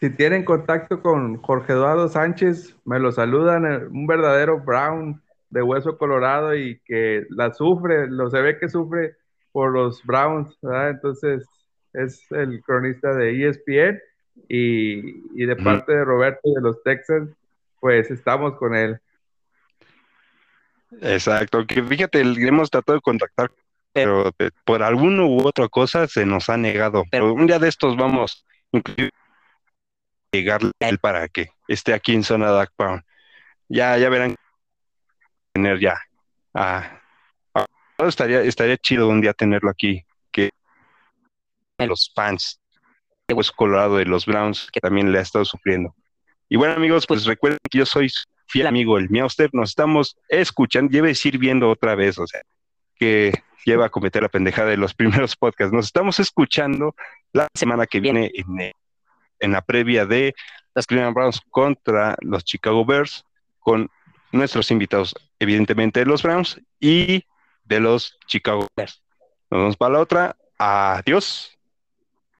Si 0.00 0.08
tienen 0.08 0.46
contacto 0.46 1.02
con 1.02 1.36
Jorge 1.42 1.74
Eduardo 1.74 2.08
Sánchez, 2.08 2.74
me 2.86 2.98
lo 2.98 3.12
saludan, 3.12 3.70
eh, 3.70 3.84
un 3.84 4.06
verdadero 4.06 4.60
Brown 4.60 5.22
de 5.50 5.62
hueso 5.62 5.98
colorado 5.98 6.56
y 6.56 6.80
que 6.86 7.26
la 7.28 7.52
sufre, 7.52 8.08
lo 8.08 8.30
se 8.30 8.40
ve 8.40 8.58
que 8.58 8.70
sufre 8.70 9.16
por 9.52 9.70
los 9.72 10.02
Browns, 10.04 10.56
¿verdad? 10.62 10.88
Entonces 10.88 11.46
es 11.92 12.24
el 12.32 12.62
cronista 12.62 13.14
de 13.14 13.46
ESPN 13.46 14.00
y, 14.48 15.44
de 15.44 15.56
parte 15.56 15.92
de 15.92 16.02
Roberto 16.02 16.50
de 16.54 16.62
los 16.62 16.82
Texans, 16.82 17.30
pues 17.78 18.10
estamos 18.10 18.56
con 18.56 18.74
él. 18.74 18.98
Exacto, 21.02 21.66
que 21.66 21.82
fíjate, 21.82 22.22
hemos 22.22 22.70
tratado 22.70 22.96
de 22.96 23.02
contactar 23.02 23.50
pero 23.92 24.32
por 24.64 24.82
alguna 24.82 25.24
u 25.24 25.46
otra 25.46 25.68
cosa 25.68 26.06
se 26.06 26.24
nos 26.26 26.48
ha 26.48 26.56
negado. 26.56 27.04
Pero 27.10 27.32
un 27.32 27.46
día 27.46 27.58
de 27.58 27.68
estos 27.68 27.96
vamos 27.96 28.44
a 28.72 28.80
llegarle 30.32 30.72
a 30.80 30.88
él 30.88 30.98
para 30.98 31.28
que 31.28 31.50
esté 31.68 31.94
aquí 31.94 32.14
en 32.14 32.24
zona 32.24 32.50
Dark 32.50 32.72
Pound. 32.76 33.02
Ya, 33.68 33.96
ya 33.98 34.08
verán 34.08 34.36
tener 35.52 35.78
ya. 35.78 35.98
Ah, 36.54 37.00
estaría, 37.98 38.42
estaría 38.42 38.76
chido 38.76 39.08
un 39.08 39.20
día 39.20 39.32
tenerlo 39.32 39.70
aquí, 39.70 40.04
que 40.30 40.50
los 41.78 42.12
fans 42.14 42.60
de 43.28 43.34
Hueso 43.34 43.52
Colorado 43.54 43.96
de 43.96 44.04
los 44.04 44.26
Browns, 44.26 44.68
que 44.72 44.80
también 44.80 45.12
le 45.12 45.18
ha 45.18 45.22
estado 45.22 45.44
sufriendo. 45.44 45.94
Y 46.48 46.56
bueno, 46.56 46.74
amigos, 46.74 47.06
pues 47.06 47.24
recuerden 47.24 47.58
que 47.70 47.78
yo 47.78 47.86
soy 47.86 48.10
fiel 48.46 48.66
amigo 48.66 48.98
el 48.98 49.08
Miauster, 49.08 49.50
nos 49.52 49.70
estamos 49.70 50.16
escuchando, 50.28 50.90
debe 50.92 51.08
decir 51.08 51.38
viendo 51.38 51.70
otra 51.70 51.94
vez, 51.94 52.18
o 52.18 52.26
sea, 52.26 52.42
que 52.96 53.32
lleva 53.64 53.86
a 53.86 53.90
cometer 53.90 54.22
la 54.22 54.28
pendejada 54.28 54.70
de 54.70 54.76
los 54.76 54.94
primeros 54.94 55.36
podcasts. 55.36 55.72
Nos 55.72 55.86
estamos 55.86 56.20
escuchando 56.20 56.94
la 57.32 57.48
semana 57.54 57.86
que 57.86 58.00
viene 58.00 58.30
en, 58.34 58.72
en 59.38 59.52
la 59.52 59.62
previa 59.62 60.06
de 60.06 60.34
las 60.74 60.86
Cleveland 60.86 61.14
Browns 61.14 61.40
contra 61.50 62.16
los 62.20 62.44
Chicago 62.44 62.84
Bears 62.84 63.24
con 63.60 63.90
nuestros 64.32 64.70
invitados, 64.70 65.14
evidentemente 65.38 66.00
de 66.00 66.06
los 66.06 66.22
Browns 66.22 66.60
y 66.80 67.24
de 67.64 67.80
los 67.80 68.18
Chicago 68.26 68.66
Bears. 68.76 69.02
Nos 69.50 69.60
vemos 69.60 69.76
para 69.76 69.94
la 69.94 70.00
otra. 70.00 70.36
Adiós. 70.58 71.58